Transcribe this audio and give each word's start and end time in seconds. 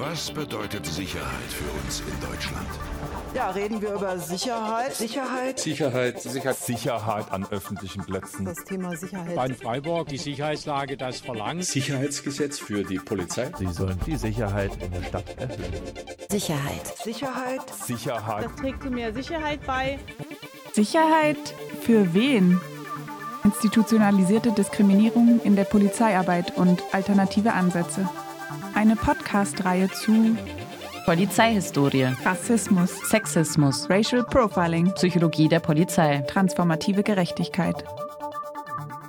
Was 0.00 0.30
bedeutet 0.30 0.86
Sicherheit 0.86 1.50
für 1.50 1.70
uns 1.82 2.00
in 2.00 2.26
Deutschland? 2.26 2.66
Ja, 3.34 3.50
reden 3.50 3.82
wir 3.82 3.92
über 3.92 4.18
Sicherheit. 4.18 4.94
Sicherheit. 4.94 5.60
Sicherheit. 5.60 6.22
Sicherheit. 6.22 6.56
Sicherheit 6.56 7.30
an 7.30 7.46
öffentlichen 7.50 8.02
Plätzen. 8.06 8.46
Das 8.46 8.64
Thema 8.64 8.96
Sicherheit. 8.96 9.36
Bei 9.36 9.52
Freiburg 9.52 10.08
die 10.08 10.16
Sicherheitslage 10.16 10.96
das 10.96 11.20
verlangt. 11.20 11.66
Sicherheitsgesetz 11.66 12.58
für 12.58 12.82
die 12.82 12.96
Polizei. 12.96 13.52
Sie 13.58 13.66
sollen 13.66 14.00
die 14.06 14.16
Sicherheit 14.16 14.70
in 14.82 14.90
der 14.90 15.02
Stadt 15.02 15.36
erhöhen. 15.36 15.58
Sicherheit. 16.30 16.86
Sicherheit. 17.04 17.60
Sicherheit. 17.86 18.44
Das 18.46 18.56
trägt 18.56 18.82
zu 18.82 18.90
mehr 18.90 19.12
Sicherheit 19.12 19.60
bei. 19.66 19.98
Sicherheit 20.72 21.54
für 21.82 22.14
wen? 22.14 22.58
Institutionalisierte 23.44 24.50
Diskriminierung 24.52 25.42
in 25.44 25.56
der 25.56 25.64
Polizeiarbeit 25.64 26.56
und 26.56 26.82
alternative 26.92 27.52
Ansätze. 27.52 28.08
Eine 28.80 28.96
Podcast-Reihe 28.96 29.90
zu 29.90 30.38
Polizeihistorie, 31.04 32.14
Rassismus, 32.24 32.90
Sexismus, 33.10 33.90
Racial 33.90 34.24
Profiling, 34.24 34.94
Psychologie 34.94 35.50
der 35.50 35.60
Polizei, 35.60 36.24
transformative 36.26 37.02
Gerechtigkeit. 37.02 37.84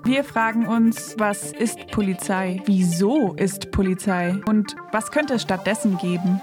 Wir 0.04 0.26
fragen 0.26 0.68
uns, 0.68 1.16
was 1.18 1.54
ist 1.54 1.88
Polizei? 1.88 2.62
Wieso 2.66 3.34
ist 3.36 3.72
Polizei? 3.72 4.36
Und 4.46 4.76
was 4.92 5.10
könnte 5.10 5.36
es 5.36 5.44
stattdessen 5.44 5.98
geben? 5.98 6.42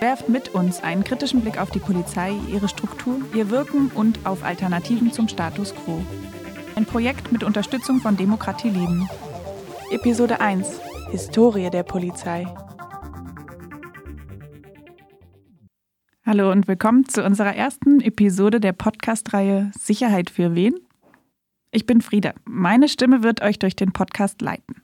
Werft 0.00 0.28
mit 0.28 0.48
uns 0.48 0.82
einen 0.82 1.04
kritischen 1.04 1.42
Blick 1.42 1.56
auf 1.56 1.70
die 1.70 1.78
Polizei, 1.78 2.32
ihre 2.50 2.68
Struktur, 2.68 3.20
ihr 3.32 3.50
Wirken 3.50 3.92
und 3.94 4.26
auf 4.26 4.42
Alternativen 4.42 5.12
zum 5.12 5.28
Status 5.28 5.72
quo. 5.72 6.02
Ein 6.74 6.84
Projekt 6.84 7.30
mit 7.30 7.44
Unterstützung 7.44 8.00
von 8.00 8.16
Demokratie 8.16 8.70
Leben. 8.70 9.08
Episode 9.92 10.40
1 10.40 10.89
Historie 11.10 11.70
der 11.70 11.82
Polizei. 11.82 12.46
Hallo 16.24 16.52
und 16.52 16.68
willkommen 16.68 17.04
zu 17.08 17.24
unserer 17.24 17.56
ersten 17.56 18.00
Episode 18.00 18.60
der 18.60 18.72
Podcast-Reihe 18.72 19.72
Sicherheit 19.76 20.30
für 20.30 20.54
wen? 20.54 20.74
Ich 21.72 21.84
bin 21.84 22.00
Frieda. 22.00 22.32
Meine 22.44 22.88
Stimme 22.88 23.24
wird 23.24 23.42
euch 23.42 23.58
durch 23.58 23.74
den 23.74 23.90
Podcast 23.90 24.40
leiten. 24.40 24.76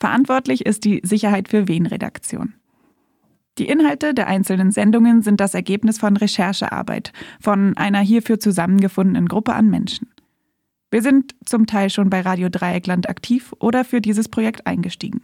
Verantwortlich 0.00 0.64
ist 0.64 0.86
die 0.86 1.02
Sicherheit 1.04 1.48
für 1.48 1.68
wen 1.68 1.84
Redaktion. 1.84 2.54
Die 3.58 3.68
Inhalte 3.68 4.14
der 4.14 4.28
einzelnen 4.28 4.72
Sendungen 4.72 5.20
sind 5.20 5.40
das 5.40 5.52
Ergebnis 5.52 5.98
von 5.98 6.16
Recherchearbeit 6.16 7.12
von 7.38 7.76
einer 7.76 8.00
hierfür 8.00 8.40
zusammengefundenen 8.40 9.28
Gruppe 9.28 9.52
an 9.52 9.68
Menschen. 9.68 10.08
Wir 10.90 11.02
sind 11.02 11.34
zum 11.44 11.66
Teil 11.66 11.90
schon 11.90 12.08
bei 12.08 12.22
Radio 12.22 12.48
Dreieckland 12.48 13.10
aktiv 13.10 13.52
oder 13.58 13.84
für 13.84 14.00
dieses 14.00 14.28
Projekt 14.28 14.66
eingestiegen. 14.66 15.20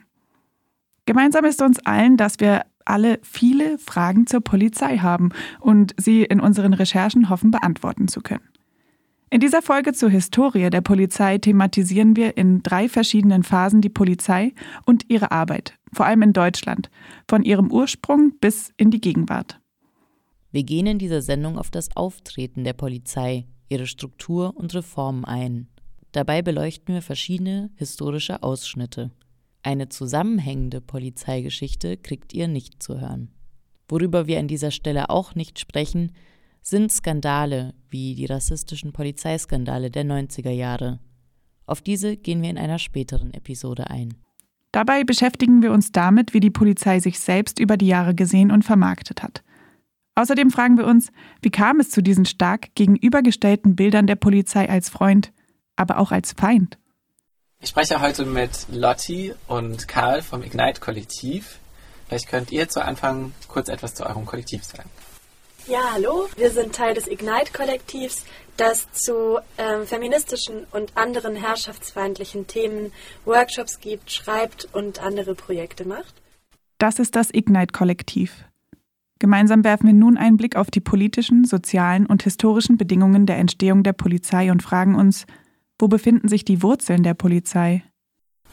Gemeinsam 1.11 1.45
ist 1.45 1.61
uns 1.61 1.85
allen, 1.85 2.17
dass 2.17 2.39
wir 2.39 2.67
alle 2.85 3.19
viele 3.25 3.79
Fragen 3.79 4.29
zur 4.29 4.43
Polizei 4.43 4.99
haben 4.99 5.31
und 5.59 5.93
sie 5.97 6.23
in 6.23 6.39
unseren 6.39 6.73
Recherchen 6.73 7.29
hoffen 7.29 7.51
beantworten 7.51 8.07
zu 8.07 8.21
können. 8.21 8.49
In 9.29 9.41
dieser 9.41 9.61
Folge 9.61 9.93
zur 9.93 10.09
Historie 10.09 10.71
der 10.71 10.83
Polizei 10.83 11.39
thematisieren 11.39 12.15
wir 12.15 12.37
in 12.37 12.63
drei 12.63 12.89
verschiedenen 12.89 13.43
Phasen 13.43 13.81
die 13.81 13.89
Polizei 13.89 14.53
und 14.87 15.11
ihre 15.11 15.33
Arbeit, 15.33 15.75
vor 15.93 16.07
allem 16.07 16.23
in 16.23 16.33
Deutschland, 16.33 16.91
von 17.27 17.43
ihrem 17.43 17.73
Ursprung 17.73 18.39
bis 18.41 18.73
in 18.77 18.93
die 18.93 19.01
Gegenwart. 19.01 19.59
Wir 20.53 20.63
gehen 20.63 20.87
in 20.87 21.01
dieser 21.01 21.23
Sendung 21.23 21.59
auf 21.59 21.73
das 21.73 21.89
Auftreten 21.97 22.63
der 22.63 22.75
Polizei, 22.75 23.49
ihre 23.69 23.89
Struktur 23.89 24.57
und 24.57 24.73
Reformen 24.77 25.25
ein. 25.25 25.67
Dabei 26.13 26.41
beleuchten 26.41 26.95
wir 26.95 27.03
verschiedene 27.03 27.71
historische 27.75 28.45
Ausschnitte. 28.45 29.11
Eine 29.63 29.89
zusammenhängende 29.89 30.81
Polizeigeschichte 30.81 31.97
kriegt 31.97 32.33
ihr 32.33 32.49
nicht 32.49 32.83
zu 32.83 33.01
hören. 33.01 33.31
Worüber 33.89 34.27
wir 34.27 34.39
an 34.39 34.49
dieser 34.49 34.71
Stelle 34.71 35.11
auch 35.11 35.35
nicht 35.35 35.59
sprechen, 35.59 36.13
sind 36.63 36.93
Skandale 36.93 37.75
wie 37.89 38.15
die 38.15 38.27
rassistischen 38.27 38.93
Polizeiskandale 38.93 39.91
der 39.91 40.05
90er 40.05 40.51
Jahre. 40.51 41.01
Auf 41.67 41.83
diese 41.83 42.17
gehen 42.17 42.43
wir 42.43 42.51
in 42.51 42.59
einer 42.59 42.79
späteren 42.79 43.35
Episode 43.35 43.91
ein. 43.91 44.15
Dabei 44.73 45.05
beschäftigen 45.05 45.63
wir 45.63 45.73
uns 45.73 45.93
damit, 45.93 46.33
wie 46.33 46.41
die 46.41 46.51
Polizei 46.51 47.01
sich 47.01 47.19
selbst 47.19 47.59
über 47.59 47.77
die 47.77 47.87
Jahre 47.89 48.15
gesehen 48.15 48.51
und 48.51 48.65
vermarktet 48.65 49.23
hat. 49.23 49.43
Außerdem 50.15 50.51
fragen 50.51 50.77
wir 50.77 50.87
uns, 50.87 51.13
wie 51.43 51.51
kam 51.51 51.81
es 51.81 51.91
zu 51.91 52.03
diesen 52.03 52.25
stark 52.25 52.75
gegenübergestellten 52.75 53.75
Bildern 53.77 54.07
der 54.07 54.17
Polizei 54.17 54.69
als 54.69 54.89
Freund, 54.89 55.33
aber 55.77 55.99
auch 55.99 56.13
als 56.13 56.33
Feind? 56.33 56.79
Ich 57.63 57.69
spreche 57.69 58.01
heute 58.01 58.25
mit 58.25 58.69
Lotti 58.73 59.35
und 59.47 59.87
Karl 59.87 60.23
vom 60.23 60.43
Ignite-Kollektiv. 60.43 61.59
Vielleicht 62.09 62.27
könnt 62.27 62.51
ihr 62.53 62.71
zu 62.71 62.83
Anfang 62.83 63.33
kurz 63.49 63.69
etwas 63.69 63.95
zu 63.95 64.07
eurem 64.07 64.25
Kollektiv 64.25 64.65
sagen. 64.65 64.89
Ja, 65.67 65.93
hallo. 65.93 66.27
Wir 66.37 66.51
sind 66.51 66.75
Teil 66.75 66.95
des 66.95 67.07
Ignite-Kollektivs, 67.07 68.25
das 68.57 68.91
zu 68.93 69.41
ähm, 69.59 69.87
feministischen 69.87 70.67
und 70.73 70.97
anderen 70.97 71.37
herrschaftsfeindlichen 71.37 72.47
Themen 72.47 72.93
Workshops 73.27 73.79
gibt, 73.79 74.11
schreibt 74.11 74.67
und 74.73 75.03
andere 75.03 75.35
Projekte 75.35 75.87
macht. 75.87 76.15
Das 76.79 76.99
ist 76.99 77.15
das 77.15 77.29
Ignite-Kollektiv. 77.31 78.47
Gemeinsam 79.19 79.65
werfen 79.65 79.87
wir 79.87 79.93
nun 79.93 80.17
einen 80.17 80.39
Blick 80.39 80.57
auf 80.57 80.71
die 80.71 80.81
politischen, 80.81 81.45
sozialen 81.45 82.07
und 82.07 82.23
historischen 82.23 82.79
Bedingungen 82.79 83.27
der 83.27 83.37
Entstehung 83.37 83.83
der 83.83 83.93
Polizei 83.93 84.51
und 84.51 84.63
fragen 84.63 84.95
uns, 84.95 85.27
wo 85.81 85.89
befinden 85.89 86.29
sich 86.29 86.45
die 86.45 86.63
Wurzeln 86.63 87.03
der 87.03 87.15
Polizei? 87.15 87.83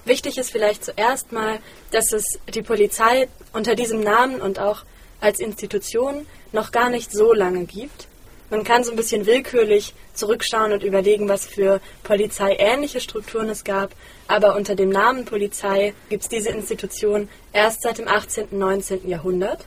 Wichtig 0.05 0.37
ist 0.37 0.51
vielleicht 0.51 0.85
zuerst 0.85 1.31
mal, 1.31 1.59
dass 1.91 2.13
es 2.13 2.39
die 2.53 2.61
Polizei 2.61 3.27
unter 3.51 3.75
diesem 3.75 3.99
Namen 3.99 4.39
und 4.39 4.59
auch 4.59 4.83
als 5.19 5.39
Institution 5.39 6.25
noch 6.53 6.71
gar 6.71 6.89
nicht 6.89 7.11
so 7.11 7.33
lange 7.33 7.65
gibt. 7.65 8.07
Man 8.49 8.63
kann 8.63 8.85
so 8.85 8.91
ein 8.91 8.95
bisschen 8.95 9.25
willkürlich 9.25 9.93
zurückschauen 10.13 10.71
und 10.71 10.83
überlegen, 10.83 11.27
was 11.27 11.45
für 11.45 11.81
polizeiähnliche 12.03 13.01
Strukturen 13.01 13.49
es 13.49 13.65
gab, 13.65 13.93
aber 14.27 14.55
unter 14.55 14.75
dem 14.75 14.89
Namen 14.89 15.25
Polizei 15.25 15.93
gibt 16.07 16.23
es 16.23 16.29
diese 16.29 16.49
Institution 16.49 17.27
erst 17.51 17.81
seit 17.81 17.97
dem 17.97 18.07
18. 18.07 18.45
und 18.45 18.59
19. 18.59 19.09
Jahrhundert. 19.09 19.65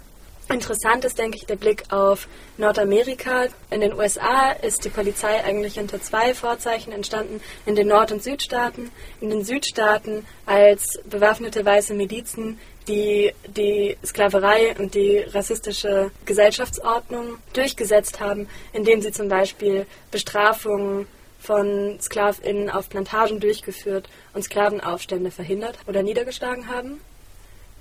Interessant 0.53 1.05
ist, 1.05 1.17
denke 1.17 1.37
ich, 1.37 1.47
der 1.47 1.55
Blick 1.55 1.85
auf 1.91 2.27
Nordamerika. 2.59 3.47
In 3.71 3.81
den 3.81 3.95
USA 3.95 4.51
ist 4.51 4.85
die 4.85 4.89
Polizei 4.89 5.45
eigentlich 5.45 5.79
unter 5.79 6.03
zwei 6.03 6.35
Vorzeichen 6.35 6.93
entstanden, 6.93 7.41
in 7.67 7.77
den 7.77 7.87
Nord- 7.87 8.11
und 8.11 8.23
Südstaaten. 8.23 8.91
In 9.21 9.31
den 9.31 9.45
Südstaaten 9.45 10.27
als 10.47 10.99
bewaffnete 11.09 11.65
weiße 11.65 11.95
Milizen, 11.95 12.59
die 12.89 13.33
die 13.47 13.97
Sklaverei 14.05 14.75
und 14.77 14.95
die 14.95 15.19
rassistische 15.19 16.11
Gesellschaftsordnung 16.27 17.39
durchgesetzt 17.53 18.19
haben, 18.19 18.49
indem 18.73 19.03
sie 19.03 19.13
zum 19.13 19.29
Beispiel 19.29 19.87
Bestrafungen 20.11 21.07
von 21.39 21.99
SklavInnen 22.03 22.71
auf 22.71 22.89
Plantagen 22.89 23.39
durchgeführt 23.39 24.09
und 24.35 24.43
Sklavenaufstände 24.43 25.31
verhindert 25.31 25.79
oder 25.87 26.03
niedergeschlagen 26.03 26.69
haben. 26.69 27.01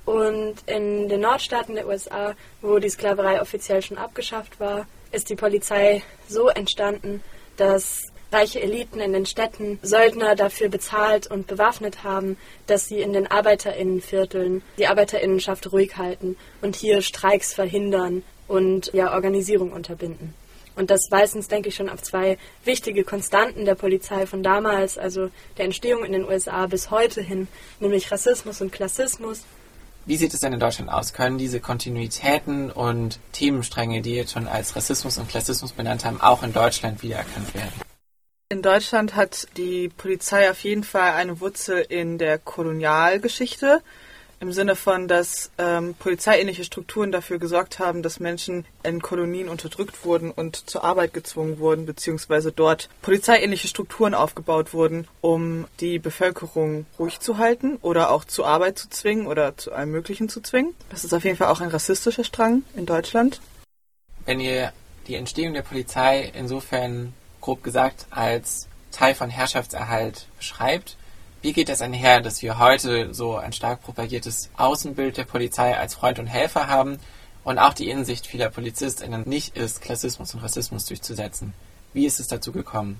Und 0.09 0.55
in 0.65 1.07
den 1.07 1.21
Nordstaaten 1.21 1.75
der 1.75 1.87
USA, 1.87 2.33
wo 2.63 2.79
die 2.79 2.89
Sklaverei 2.89 3.43
offiziell 3.43 3.83
schon 3.83 3.99
abgeschafft 3.99 4.59
war, 4.59 4.87
ist 5.11 5.29
die 5.29 5.35
Polizei 5.35 6.01
so 6.27 6.47
entstanden, 6.49 7.21
dass 7.57 8.07
reiche 8.31 8.59
Eliten 8.59 9.01
in 9.01 9.13
den 9.13 9.27
Städten 9.27 9.77
Söldner 9.83 10.35
dafür 10.35 10.69
bezahlt 10.69 11.27
und 11.27 11.45
bewaffnet 11.45 12.03
haben, 12.03 12.37
dass 12.65 12.87
sie 12.87 13.01
in 13.01 13.13
den 13.13 13.29
Arbeiterinnenvierteln 13.29 14.63
die 14.79 14.87
Arbeiterinnenschaft 14.87 15.71
ruhig 15.71 15.97
halten 15.97 16.37
und 16.63 16.75
hier 16.75 17.03
Streiks 17.03 17.53
verhindern 17.53 18.23
und 18.47 18.91
ja 18.93 19.13
Organisierung 19.13 19.71
unterbinden. 19.71 20.33
Und 20.75 20.89
das 20.89 21.11
weist 21.11 21.35
uns, 21.35 21.49
denke 21.49 21.69
ich, 21.69 21.75
schon 21.75 21.89
auf 21.89 22.01
zwei 22.01 22.39
wichtige 22.65 23.03
Konstanten 23.03 23.63
der 23.63 23.75
Polizei 23.75 24.25
von 24.25 24.41
damals, 24.41 24.97
also 24.97 25.29
der 25.59 25.65
Entstehung 25.65 26.03
in 26.03 26.13
den 26.13 26.27
USA 26.27 26.65
bis 26.65 26.89
heute 26.89 27.21
hin, 27.21 27.47
nämlich 27.79 28.11
Rassismus 28.11 28.59
und 28.59 28.71
Klassismus 28.71 29.43
wie 30.09 30.17
sieht 30.17 30.33
es 30.33 30.39
denn 30.39 30.53
in 30.53 30.59
Deutschland 30.59 30.91
aus? 30.91 31.13
Können 31.13 31.37
diese 31.37 31.59
Kontinuitäten 31.59 32.71
und 32.71 33.19
Themenstränge, 33.31 34.01
die 34.01 34.15
jetzt 34.15 34.31
schon 34.31 34.47
als 34.47 34.75
Rassismus 34.75 35.19
und 35.19 35.29
Klassismus 35.29 35.71
benannt 35.71 36.03
haben, 36.03 36.19
auch 36.19 36.41
in 36.41 36.51
Deutschland 36.51 37.03
wiedererkannt 37.03 37.53
werden? 37.53 37.71
In 38.49 38.63
Deutschland 38.63 39.15
hat 39.15 39.47
die 39.55 39.89
Polizei 39.89 40.49
auf 40.49 40.63
jeden 40.63 40.83
Fall 40.83 41.11
eine 41.11 41.39
Wurzel 41.41 41.85
in 41.87 42.17
der 42.17 42.39
Kolonialgeschichte 42.39 43.83
im 44.39 44.53
Sinne 44.53 44.75
von, 44.75 45.07
dass 45.07 45.51
ähm, 45.57 45.95
polizeiähnliche 45.95 46.63
Strukturen 46.63 47.11
dafür 47.11 47.39
gesorgt 47.39 47.79
haben, 47.79 48.01
dass 48.01 48.19
Menschen 48.19 48.65
in 48.83 49.01
Kolonien 49.01 49.49
unterdrückt 49.49 50.05
wurden 50.05 50.31
und 50.31 50.69
zur 50.69 50.83
Arbeit 50.83 51.13
gezwungen 51.13 51.59
wurden, 51.59 51.85
beziehungsweise 51.85 52.51
dort 52.51 52.89
polizeiähnliche 53.01 53.67
Strukturen 53.67 54.13
aufgebaut 54.13 54.73
wurden, 54.73 55.07
um 55.21 55.65
die 55.79 55.99
Bevölkerung 55.99 56.85
ruhig 56.97 57.19
zu 57.19 57.37
halten 57.37 57.77
oder 57.81 58.11
auch 58.11 58.23
zur 58.23 58.47
Arbeit 58.47 58.77
zu 58.77 58.89
zwingen 58.89 59.27
oder 59.27 59.57
zu 59.57 59.73
allem 59.73 59.91
Möglichen 59.91 60.29
zu 60.29 60.41
zwingen. 60.41 60.73
Das 60.89 61.03
ist 61.03 61.13
auf 61.13 61.23
jeden 61.23 61.37
Fall 61.37 61.47
auch 61.47 61.61
ein 61.61 61.69
rassistischer 61.69 62.23
Strang 62.23 62.63
in 62.75 62.85
Deutschland. 62.85 63.41
Wenn 64.25 64.39
ihr 64.39 64.71
die 65.07 65.15
Entstehung 65.15 65.53
der 65.53 65.63
Polizei 65.63 66.31
insofern 66.33 67.13
grob 67.41 67.63
gesagt 67.63 68.05
als 68.09 68.67
Teil 68.91 69.15
von 69.15 69.29
Herrschaftserhalt 69.29 70.27
beschreibt, 70.37 70.97
Wie 71.41 71.53
geht 71.53 71.69
das 71.69 71.81
einher, 71.81 72.19
dass 72.19 72.41
wir 72.41 72.59
heute 72.59 73.13
so 73.13 73.37
ein 73.37 73.53
stark 73.53 73.81
propagiertes 73.81 74.49
Außenbild 74.57 75.15
der 75.15 75.23
Polizei 75.23 75.77
als 75.77 75.95
Freund 75.95 76.19
und 76.19 76.27
Helfer 76.27 76.67
haben 76.67 76.99
und 77.45 77.59
auch 77.59 77.73
die 77.73 77.89
Insicht 77.89 78.27
vieler 78.27 78.49
PolizistInnen 78.49 79.23
nicht 79.25 79.55
ist, 79.55 79.81
Klassismus 79.81 80.33
und 80.33 80.41
Rassismus 80.41 80.85
durchzusetzen? 80.85 81.53
Wie 81.93 82.05
ist 82.05 82.19
es 82.19 82.27
dazu 82.27 82.51
gekommen? 82.51 82.99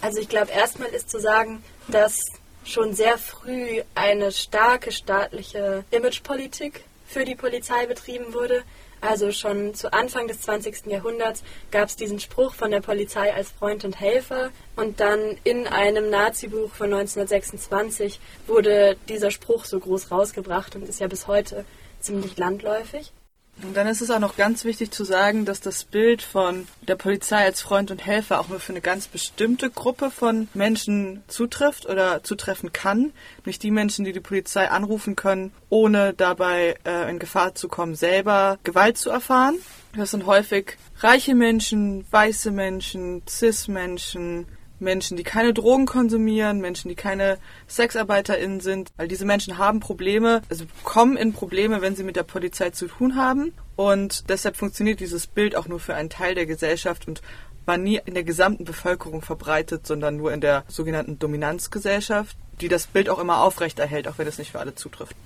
Also 0.00 0.20
ich 0.20 0.28
glaube, 0.28 0.52
erstmal 0.52 0.88
ist 0.88 1.10
zu 1.10 1.20
sagen, 1.20 1.62
dass 1.88 2.18
schon 2.64 2.94
sehr 2.94 3.18
früh 3.18 3.82
eine 3.94 4.32
starke 4.32 4.90
staatliche 4.90 5.84
Imagepolitik 5.90 6.84
für 7.06 7.26
die 7.26 7.34
Polizei 7.34 7.84
betrieben 7.86 8.32
wurde. 8.32 8.62
Also 9.02 9.32
schon 9.32 9.74
zu 9.74 9.92
Anfang 9.92 10.28
des 10.28 10.42
20. 10.42 10.86
Jahrhunderts 10.86 11.42
gab 11.72 11.88
es 11.88 11.96
diesen 11.96 12.20
Spruch 12.20 12.54
von 12.54 12.70
der 12.70 12.80
Polizei 12.80 13.34
als 13.34 13.50
Freund 13.50 13.84
und 13.84 13.98
Helfer 13.98 14.50
und 14.76 15.00
dann 15.00 15.36
in 15.42 15.66
einem 15.66 16.08
Nazi-Buch 16.08 16.72
von 16.72 16.94
1926 16.94 18.20
wurde 18.46 18.96
dieser 19.08 19.32
Spruch 19.32 19.64
so 19.64 19.80
groß 19.80 20.12
rausgebracht 20.12 20.76
und 20.76 20.88
ist 20.88 21.00
ja 21.00 21.08
bis 21.08 21.26
heute 21.26 21.64
ziemlich 21.98 22.36
landläufig. 22.36 23.12
Und 23.60 23.76
dann 23.76 23.86
ist 23.86 24.00
es 24.00 24.10
auch 24.10 24.18
noch 24.18 24.36
ganz 24.36 24.64
wichtig 24.64 24.90
zu 24.90 25.04
sagen, 25.04 25.44
dass 25.44 25.60
das 25.60 25.84
Bild 25.84 26.22
von 26.22 26.66
der 26.88 26.96
Polizei 26.96 27.44
als 27.44 27.60
Freund 27.60 27.90
und 27.90 28.04
Helfer 28.04 28.40
auch 28.40 28.48
nur 28.48 28.60
für 28.60 28.72
eine 28.72 28.80
ganz 28.80 29.06
bestimmte 29.08 29.70
Gruppe 29.70 30.10
von 30.10 30.48
Menschen 30.54 31.22
zutrifft 31.28 31.86
oder 31.86 32.24
zutreffen 32.24 32.72
kann. 32.72 33.12
Nicht 33.44 33.62
die 33.62 33.70
Menschen, 33.70 34.04
die 34.04 34.12
die 34.12 34.20
Polizei 34.20 34.68
anrufen 34.68 35.16
können, 35.16 35.52
ohne 35.68 36.12
dabei 36.14 36.76
äh, 36.84 37.08
in 37.10 37.18
Gefahr 37.18 37.54
zu 37.54 37.68
kommen, 37.68 37.94
selber 37.94 38.58
Gewalt 38.64 38.98
zu 38.98 39.10
erfahren. 39.10 39.56
Das 39.94 40.10
sind 40.10 40.26
häufig 40.26 40.78
reiche 41.00 41.34
Menschen, 41.34 42.06
weiße 42.10 42.50
Menschen, 42.50 43.22
cis-Menschen, 43.28 44.46
Menschen, 44.82 45.16
die 45.16 45.22
keine 45.22 45.54
Drogen 45.54 45.86
konsumieren, 45.86 46.60
Menschen, 46.60 46.88
die 46.88 46.94
keine 46.94 47.38
SexarbeiterInnen 47.68 48.60
sind, 48.60 48.92
weil 48.96 49.08
diese 49.08 49.24
Menschen 49.24 49.56
haben 49.56 49.80
Probleme, 49.80 50.42
also 50.50 50.64
kommen 50.84 51.16
in 51.16 51.32
Probleme, 51.32 51.80
wenn 51.80 51.96
sie 51.96 52.04
mit 52.04 52.16
der 52.16 52.24
Polizei 52.24 52.70
zu 52.70 52.88
tun 52.88 53.16
haben. 53.16 53.54
Und 53.76 54.28
deshalb 54.28 54.56
funktioniert 54.56 55.00
dieses 55.00 55.26
Bild 55.26 55.56
auch 55.56 55.66
nur 55.66 55.80
für 55.80 55.94
einen 55.94 56.10
Teil 56.10 56.34
der 56.34 56.46
Gesellschaft 56.46 57.08
und 57.08 57.22
war 57.64 57.78
nie 57.78 58.00
in 58.04 58.14
der 58.14 58.24
gesamten 58.24 58.64
Bevölkerung 58.64 59.22
verbreitet, 59.22 59.86
sondern 59.86 60.16
nur 60.16 60.32
in 60.32 60.40
der 60.40 60.64
sogenannten 60.68 61.18
Dominanzgesellschaft, 61.18 62.36
die 62.60 62.68
das 62.68 62.86
Bild 62.86 63.08
auch 63.08 63.18
immer 63.18 63.40
aufrechterhält, 63.40 64.08
auch 64.08 64.18
wenn 64.18 64.26
es 64.26 64.38
nicht 64.38 64.52
für 64.52 64.60
alle 64.60 64.74
zutrifft. 64.74 65.16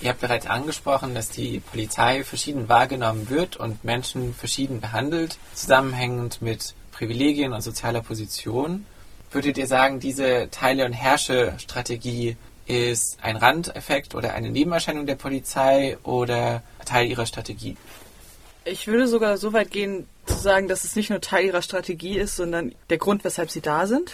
Ihr 0.00 0.08
habt 0.08 0.20
bereits 0.20 0.46
angesprochen, 0.46 1.14
dass 1.14 1.28
die 1.28 1.60
Polizei 1.60 2.24
verschieden 2.24 2.70
wahrgenommen 2.70 3.28
wird 3.28 3.58
und 3.58 3.84
Menschen 3.84 4.34
verschieden 4.34 4.80
behandelt, 4.80 5.38
zusammenhängend 5.54 6.40
mit 6.40 6.74
Privilegien 7.00 7.54
und 7.54 7.62
sozialer 7.62 8.02
Position. 8.02 8.84
Würdet 9.32 9.56
ihr 9.56 9.66
sagen, 9.66 10.00
diese 10.00 10.48
Teile- 10.50 10.84
und 10.84 10.92
Herrsche-Strategie 10.92 12.36
ist 12.66 13.16
ein 13.22 13.36
Randeffekt 13.36 14.14
oder 14.14 14.34
eine 14.34 14.50
Nebenerscheinung 14.50 15.06
der 15.06 15.14
Polizei 15.14 15.96
oder 16.02 16.62
Teil 16.84 17.08
ihrer 17.08 17.24
Strategie? 17.24 17.78
Ich 18.66 18.86
würde 18.86 19.08
sogar 19.08 19.38
so 19.38 19.54
weit 19.54 19.70
gehen 19.70 20.06
zu 20.26 20.36
sagen, 20.36 20.68
dass 20.68 20.84
es 20.84 20.94
nicht 20.94 21.08
nur 21.08 21.22
Teil 21.22 21.46
ihrer 21.46 21.62
Strategie 21.62 22.18
ist, 22.18 22.36
sondern 22.36 22.74
der 22.90 22.98
Grund, 22.98 23.24
weshalb 23.24 23.50
sie 23.50 23.62
da 23.62 23.86
sind. 23.86 24.12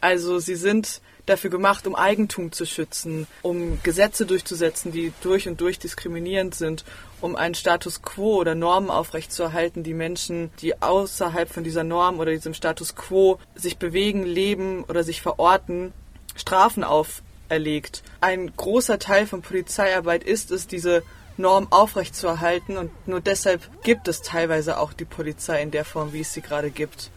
Also 0.00 0.38
sie 0.38 0.54
sind 0.54 1.00
dafür 1.26 1.50
gemacht, 1.50 1.86
um 1.86 1.94
Eigentum 1.94 2.52
zu 2.52 2.66
schützen, 2.66 3.26
um 3.42 3.78
Gesetze 3.82 4.26
durchzusetzen, 4.26 4.92
die 4.92 5.12
durch 5.22 5.48
und 5.48 5.60
durch 5.60 5.78
diskriminierend 5.78 6.54
sind, 6.54 6.84
um 7.20 7.36
einen 7.36 7.54
Status 7.54 8.02
quo 8.02 8.36
oder 8.36 8.54
Normen 8.54 8.90
aufrechtzuerhalten, 8.90 9.82
die 9.82 9.94
Menschen, 9.94 10.50
die 10.60 10.82
außerhalb 10.82 11.48
von 11.48 11.64
dieser 11.64 11.84
Norm 11.84 12.18
oder 12.18 12.32
diesem 12.32 12.54
Status 12.54 12.96
quo 12.96 13.38
sich 13.54 13.78
bewegen, 13.78 14.24
leben 14.24 14.84
oder 14.84 15.04
sich 15.04 15.22
verorten, 15.22 15.92
Strafen 16.34 16.82
auferlegt. 16.82 18.02
Ein 18.20 18.52
großer 18.56 18.98
Teil 18.98 19.26
von 19.26 19.42
Polizeiarbeit 19.42 20.24
ist 20.24 20.50
es, 20.50 20.66
diese 20.66 21.02
Norm 21.36 21.68
aufrechtzuerhalten 21.70 22.76
und 22.76 23.08
nur 23.08 23.20
deshalb 23.20 23.62
gibt 23.82 24.08
es 24.08 24.22
teilweise 24.22 24.78
auch 24.78 24.92
die 24.92 25.04
Polizei 25.04 25.62
in 25.62 25.70
der 25.70 25.84
Form, 25.84 26.12
wie 26.12 26.20
es 26.20 26.34
sie 26.34 26.42
gerade 26.42 26.70
gibt. 26.70 27.10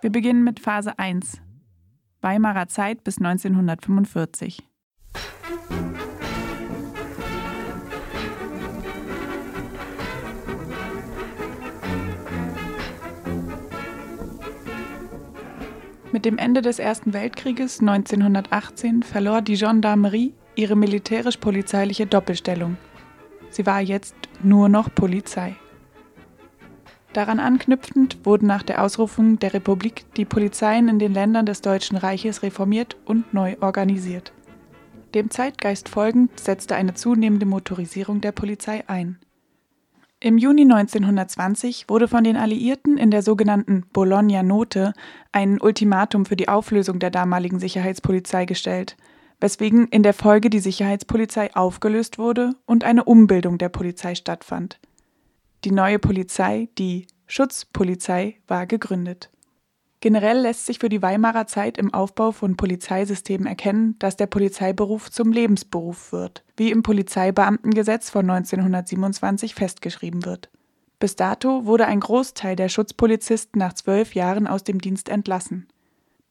Wir 0.00 0.10
beginnen 0.10 0.44
mit 0.44 0.60
Phase 0.60 0.96
1. 0.96 1.40
Weimarer 2.20 2.68
Zeit 2.68 3.02
bis 3.02 3.18
1945. 3.18 4.58
Mit 16.12 16.24
dem 16.24 16.38
Ende 16.38 16.62
des 16.62 16.78
Ersten 16.78 17.12
Weltkrieges 17.12 17.80
1918 17.80 19.02
verlor 19.02 19.42
die 19.42 19.56
Gendarmerie 19.56 20.32
ihre 20.54 20.76
militärisch-polizeiliche 20.76 22.06
Doppelstellung. 22.06 22.76
Sie 23.50 23.66
war 23.66 23.80
jetzt 23.80 24.14
nur 24.44 24.68
noch 24.68 24.94
Polizei. 24.94 25.56
Daran 27.12 27.40
anknüpfend 27.40 28.24
wurden 28.24 28.46
nach 28.46 28.62
der 28.62 28.82
Ausrufung 28.82 29.38
der 29.38 29.54
Republik 29.54 30.04
die 30.16 30.24
Polizeien 30.24 30.88
in 30.88 30.98
den 30.98 31.14
Ländern 31.14 31.46
des 31.46 31.62
Deutschen 31.62 31.96
Reiches 31.96 32.42
reformiert 32.42 32.96
und 33.06 33.32
neu 33.32 33.56
organisiert. 33.60 34.32
Dem 35.14 35.30
Zeitgeist 35.30 35.88
folgend 35.88 36.38
setzte 36.38 36.76
eine 36.76 36.92
zunehmende 36.94 37.46
Motorisierung 37.46 38.20
der 38.20 38.32
Polizei 38.32 38.84
ein. 38.88 39.18
Im 40.20 40.36
Juni 40.36 40.62
1920 40.62 41.88
wurde 41.88 42.08
von 42.08 42.24
den 42.24 42.36
Alliierten 42.36 42.98
in 42.98 43.10
der 43.10 43.22
sogenannten 43.22 43.84
Bologna-Note 43.92 44.92
ein 45.32 45.60
Ultimatum 45.60 46.26
für 46.26 46.36
die 46.36 46.48
Auflösung 46.48 46.98
der 46.98 47.10
damaligen 47.10 47.60
Sicherheitspolizei 47.60 48.44
gestellt, 48.44 48.96
weswegen 49.40 49.86
in 49.86 50.02
der 50.02 50.14
Folge 50.14 50.50
die 50.50 50.58
Sicherheitspolizei 50.58 51.54
aufgelöst 51.54 52.18
wurde 52.18 52.54
und 52.66 52.82
eine 52.82 53.04
Umbildung 53.04 53.58
der 53.58 53.68
Polizei 53.68 54.16
stattfand. 54.16 54.80
Die 55.64 55.72
neue 55.72 55.98
Polizei, 55.98 56.68
die 56.78 57.08
Schutzpolizei, 57.26 58.36
war 58.46 58.66
gegründet. 58.66 59.30
Generell 60.00 60.38
lässt 60.38 60.66
sich 60.66 60.78
für 60.78 60.88
die 60.88 61.02
Weimarer 61.02 61.48
Zeit 61.48 61.76
im 61.76 61.92
Aufbau 61.92 62.30
von 62.30 62.56
Polizeisystemen 62.56 63.48
erkennen, 63.48 63.96
dass 63.98 64.16
der 64.16 64.26
Polizeiberuf 64.26 65.10
zum 65.10 65.32
Lebensberuf 65.32 66.12
wird, 66.12 66.44
wie 66.56 66.70
im 66.70 66.84
Polizeibeamtengesetz 66.84 68.08
von 68.08 68.30
1927 68.30 69.56
festgeschrieben 69.56 70.24
wird. 70.24 70.48
Bis 71.00 71.16
dato 71.16 71.66
wurde 71.66 71.86
ein 71.86 71.98
Großteil 71.98 72.54
der 72.54 72.68
Schutzpolizisten 72.68 73.58
nach 73.58 73.72
zwölf 73.72 74.14
Jahren 74.14 74.46
aus 74.46 74.62
dem 74.62 74.80
Dienst 74.80 75.08
entlassen. 75.08 75.66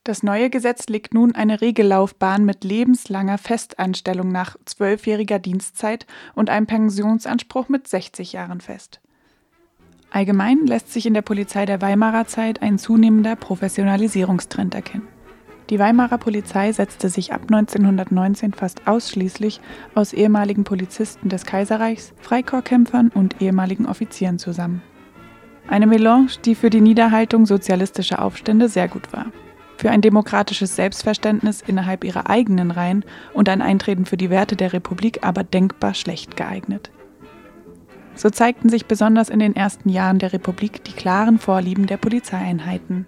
Das 0.06 0.24
neue 0.24 0.50
Gesetz 0.50 0.88
legt 0.88 1.14
nun 1.14 1.36
eine 1.36 1.60
Regellaufbahn 1.60 2.46
mit 2.46 2.64
lebenslanger 2.64 3.38
Festanstellung 3.38 4.32
nach 4.32 4.56
zwölfjähriger 4.64 5.40
Dienstzeit 5.40 6.08
und 6.34 6.50
einem 6.50 6.68
Pensionsanspruch 6.68 7.68
mit 7.68 7.90
60 7.90 8.32
Jahren 8.32 8.62
fest. 8.62 9.02
Allgemein 10.10 10.66
lässt 10.66 10.92
sich 10.94 11.06
in 11.06 11.14
der 11.14 11.22
Polizei 11.22 11.66
der 11.66 11.82
Weimarer 11.82 12.28
Zeit 12.28 12.62
ein 12.62 12.78
zunehmender 12.78 13.36
Professionalisierungstrend 13.36 14.74
erkennen. 14.74 15.08
Die 15.70 15.80
Weimarer 15.80 16.18
Polizei 16.18 16.72
setzte 16.72 17.10
sich 17.10 17.34
ab 17.34 17.42
1919 17.42 18.54
fast 18.54 18.88
ausschließlich 18.88 19.60
aus 19.96 20.14
ehemaligen 20.14 20.64
Polizisten 20.64 21.28
des 21.28 21.46
Kaiserreichs, 21.46 22.14
Freikorpskämpfern 22.22 23.10
und 23.14 23.42
ehemaligen 23.42 23.86
Offizieren 23.86 24.40
zusammen. 24.40 24.82
Eine 25.68 25.88
Melange, 25.88 26.30
die 26.46 26.56
für 26.56 26.70
die 26.70 26.80
Niederhaltung 26.80 27.46
sozialistischer 27.46 28.22
Aufstände 28.22 28.70
sehr 28.70 28.88
gut 28.88 29.12
war. 29.12 29.26
Für 29.76 29.92
ein 29.92 30.02
demokratisches 30.02 30.78
Selbstverständnis 30.78 31.62
innerhalb 31.62 32.06
ihrer 32.06 32.30
eigenen 32.30 32.72
Reihen 32.72 33.04
und 33.34 33.50
ein 33.50 33.62
Eintreten 33.62 34.06
für 34.06 34.18
die 34.18 34.30
Werte 34.30 34.56
der 34.56 34.72
Republik 34.72 35.20
aber 35.22 35.44
denkbar 35.44 35.94
schlecht 35.94 36.38
geeignet. 36.38 36.92
So 38.18 38.32
zeigten 38.32 38.68
sich 38.68 38.88
besonders 38.88 39.30
in 39.30 39.40
den 39.40 39.56
ersten 39.56 39.90
Jahren 39.90 40.18
der 40.18 40.34
Republik 40.34 40.84
die 40.84 40.94
klaren 40.94 41.38
Vorlieben 41.38 41.86
der 41.86 41.98
Polizeieinheiten. 41.98 43.06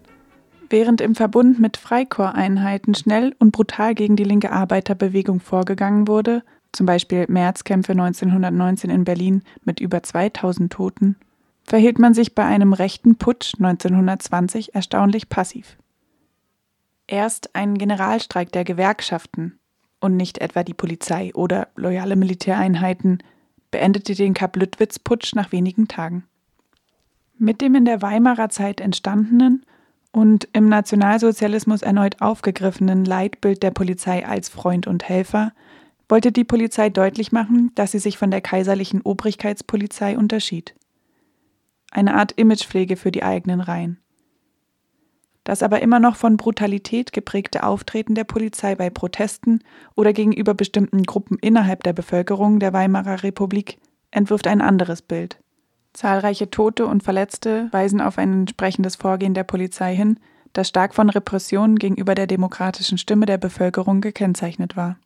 Während 0.70 1.01
im 1.01 1.16
Verbund 1.16 1.60
mit 1.60 1.78
Freikorpseinheiten 1.78 2.94
schnell 2.94 3.36
und 3.39 3.51
brutal 3.51 3.96
gegen 3.96 4.16
die 4.16 4.24
linke 4.24 4.51
Arbeiterbewegung 4.51 5.39
vorgegangen 5.39 6.08
wurde, 6.08 6.44
zum 6.72 6.86
Beispiel 6.86 7.25
Märzkämpfe 7.28 7.94
1919 7.94 8.92
in 8.92 9.04
Berlin 9.04 9.42
mit 9.66 9.80
über 9.80 10.04
2000 10.04 10.72
Toten, 10.72 11.16
verhielt 11.63 11.98
man 11.98 12.13
sich 12.13 12.36
bei 12.36 12.46
einem 12.46 12.74
rechten 12.74 13.16
Putsch 13.16 13.56
1920 13.56 14.75
erstaunlich 14.75 15.28
passiv. 15.28 15.78
Erst 17.08 17.56
ein 17.56 17.80
Generalstreik 17.80 18.51
der 18.51 18.63
Gewerkschaften 18.63 19.58
und 20.00 20.16
nicht 20.16 20.38
etwa 20.38 20.63
die 20.63 20.75
Polizei 20.75 21.34
oder 21.34 21.70
loyale 21.75 22.16
Militäreinheiten 22.16 23.24
beendete 23.72 24.16
den 24.16 24.34
Kapp-Lüttwitz-Putsch 24.34 25.36
nach 25.36 25.52
wenigen 25.52 25.88
Tagen. 25.88 26.26
Mit 27.38 27.62
dem 27.62 27.76
in 27.76 27.86
der 27.86 28.02
Weimarer 28.02 28.50
Zeit 28.50 28.82
entstandenen 28.82 29.66
und 30.12 30.48
im 30.54 30.70
Nationalsozialismus 30.70 31.82
erneut 31.82 32.22
aufgegriffenen 32.22 33.06
Leitbild 33.06 33.64
der 33.64 33.72
Polizei 33.72 34.26
als 34.26 34.50
Freund 34.50 34.88
und 34.88 35.08
Helfer 35.08 35.54
wollte 36.10 36.32
die 36.32 36.44
Polizei 36.44 36.90
deutlich 36.90 37.32
machen, 37.32 37.72
dass 37.76 37.92
sie 37.92 38.00
sich 38.00 38.18
von 38.18 38.32
der 38.32 38.42
kaiserlichen 38.42 39.02
Obrigkeitspolizei 39.02 40.18
unterschied. 40.18 40.74
Eine 41.92 42.16
Art 42.16 42.34
Imagepflege 42.34 42.98
für 42.98 43.12
die 43.12 43.24
eigenen 43.24 43.62
Reihen. 43.62 44.00
Das 45.50 45.63
aber 45.63 45.82
immer 45.82 46.00
noch 46.00 46.15
von 46.15 46.38
Brutalität 46.38 47.12
geprägte 47.12 47.63
Auftreten 47.63 48.13
der 48.13 48.24
Polizei 48.24 48.75
bei 48.75 48.91
Protesten 48.91 49.63
oder 49.96 50.13
gegenüber 50.13 50.53
bestimmten 50.53 51.01
Gruppen 51.01 51.39
innerhalb 51.41 51.82
der 51.82 51.94
Bevölkerung 51.94 52.60
der 52.60 52.72
Weimarer 52.72 53.24
Republik 53.24 53.79
entwirft 54.12 54.46
ein 54.46 54.62
anderes 54.62 55.01
Bild. 55.01 55.39
Zahlreiche 55.91 56.51
Tote 56.51 56.86
und 56.86 57.01
Verletzte 57.01 57.68
weisen 57.72 58.00
auf 58.00 58.20
ein 58.20 58.41
entsprechendes 58.41 58.96
Vorgehen 58.96 59.34
der 59.34 59.44
Polizei 59.44 59.96
hin, 59.96 60.20
das 60.53 60.68
stark 60.68 60.94
von 60.94 61.10
Repressionen 61.10 61.79
gegenüber 61.79 62.13
der 62.13 62.27
demokratischen 62.27 63.00
Stimme 63.00 63.25
der 63.25 63.39
Bevölkerung 63.39 64.01
gekennzeichnet 64.01 64.77
war. 64.77 65.00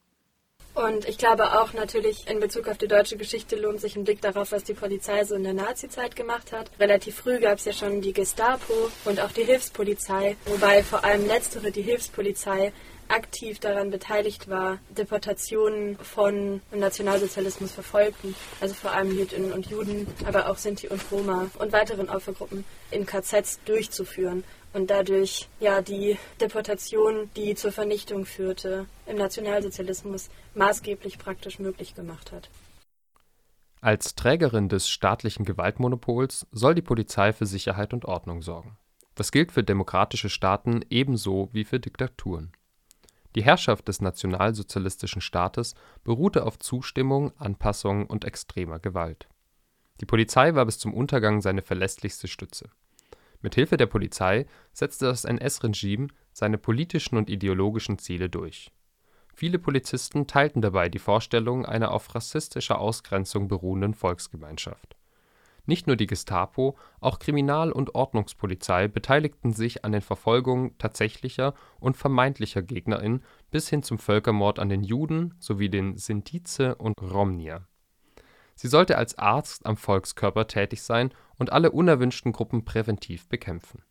Und 0.73 1.07
ich 1.07 1.19
glaube 1.19 1.59
auch 1.59 1.73
natürlich 1.73 2.27
in 2.27 2.39
Bezug 2.39 2.67
auf 2.67 2.79
die 2.79 2.87
deutsche 2.87 3.15
Geschichte 3.15 3.55
lohnt 3.55 3.79
sich 3.79 3.95
ein 3.95 4.05
Blick 4.05 4.21
darauf, 4.21 4.51
was 4.51 4.63
die 4.63 4.73
Polizei 4.73 5.23
so 5.23 5.35
in 5.35 5.43
der 5.43 5.53
Nazizeit 5.53 6.15
gemacht 6.15 6.51
hat. 6.51 6.71
Relativ 6.79 7.15
früh 7.15 7.39
gab 7.39 7.59
es 7.59 7.65
ja 7.65 7.73
schon 7.73 8.01
die 8.01 8.13
Gestapo 8.13 8.73
und 9.05 9.19
auch 9.19 9.31
die 9.31 9.43
Hilfspolizei, 9.43 10.35
wobei 10.45 10.81
vor 10.83 11.03
allem 11.03 11.27
letztere, 11.27 11.71
die 11.71 11.83
Hilfspolizei, 11.83 12.73
aktiv 13.09 13.59
daran 13.59 13.91
beteiligt 13.91 14.49
war, 14.49 14.79
Deportationen 14.89 15.97
von 15.99 16.61
Nationalsozialismus 16.71 17.71
Verfolgten, 17.71 18.33
also 18.61 18.73
vor 18.73 18.93
allem 18.93 19.15
Jüdinnen 19.15 19.51
und 19.51 19.67
Juden, 19.67 20.07
aber 20.25 20.49
auch 20.49 20.57
Sinti 20.57 20.87
und 20.87 21.01
Roma 21.11 21.51
und 21.59 21.71
weiteren 21.73 22.09
Opfergruppen 22.09 22.65
in 22.89 23.05
KZs 23.05 23.59
durchzuführen 23.65 24.43
und 24.73 24.89
dadurch 24.89 25.47
ja 25.59 25.81
die 25.81 26.17
Deportation, 26.41 27.29
die 27.35 27.55
zur 27.55 27.71
Vernichtung 27.71 28.25
führte, 28.25 28.87
im 29.05 29.17
Nationalsozialismus 29.17 30.29
maßgeblich 30.55 31.19
praktisch 31.19 31.59
möglich 31.59 31.95
gemacht 31.95 32.31
hat. 32.31 32.49
Als 33.81 34.15
Trägerin 34.15 34.69
des 34.69 34.87
staatlichen 34.87 35.45
Gewaltmonopols 35.45 36.47
soll 36.51 36.73
die 36.73 36.81
Polizei 36.81 37.33
für 37.33 37.45
Sicherheit 37.45 37.93
und 37.93 38.05
Ordnung 38.05 38.41
sorgen. 38.41 38.77
Das 39.15 39.31
gilt 39.31 39.51
für 39.51 39.63
demokratische 39.63 40.29
Staaten 40.29 40.81
ebenso 40.89 41.49
wie 41.51 41.65
für 41.65 41.79
Diktaturen. 41.79 42.51
Die 43.35 43.43
Herrschaft 43.43 43.87
des 43.87 43.99
nationalsozialistischen 43.99 45.21
Staates 45.21 45.75
beruhte 46.03 46.45
auf 46.45 46.59
Zustimmung, 46.59 47.33
Anpassung 47.37 48.07
und 48.07 48.25
extremer 48.25 48.79
Gewalt. 48.79 49.27
Die 50.01 50.05
Polizei 50.05 50.55
war 50.55 50.65
bis 50.65 50.79
zum 50.79 50.93
Untergang 50.93 51.41
seine 51.41 51.61
verlässlichste 51.61 52.27
Stütze. 52.27 52.69
Mit 53.43 53.55
Hilfe 53.55 53.75
der 53.75 53.87
Polizei 53.87 54.45
setzte 54.71 55.05
das 55.05 55.25
NS-Regime 55.25 56.07
seine 56.31 56.57
politischen 56.57 57.17
und 57.17 57.29
ideologischen 57.29 57.99
Ziele 57.99 58.29
durch. 58.29 58.71
Viele 59.35 59.59
Polizisten 59.59 60.27
teilten 60.27 60.61
dabei 60.61 60.87
die 60.87 60.99
Vorstellung 60.99 61.65
einer 61.65 61.91
auf 61.91 62.15
rassistischer 62.15 62.79
Ausgrenzung 62.79 63.49
beruhenden 63.49 63.95
Volksgemeinschaft. 63.95 64.95
Nicht 65.65 65.87
nur 65.87 65.97
die 65.97 66.07
Gestapo, 66.07 66.77
auch 67.01 67.19
Kriminal 67.19 67.73
und 67.73 67.95
Ordnungspolizei 67.95 68.87
beteiligten 68.87 69.51
sich 69.51 69.83
an 69.83 69.91
den 69.91 70.01
Verfolgungen 70.01 70.77
tatsächlicher 70.77 71.53
und 71.81 71.97
vermeintlicher 71.97 72.61
GegnerInnen 72.61 73.23
bis 73.51 73.67
hin 73.67 73.83
zum 73.83 73.99
Völkermord 73.99 74.57
an 74.57 74.69
den 74.69 74.83
Juden 74.83 75.35
sowie 75.39 75.69
den 75.69 75.97
Sintize 75.97 76.75
und 76.75 77.01
Romnier 77.01 77.67
Sie 78.55 78.67
sollte 78.67 78.97
als 78.97 79.17
Arzt 79.17 79.65
am 79.65 79.77
Volkskörper 79.77 80.47
tätig 80.47 80.81
sein 80.83 81.13
und 81.37 81.51
alle 81.51 81.71
unerwünschten 81.71 82.31
Gruppen 82.31 82.65
präventiv 82.65 83.27
bekämpfen. 83.27 83.83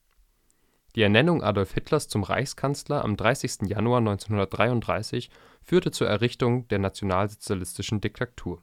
Die 0.94 1.02
Ernennung 1.02 1.42
Adolf 1.42 1.72
Hitlers 1.72 2.08
zum 2.08 2.22
Reichskanzler 2.22 3.02
am 3.02 3.16
30. 3.16 3.62
Januar 3.62 3.98
1933 3.98 5.30
führte 5.62 5.90
zur 5.90 6.08
Errichtung 6.08 6.68
der 6.68 6.78
nationalsozialistischen 6.78 8.00
Diktatur. 8.00 8.62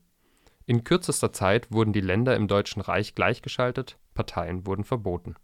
In 0.65 0.84
kürzester 0.84 1.34
Zeit 1.34 1.72
wurden 1.72 1.94
die 1.94 2.01
Länder 2.01 2.36
im 2.36 2.48
Deutschen 2.48 2.82
Reich 2.82 3.15
gleichgeschaltet, 3.15 3.98
Parteien 4.13 4.68
wurden 4.68 4.84
verboten. 4.84 5.36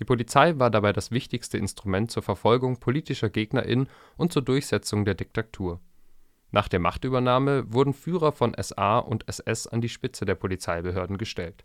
Die 0.00 0.04
Polizei 0.04 0.58
war 0.58 0.70
dabei 0.70 0.92
das 0.92 1.12
wichtigste 1.12 1.58
Instrument 1.58 2.10
zur 2.10 2.24
Verfolgung 2.24 2.80
politischer 2.80 3.30
GegnerInnen 3.30 3.88
und 4.16 4.32
zur 4.32 4.42
Durchsetzung 4.42 5.04
der 5.04 5.14
Diktatur 5.14 5.80
nach 6.52 6.68
der 6.68 6.80
Machtübernahme 6.80 7.72
wurden 7.72 7.94
Führer 7.94 8.32
von 8.32 8.54
SA 8.60 8.98
und 8.98 9.28
SS 9.28 9.66
an 9.66 9.80
die 9.80 9.88
Spitze 9.88 10.24
der 10.24 10.34
Polizeibehörden 10.34 11.16
gestellt. 11.16 11.64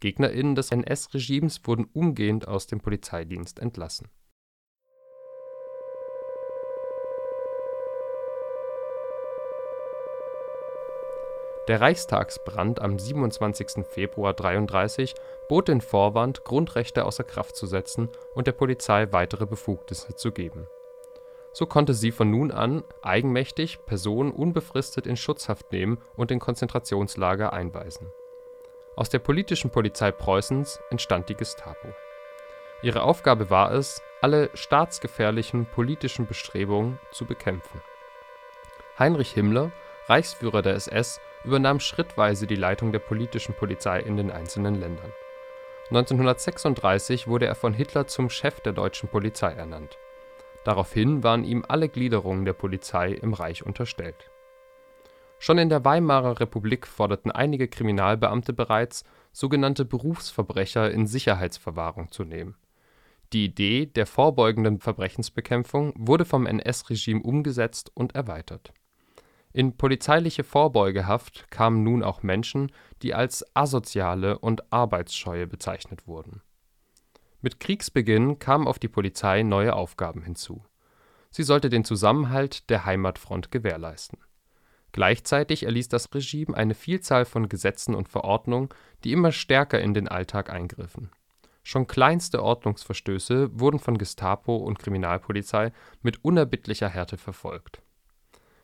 GegnerInnen 0.00 0.54
des 0.54 0.70
NS-Regimes 0.70 1.66
wurden 1.66 1.88
umgehend 1.92 2.46
aus 2.46 2.66
dem 2.66 2.80
Polizeidienst 2.80 3.58
entlassen. 3.58 4.08
Der 11.66 11.82
Reichstagsbrand 11.82 12.80
am 12.80 12.98
27. 12.98 13.84
Februar 13.90 14.30
1933 14.30 15.14
bot 15.50 15.68
den 15.68 15.82
Vorwand, 15.82 16.44
Grundrechte 16.44 17.04
außer 17.04 17.24
Kraft 17.24 17.56
zu 17.56 17.66
setzen 17.66 18.08
und 18.34 18.46
der 18.46 18.52
Polizei 18.52 19.12
weitere 19.12 19.44
Befugnisse 19.44 20.14
zu 20.16 20.32
geben 20.32 20.66
so 21.52 21.66
konnte 21.66 21.94
sie 21.94 22.12
von 22.12 22.30
nun 22.30 22.50
an 22.50 22.84
eigenmächtig 23.02 23.84
Personen 23.86 24.30
unbefristet 24.30 25.06
in 25.06 25.16
Schutzhaft 25.16 25.72
nehmen 25.72 25.98
und 26.16 26.30
in 26.30 26.38
Konzentrationslager 26.38 27.52
einweisen. 27.52 28.12
Aus 28.96 29.08
der 29.08 29.18
politischen 29.20 29.70
Polizei 29.70 30.10
Preußens 30.10 30.80
entstand 30.90 31.28
die 31.28 31.34
Gestapo. 31.34 31.88
Ihre 32.82 33.02
Aufgabe 33.02 33.50
war 33.50 33.72
es, 33.72 34.02
alle 34.20 34.50
staatsgefährlichen 34.54 35.66
politischen 35.66 36.26
Bestrebungen 36.26 36.98
zu 37.12 37.24
bekämpfen. 37.24 37.80
Heinrich 38.98 39.32
Himmler, 39.32 39.70
Reichsführer 40.06 40.62
der 40.62 40.74
SS, 40.74 41.20
übernahm 41.44 41.78
schrittweise 41.78 42.46
die 42.46 42.56
Leitung 42.56 42.90
der 42.90 42.98
politischen 42.98 43.54
Polizei 43.54 44.00
in 44.00 44.16
den 44.16 44.30
einzelnen 44.30 44.74
Ländern. 44.74 45.12
1936 45.90 47.28
wurde 47.28 47.46
er 47.46 47.54
von 47.54 47.72
Hitler 47.72 48.06
zum 48.06 48.28
Chef 48.30 48.60
der 48.60 48.72
deutschen 48.72 49.08
Polizei 49.08 49.52
ernannt 49.52 49.98
Daraufhin 50.68 51.22
waren 51.22 51.44
ihm 51.44 51.64
alle 51.66 51.88
Gliederungen 51.88 52.44
der 52.44 52.52
Polizei 52.52 53.12
im 53.12 53.32
Reich 53.32 53.64
unterstellt. 53.64 54.30
Schon 55.38 55.56
in 55.56 55.70
der 55.70 55.86
Weimarer 55.86 56.40
Republik 56.40 56.86
forderten 56.86 57.30
einige 57.30 57.68
Kriminalbeamte 57.68 58.52
bereits, 58.52 59.02
sogenannte 59.32 59.86
Berufsverbrecher 59.86 60.90
in 60.90 61.06
Sicherheitsverwahrung 61.06 62.10
zu 62.10 62.22
nehmen. 62.24 62.54
Die 63.32 63.46
Idee 63.46 63.86
der 63.86 64.04
vorbeugenden 64.04 64.78
Verbrechensbekämpfung 64.78 65.94
wurde 65.96 66.26
vom 66.26 66.44
NS-Regime 66.44 67.22
umgesetzt 67.22 67.90
und 67.94 68.14
erweitert. 68.14 68.74
In 69.54 69.74
polizeiliche 69.74 70.44
Vorbeugehaft 70.44 71.50
kamen 71.50 71.82
nun 71.82 72.02
auch 72.02 72.22
Menschen, 72.22 72.72
die 73.00 73.14
als 73.14 73.42
Asoziale 73.56 74.38
und 74.38 74.70
Arbeitsscheue 74.70 75.46
bezeichnet 75.46 76.06
wurden 76.06 76.42
mit 77.40 77.60
Kriegsbeginn 77.60 78.38
kamen 78.38 78.66
auf 78.66 78.78
die 78.78 78.88
Polizei 78.88 79.42
neue 79.42 79.74
Aufgaben 79.74 80.22
hinzu. 80.22 80.64
Sie 81.30 81.42
sollte 81.42 81.68
den 81.68 81.84
Zusammenhalt 81.84 82.68
der 82.70 82.84
Heimatfront 82.84 83.50
gewährleisten. 83.50 84.18
Gleichzeitig 84.92 85.64
erließ 85.64 85.88
das 85.88 86.12
Regime 86.14 86.56
eine 86.56 86.74
Vielzahl 86.74 87.24
von 87.24 87.48
Gesetzen 87.48 87.94
und 87.94 88.08
Verordnungen, 88.08 88.70
die 89.04 89.12
immer 89.12 89.32
stärker 89.32 89.80
in 89.80 89.94
den 89.94 90.08
Alltag 90.08 90.50
eingriffen. 90.50 91.10
Schon 91.62 91.86
kleinste 91.86 92.42
Ordnungsverstöße 92.42 93.60
wurden 93.60 93.78
von 93.78 93.98
Gestapo 93.98 94.56
und 94.56 94.78
Kriminalpolizei 94.78 95.72
mit 96.00 96.24
unerbittlicher 96.24 96.88
Härte 96.88 97.18
verfolgt. 97.18 97.82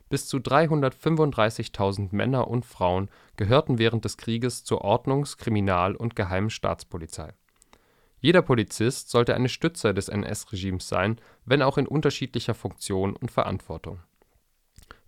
Bis 0.09 0.27
zu 0.27 0.39
335.000 0.39 2.09
Männer 2.13 2.49
und 2.49 2.65
Frauen 2.65 3.11
gehörten 3.37 3.79
während 3.79 4.07
des 4.07 4.17
Krieges 4.17 4.65
zur 4.65 4.81
Ordnungs 4.81 5.37
Kriminal 5.37 5.95
und 5.95 6.17
Geheimen 6.17 6.51
Staatspolizei 6.51 7.35
jeder 8.25 8.41
Polizist 8.41 9.11
sollte 9.11 9.35
eine 9.35 9.51
Stütze 9.51 9.93
des 9.93 10.09
NS-Regimes 10.09 10.89
sein, 10.89 11.21
wenn 11.45 11.61
auch 11.61 11.77
in 11.77 11.87
unterschiedlicher 11.87 12.55
Funktion 12.55 13.15
und 13.15 13.31
Verantwortung. 13.31 14.01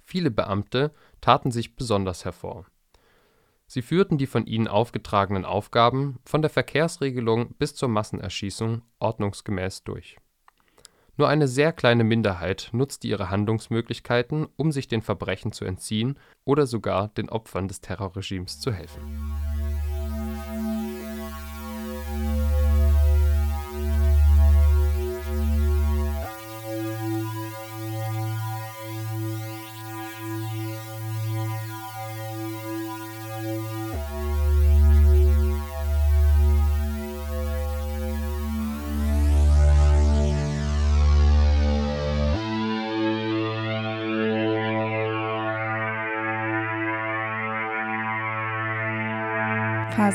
Viele 0.03 0.31
Beamte 0.31 0.93
taten 1.23 1.51
sich 1.51 1.77
besonders 1.77 2.27
hervor. 2.27 2.67
Sie 3.67 3.81
führten 3.81 4.19
die 4.19 4.27
von 4.27 4.45
ihnen 4.45 4.69
aufgetragenen 4.69 5.47
Aufgaben 5.47 6.19
von 6.27 6.43
der 6.43 6.51
Verkehrsregelung 6.51 7.55
bis 7.55 7.75
zur 7.75 7.89
Massenerschießung 7.89 8.83
ordnungsgemäß 8.99 9.85
durch. 9.85 10.19
Nur 11.17 11.29
eine 11.29 11.49
sehr 11.49 11.73
kleine 11.73 12.05
Minderheit 12.05 12.69
nutzte 12.73 13.09
ihre 13.09 13.31
Handlungsmöglichkeiten, 13.31 14.47
um 14.57 14.73
sich 14.73 14.89
den 14.89 15.01
Verbrechen 15.01 15.53
zu 15.53 15.65
entziehen 15.65 16.19
oder 16.45 16.67
sogar 16.67 17.09
den 17.09 17.31
Opfern 17.31 17.67
des 17.67 17.81
Terrorregimes 17.81 18.61
zu 18.61 18.73
helfen 18.73 19.56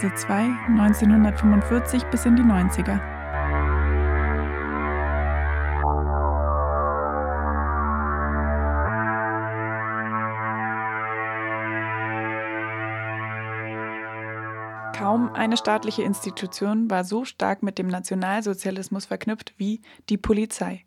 Phase 0.01 0.15
2 0.15 0.33
1945 0.79 2.05
bis 2.05 2.25
in 2.25 2.35
die 2.35 2.41
90er. 2.41 2.99
Kaum 14.97 15.33
eine 15.33 15.55
staatliche 15.57 16.01
Institution 16.01 16.89
war 16.89 17.03
so 17.03 17.23
stark 17.23 17.61
mit 17.61 17.77
dem 17.77 17.87
Nationalsozialismus 17.87 19.05
verknüpft 19.05 19.53
wie 19.57 19.81
die 20.09 20.17
Polizei. 20.17 20.85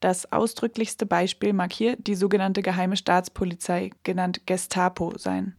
Das 0.00 0.32
ausdrücklichste 0.32 1.06
Beispiel 1.06 1.52
mag 1.52 1.72
hier 1.72 1.94
die 1.96 2.14
sogenannte 2.16 2.62
Geheime 2.62 2.96
Staatspolizei, 2.96 3.90
genannt 4.02 4.46
Gestapo, 4.46 5.16
sein. 5.16 5.54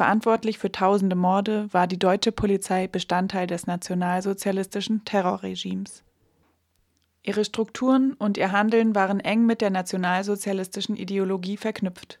Verantwortlich 0.00 0.56
für 0.56 0.72
tausende 0.72 1.14
Morde 1.14 1.68
war 1.72 1.86
die 1.86 1.98
deutsche 1.98 2.32
Polizei 2.32 2.88
Bestandteil 2.88 3.46
des 3.46 3.66
nationalsozialistischen 3.66 5.04
Terrorregimes. 5.04 6.04
Ihre 7.22 7.44
Strukturen 7.44 8.14
und 8.14 8.38
ihr 8.38 8.50
Handeln 8.50 8.94
waren 8.94 9.20
eng 9.20 9.44
mit 9.44 9.60
der 9.60 9.68
nationalsozialistischen 9.68 10.96
Ideologie 10.96 11.58
verknüpft. 11.58 12.18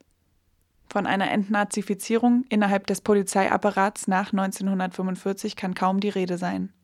Von 0.90 1.06
einer 1.06 1.30
Entnazifizierung 1.30 2.44
innerhalb 2.50 2.86
des 2.86 3.00
Polizeiapparats 3.00 4.08
nach 4.08 4.30
1945 4.30 5.56
kann 5.56 5.72
kaum 5.72 6.00
die 6.00 6.10
Rede 6.10 6.36
sein. 6.36 6.74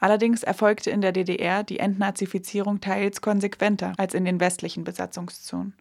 Allerdings 0.00 0.42
erfolgte 0.42 0.90
in 0.90 1.02
der 1.02 1.12
DDR 1.12 1.62
die 1.62 1.78
Entnazifizierung 1.78 2.80
teils 2.80 3.20
konsequenter 3.20 3.92
als 3.96 4.14
in 4.14 4.24
den 4.24 4.40
westlichen 4.40 4.82
Besatzungszonen. 4.82 5.74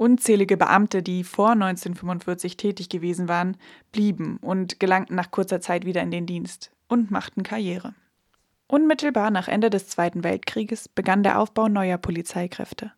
Unzählige 0.00 0.56
Beamte, 0.56 1.02
die 1.02 1.24
vor 1.24 1.50
1945 1.50 2.56
tätig 2.56 2.88
gewesen 2.88 3.28
waren, 3.28 3.58
blieben 3.92 4.38
und 4.38 4.80
gelangten 4.80 5.14
nach 5.14 5.30
kurzer 5.30 5.60
Zeit 5.60 5.84
wieder 5.84 6.00
in 6.00 6.10
den 6.10 6.24
Dienst 6.24 6.70
und 6.88 7.10
machten 7.10 7.42
Karriere. 7.42 7.92
Unmittelbar 8.66 9.30
nach 9.30 9.46
Ende 9.46 9.68
des 9.68 9.88
Zweiten 9.88 10.24
Weltkrieges 10.24 10.88
begann 10.88 11.22
der 11.22 11.38
Aufbau 11.38 11.68
neuer 11.68 11.98
Polizeikräfte. 11.98 12.92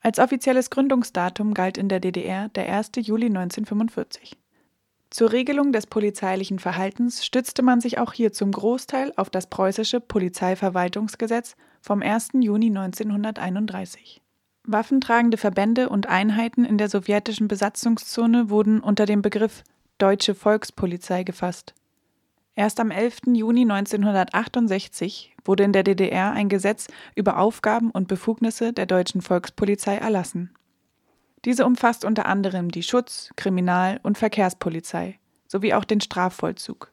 Als 0.00 0.18
offizielles 0.18 0.70
Gründungsdatum 0.70 1.54
galt 1.54 1.78
in 1.78 1.88
der 1.88 2.00
DDR 2.00 2.48
der 2.48 2.68
1. 2.72 2.90
Juli 2.96 3.26
1945. 3.26 4.36
Zur 5.10 5.30
Regelung 5.30 5.70
des 5.70 5.86
polizeilichen 5.86 6.58
Verhaltens 6.58 7.24
stützte 7.24 7.62
man 7.62 7.80
sich 7.80 7.98
auch 7.98 8.14
hier 8.14 8.32
zum 8.32 8.50
Großteil 8.50 9.12
auf 9.14 9.30
das 9.30 9.48
preußische 9.48 10.00
Polizeiverwaltungsgesetz 10.00 11.54
vom 11.80 12.02
1. 12.02 12.30
Juni 12.40 12.66
1931. 12.66 14.20
Waffentragende 14.64 15.36
Verbände 15.36 15.88
und 15.88 16.08
Einheiten 16.08 16.64
in 16.64 16.78
der 16.78 16.88
sowjetischen 16.88 17.48
Besatzungszone 17.48 18.50
wurden 18.50 18.80
unter 18.80 19.06
dem 19.06 19.22
Begriff 19.22 19.64
Deutsche 19.98 20.34
Volkspolizei 20.34 21.24
gefasst. 21.24 21.74
Erst 22.54 22.78
am 22.78 22.90
11. 22.90 23.20
Juni 23.34 23.62
1968 23.62 25.34
wurde 25.44 25.64
in 25.64 25.72
der 25.72 25.82
DDR 25.82 26.32
ein 26.32 26.48
Gesetz 26.48 26.88
über 27.14 27.38
Aufgaben 27.38 27.90
und 27.90 28.08
Befugnisse 28.08 28.72
der 28.72 28.86
deutschen 28.86 29.22
Volkspolizei 29.22 29.96
erlassen. 29.96 30.50
Diese 31.44 31.64
umfasst 31.64 32.04
unter 32.04 32.26
anderem 32.26 32.70
die 32.70 32.82
Schutz-, 32.82 33.30
Kriminal- 33.36 34.00
und 34.02 34.18
Verkehrspolizei 34.18 35.18
sowie 35.48 35.72
auch 35.72 35.84
den 35.84 36.02
Strafvollzug. 36.02 36.92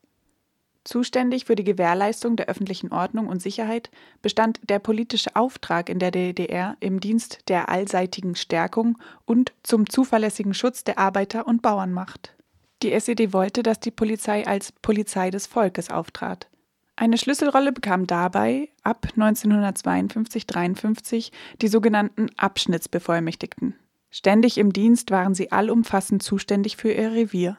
Zuständig 0.88 1.44
für 1.44 1.58
die 1.58 1.66
Gewährleistung 1.66 2.38
der 2.38 2.48
öffentlichen 2.48 2.94
Ordnung 2.94 3.28
und 3.28 3.42
Sicherheit 3.42 3.92
bestand 4.22 4.62
der 4.70 4.80
politische 4.80 5.36
Auftrag 5.36 5.90
in 5.90 6.00
der 6.00 6.12
DDR 6.12 6.78
im 6.80 7.02
Dienst 7.02 7.40
der 7.50 7.68
allseitigen 7.68 8.38
Stärkung 8.38 8.98
und 9.26 9.52
zum 9.64 9.90
zuverlässigen 9.90 10.54
Schutz 10.54 10.86
der 10.86 10.98
Arbeiter- 10.98 11.46
und 11.46 11.62
Bauernmacht. 11.62 12.38
Die 12.84 12.94
SED 12.94 13.34
wollte, 13.34 13.64
dass 13.64 13.82
die 13.82 13.92
Polizei 13.92 14.48
als 14.48 14.72
Polizei 14.72 15.30
des 15.30 15.46
Volkes 15.46 15.90
auftrat. 15.90 16.48
Eine 16.96 17.18
Schlüsselrolle 17.18 17.74
bekam 17.74 18.08
dabei 18.08 18.70
ab 18.82 19.08
1952-53 19.18 21.34
die 21.62 21.68
sogenannten 21.68 22.28
Abschnittsbevollmächtigten. 22.38 23.76
Ständig 24.10 24.58
im 24.58 24.72
Dienst 24.72 25.12
waren 25.12 25.36
sie 25.36 25.52
allumfassend 25.52 26.24
zuständig 26.24 26.78
für 26.78 26.94
ihr 26.94 27.12
Revier. 27.12 27.58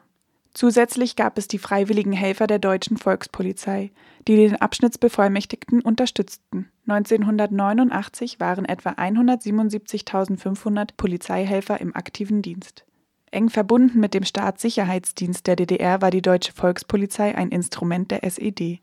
Zusätzlich 0.55 1.15
gab 1.15 1.39
es 1.39 1.47
die 1.47 1.59
freiwilligen 1.59 2.13
Helfer 2.13 2.47
der 2.47 2.59
deutschen 2.59 2.97
Volkspolizei, 2.97 3.93
die 4.27 4.37
den 4.37 4.57
Abschnittsbevollmächtigten 4.57 5.83
unterstützten. 5.83 6.71
1989 6.87 8.41
waren 8.41 8.65
etwa 8.65 8.91
177.500 8.91 10.91
Polizeihelfer 10.97 11.81
im 11.81 11.95
aktiven 11.95 12.43
Dienst. 12.43 12.85
Eng 13.31 13.51
verbunden 13.51 14.01
mit 14.01 14.15
dem 14.15 14.25
Staatssicherheitsdienst 14.25 15.47
der 15.47 15.57
DDR 15.57 16.01
war 16.01 16.11
die 16.11 16.23
Deutsche 16.23 16.53
Volkspolizei 16.53 17.37
ein 17.37 17.51
Instrument 17.51 18.11
der 18.11 18.25
SED. 18.25 18.81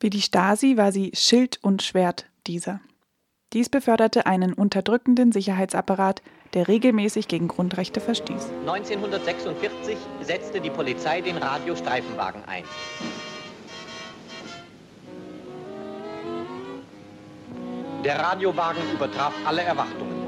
Wie 0.00 0.10
die 0.10 0.22
Stasi 0.22 0.76
war 0.76 0.92
sie 0.92 1.10
Schild 1.14 1.58
und 1.62 1.82
Schwert 1.82 2.26
dieser. 2.46 2.80
Dies 3.54 3.70
beförderte 3.70 4.26
einen 4.26 4.52
unterdrückenden 4.52 5.32
Sicherheitsapparat, 5.32 6.20
der 6.52 6.68
regelmäßig 6.68 7.28
gegen 7.28 7.48
Grundrechte 7.48 7.98
verstieß. 7.98 8.50
1946 8.66 9.96
setzte 10.20 10.60
die 10.60 10.68
Polizei 10.68 11.22
den 11.22 11.38
Radiostreifenwagen 11.38 12.42
ein. 12.46 12.64
Der 18.04 18.18
Radiowagen 18.18 18.82
übertraf 18.92 19.32
alle 19.46 19.62
Erwartungen. 19.62 20.26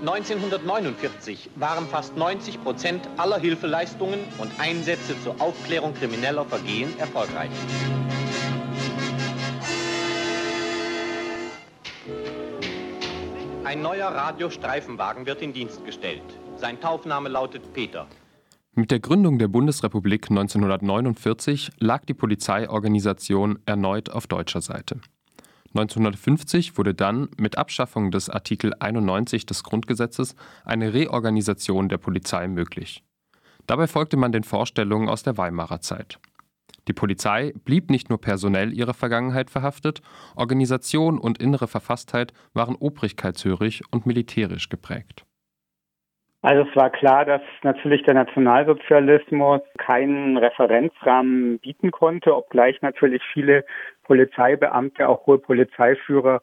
1949 0.00 1.50
waren 1.56 1.88
fast 1.88 2.16
90 2.16 2.62
Prozent 2.62 3.08
aller 3.16 3.38
Hilfeleistungen 3.38 4.20
und 4.38 4.50
Einsätze 4.58 5.20
zur 5.22 5.40
Aufklärung 5.40 5.92
krimineller 5.94 6.44
Vergehen 6.44 6.96
erfolgreich. 7.00 7.50
Ein 13.70 13.82
neuer 13.82 14.08
Radiostreifenwagen 14.08 15.26
wird 15.26 15.42
in 15.42 15.52
Dienst 15.52 15.84
gestellt. 15.84 16.24
Sein 16.56 16.80
Taufname 16.80 17.28
lautet 17.28 17.72
Peter. 17.72 18.08
Mit 18.74 18.90
der 18.90 18.98
Gründung 18.98 19.38
der 19.38 19.46
Bundesrepublik 19.46 20.28
1949 20.28 21.70
lag 21.78 22.04
die 22.04 22.14
Polizeiorganisation 22.14 23.60
erneut 23.66 24.10
auf 24.10 24.26
deutscher 24.26 24.60
Seite. 24.60 25.00
1950 25.68 26.78
wurde 26.78 26.94
dann 26.94 27.28
mit 27.36 27.58
Abschaffung 27.58 28.10
des 28.10 28.28
Artikel 28.28 28.74
91 28.80 29.46
des 29.46 29.62
Grundgesetzes 29.62 30.34
eine 30.64 30.92
Reorganisation 30.92 31.88
der 31.88 31.98
Polizei 31.98 32.48
möglich. 32.48 33.04
Dabei 33.68 33.86
folgte 33.86 34.16
man 34.16 34.32
den 34.32 34.42
Vorstellungen 34.42 35.08
aus 35.08 35.22
der 35.22 35.38
Weimarer 35.38 35.80
Zeit. 35.80 36.18
Die 36.88 36.92
Polizei 36.92 37.52
blieb 37.64 37.90
nicht 37.90 38.08
nur 38.08 38.20
personell 38.20 38.72
ihrer 38.72 38.94
Vergangenheit 38.94 39.50
verhaftet, 39.50 40.00
Organisation 40.36 41.18
und 41.18 41.40
innere 41.40 41.68
Verfasstheit 41.68 42.32
waren 42.54 42.76
obrigkeitshörig 42.76 43.82
und 43.90 44.06
militärisch 44.06 44.68
geprägt. 44.68 45.24
Also 46.42 46.66
es 46.68 46.74
war 46.74 46.88
klar, 46.88 47.26
dass 47.26 47.42
natürlich 47.62 48.02
der 48.04 48.14
Nationalsozialismus 48.14 49.60
keinen 49.76 50.38
Referenzrahmen 50.38 51.58
bieten 51.58 51.90
konnte, 51.90 52.34
obgleich 52.34 52.80
natürlich 52.80 53.22
viele 53.32 53.64
Polizeibeamte, 54.04 55.06
auch 55.06 55.26
hohe 55.26 55.38
Polizeiführer 55.38 56.40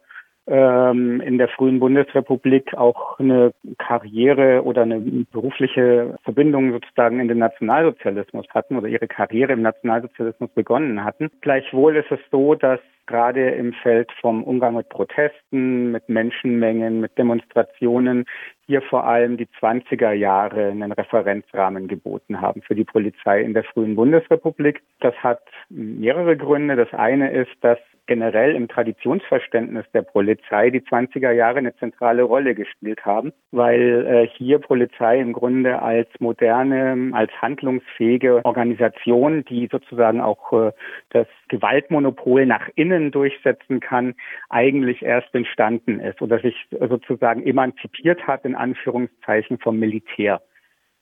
in 0.47 1.38
der 1.38 1.49
frühen 1.49 1.81
Bundesrepublik 1.81 2.73
auch 2.73 3.19
eine 3.19 3.51
Karriere 3.77 4.63
oder 4.63 4.83
eine 4.83 5.01
berufliche 5.29 6.15
Verbindung 6.23 6.71
sozusagen 6.71 7.19
in 7.19 7.27
den 7.27 7.39
Nationalsozialismus 7.39 8.45
hatten 8.51 8.77
oder 8.77 8.88
ihre 8.88 9.07
Karriere 9.07 9.51
im 9.51 9.62
Nationalsozialismus 9.62 10.49
begonnen 10.51 11.03
hatten. 11.03 11.29
Gleichwohl 11.41 11.97
ist 11.97 12.12
es 12.12 12.19
so, 12.31 12.55
dass 12.55 12.79
gerade 13.07 13.49
im 13.51 13.73
Feld 13.73 14.10
vom 14.21 14.43
Umgang 14.43 14.75
mit 14.75 14.88
Protesten, 14.89 15.91
mit 15.91 16.07
Menschenmengen, 16.07 17.01
mit 17.01 17.17
Demonstrationen 17.17 18.25
hier 18.67 18.81
vor 18.81 19.05
allem 19.05 19.38
die 19.38 19.47
20er 19.60 20.12
Jahre 20.12 20.67
einen 20.67 20.91
Referenzrahmen 20.91 21.88
geboten 21.88 22.39
haben 22.39 22.62
für 22.62 22.75
die 22.75 22.83
Polizei 22.83 23.41
in 23.41 23.53
der 23.53 23.63
frühen 23.63 23.95
Bundesrepublik. 23.95 24.81
Das 24.99 25.15
hat 25.15 25.41
mehrere 25.69 26.38
Gründe. 26.38 26.75
Das 26.75 26.93
eine 26.93 27.31
ist, 27.31 27.51
dass 27.62 27.79
generell 28.08 28.56
im 28.56 28.67
Traditionsverständnis 28.67 29.86
der 29.93 30.02
Polizei 30.02 30.70
die 30.70 30.82
20er 30.82 31.32
Jahre 31.32 31.60
eine 31.60 31.76
zentrale 31.76 32.24
Rolle 32.24 32.56
gespielt 32.56 33.06
haben, 33.06 33.34
weil 33.52 34.06
äh, 34.08 34.28
hier 34.28 34.60
Polizei 34.60 35.20
im 35.20 35.34
Grunde 35.34 35.82
als 35.82 36.08
moderne, 36.20 37.12
als 37.13 37.32
handlungsfähige 37.41 38.43
Organisation, 38.46 39.46
die 39.46 39.67
sozusagen 39.72 40.22
auch 40.22 40.54
äh, 40.54 40.72
das 41.10 41.28
Gewaltmonopol 41.50 42.46
nach 42.46 42.70
innen 42.76 43.12
durchsetzen 43.12 43.80
kann, 43.80 44.15
eigentlich 44.50 45.04
erst 45.04 45.34
entstanden 45.36 46.00
ist 46.00 46.22
oder 46.22 46.39
sich 46.39 46.56
sozusagen 46.72 47.46
emanzipiert 47.46 48.26
hat 48.26 48.46
in 48.46 48.56
Anführungszeichen 48.56 49.60
vom 49.60 49.78
Militär. 49.78 50.41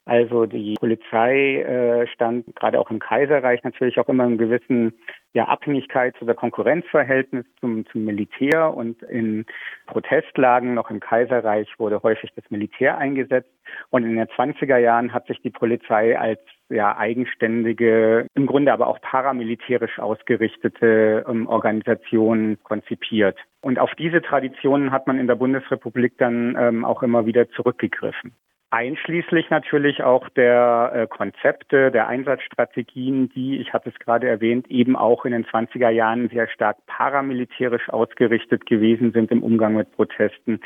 Also 0.08 0.46
die 0.46 0.76
Polizei 0.80 1.62
äh, 1.62 2.08
stand 2.08 2.56
gerade 2.56 2.80
auch 2.80 2.92
im 2.92 3.00
Kaiserreich 3.00 3.64
natürlich 3.64 4.00
auch 4.00 4.08
immer 4.08 4.26
in 4.26 4.38
gewissen 4.38 4.94
ja, 5.34 5.46
Abhängigkeit 5.46 6.22
oder 6.22 6.36
Konkurrenzverhältnis 6.36 7.44
zum, 7.60 7.88
zum 7.88 8.06
Militär. 8.06 8.72
Und 8.76 9.02
in 9.02 9.48
Protestlagen 9.88 10.76
noch 10.76 10.92
im 10.92 11.00
Kaiserreich 11.00 11.68
wurde 11.80 12.04
häufig 12.04 12.32
das 12.36 12.46
Militär 12.52 13.00
eingesetzt. 13.00 13.50
Und 13.90 14.04
in 14.04 14.16
den 14.16 14.28
20er 14.28 14.78
Jahren 14.78 15.12
hat 15.12 15.26
sich 15.26 15.42
die 15.42 15.50
Polizei 15.50 16.18
als 16.20 16.40
ja, 16.70 16.96
eigenständige, 16.96 18.28
im 18.36 18.46
Grunde 18.46 18.74
aber 18.74 18.86
auch 18.86 19.02
paramilitärisch 19.02 19.98
ausgerichtete 19.98 21.26
ähm, 21.28 21.48
Organisation 21.48 22.60
konzipiert. 22.62 23.40
Und 23.62 23.80
auf 23.80 23.96
diese 23.96 24.22
Traditionen 24.22 24.92
hat 24.92 25.08
man 25.08 25.18
in 25.18 25.26
der 25.26 25.36
Bundesrepublik 25.36 26.20
dann 26.20 26.56
ähm, 26.60 26.86
auch 26.86 27.02
immer 27.02 27.26
wieder 27.26 27.50
zurückgegriffen 27.50 28.36
einschließlich 28.72 29.50
natürlich 29.50 30.04
auch 30.04 30.28
der 30.30 30.92
äh, 30.94 31.08
Konzepte, 31.08 31.92
der 31.92 32.08
Einsatzstrategien, 32.08 33.30
die, 33.30 33.58
ich 33.58 33.74
hatte 33.74 33.90
es 33.90 34.00
gerade 34.00 34.28
erwähnt, 34.28 34.68
eben 34.70 34.96
auch 34.96 35.26
in 35.26 35.32
den 35.32 35.46
20er 35.46 35.90
Jahren 35.90 36.30
sehr 36.30 36.48
stark 36.48 36.78
paramilitärisch 36.86 37.90
ausgerichtet 37.90 38.66
gewesen 38.66 39.12
sind 39.14 39.32
im 39.32 39.44
Umgang 39.44 39.76
mit 39.76 39.92
Protesten, 39.92 40.60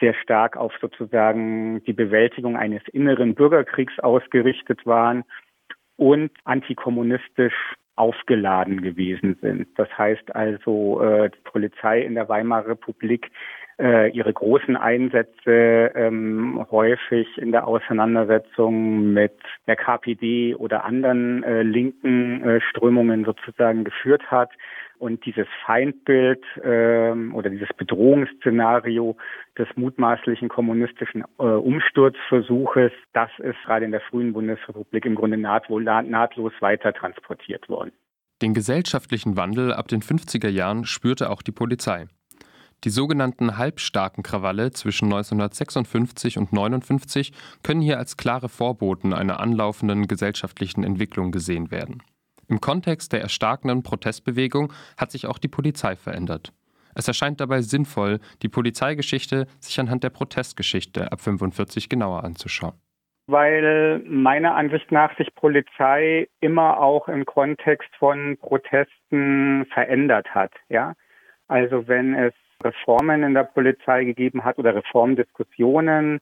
sehr 0.00 0.14
stark 0.14 0.56
auf 0.56 0.72
sozusagen 0.80 1.82
die 1.84 1.92
Bewältigung 1.92 2.56
eines 2.56 2.82
inneren 2.88 3.34
Bürgerkriegs 3.34 3.98
ausgerichtet 4.00 4.84
waren 4.84 5.24
und 5.96 6.30
antikommunistisch 6.44 7.54
aufgeladen 7.96 8.82
gewesen 8.82 9.38
sind. 9.40 9.68
Das 9.76 9.88
heißt 9.96 10.34
also, 10.34 11.00
äh, 11.00 11.30
die 11.30 11.40
Polizei 11.44 12.00
in 12.00 12.14
der 12.14 12.28
Weimarer 12.28 12.68
Republik 12.70 13.30
äh, 13.78 14.10
ihre 14.10 14.32
großen 14.32 14.76
Einsätze 14.76 15.92
ähm, 15.94 16.64
häufig 16.70 17.26
in 17.38 17.52
der 17.52 17.66
Auseinandersetzung 17.66 19.12
mit 19.12 19.34
der 19.66 19.76
KPD 19.76 20.54
oder 20.54 20.84
anderen 20.84 21.42
äh, 21.42 21.62
linken 21.62 22.42
äh, 22.42 22.60
Strömungen 22.60 23.24
sozusagen 23.24 23.84
geführt 23.84 24.30
hat. 24.30 24.50
Und 24.98 25.26
dieses 25.26 25.46
Feindbild 25.66 26.42
ähm, 26.62 27.34
oder 27.34 27.50
dieses 27.50 27.68
Bedrohungsszenario 27.76 29.16
des 29.58 29.66
mutmaßlichen 29.74 30.48
kommunistischen 30.48 31.24
äh, 31.38 31.42
Umsturzversuches, 31.42 32.92
das 33.12 33.30
ist 33.38 33.56
gerade 33.64 33.84
in 33.84 33.90
der 33.90 34.00
frühen 34.00 34.32
Bundesrepublik 34.32 35.04
im 35.04 35.16
Grunde 35.16 35.36
nahtlos, 35.36 35.82
nahtlos 35.82 36.52
weiter 36.60 36.92
transportiert 36.92 37.68
worden. 37.68 37.92
Den 38.40 38.54
gesellschaftlichen 38.54 39.36
Wandel 39.36 39.72
ab 39.72 39.88
den 39.88 40.00
50er 40.00 40.48
Jahren 40.48 40.84
spürte 40.84 41.30
auch 41.30 41.42
die 41.42 41.52
Polizei. 41.52 42.06
Die 42.82 42.90
sogenannten 42.90 43.56
halbstarken 43.56 44.22
Krawalle 44.22 44.72
zwischen 44.72 45.06
1956 45.06 46.38
und 46.38 46.48
1959 46.52 47.32
können 47.62 47.80
hier 47.80 47.98
als 47.98 48.16
klare 48.16 48.48
Vorboten 48.48 49.12
einer 49.14 49.40
anlaufenden 49.40 50.06
gesellschaftlichen 50.06 50.84
Entwicklung 50.84 51.30
gesehen 51.30 51.70
werden. 51.70 52.02
Im 52.48 52.60
Kontext 52.60 53.12
der 53.12 53.22
erstarkenden 53.22 53.82
Protestbewegung 53.82 54.72
hat 54.98 55.10
sich 55.10 55.26
auch 55.26 55.38
die 55.38 55.48
Polizei 55.48 55.96
verändert. 55.96 56.52
Es 56.94 57.08
erscheint 57.08 57.40
dabei 57.40 57.60
sinnvoll, 57.62 58.20
die 58.42 58.48
Polizeigeschichte 58.48 59.46
sich 59.58 59.80
anhand 59.80 60.04
der 60.04 60.10
Protestgeschichte 60.10 61.10
ab 61.10 61.20
45 61.20 61.88
genauer 61.88 62.24
anzuschauen. 62.24 62.74
Weil 63.26 64.00
meiner 64.06 64.54
Ansicht 64.54 64.92
nach 64.92 65.16
sich 65.16 65.34
Polizei 65.34 66.28
immer 66.40 66.78
auch 66.78 67.08
im 67.08 67.24
Kontext 67.24 67.88
von 67.98 68.36
Protesten 68.36 69.64
verändert 69.72 70.34
hat, 70.34 70.52
ja. 70.68 70.94
Also 71.48 71.88
wenn 71.88 72.14
es 72.14 72.34
Reformen 72.62 73.22
in 73.22 73.34
der 73.34 73.44
Polizei 73.44 74.04
gegeben 74.04 74.44
hat 74.44 74.58
oder 74.58 74.74
Reformdiskussionen, 74.74 76.20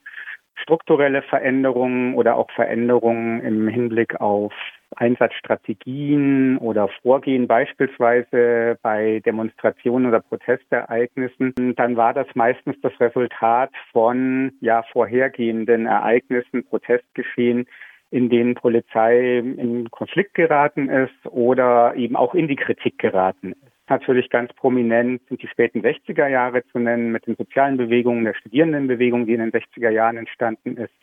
strukturelle 0.55 1.23
Veränderungen 1.23 2.15
oder 2.15 2.37
auch 2.37 2.51
Veränderungen 2.53 3.41
im 3.41 3.69
Hinblick 3.69 4.21
auf 4.21 4.53
Einsatzstrategien 4.97 6.59
oder 6.59 6.89
Vorgehen 7.03 7.47
beispielsweise 7.49 8.79
bei 8.83 9.21
Demonstrationen 9.25 10.07
oder 10.07 10.21
Protestereignissen, 10.21 11.75
dann 11.77 11.97
war 11.97 12.13
das 12.13 12.27
meistens 12.35 12.77
das 12.83 12.93
Resultat 13.01 13.71
von 13.91 14.53
ja 14.61 14.83
vorhergehenden 14.93 15.87
Ereignissen, 15.87 16.65
Protestgeschehen, 16.65 17.67
in 18.11 18.29
denen 18.29 18.55
Polizei 18.55 19.39
in 19.39 19.91
Konflikt 19.91 20.35
geraten 20.35 20.91
ist 20.91 21.27
oder 21.27 21.95
eben 21.97 22.15
auch 22.15 22.35
in 22.35 22.47
die 22.47 22.57
Kritik 22.57 22.99
geraten 22.99 23.53
ist. 23.53 23.72
Natürlich 23.93 24.31
ganz 24.31 24.51
prominent 24.55 25.21
sind 25.29 25.43
die 25.43 25.49
späten 25.49 25.83
60er 25.83 26.27
Jahre 26.27 26.65
zu 26.69 26.79
nennen 26.79 27.13
mit 27.13 27.27
den 27.27 27.37
sozialen 27.37 27.77
Bewegungen, 27.77 28.25
der 28.25 28.33
Studierendenbewegung, 28.33 29.27
die 29.27 29.35
in 29.35 29.41
den 29.41 29.53
60er 29.53 29.91
Jahren 29.91 30.17
entstanden 30.17 30.79
ist. 30.79 30.95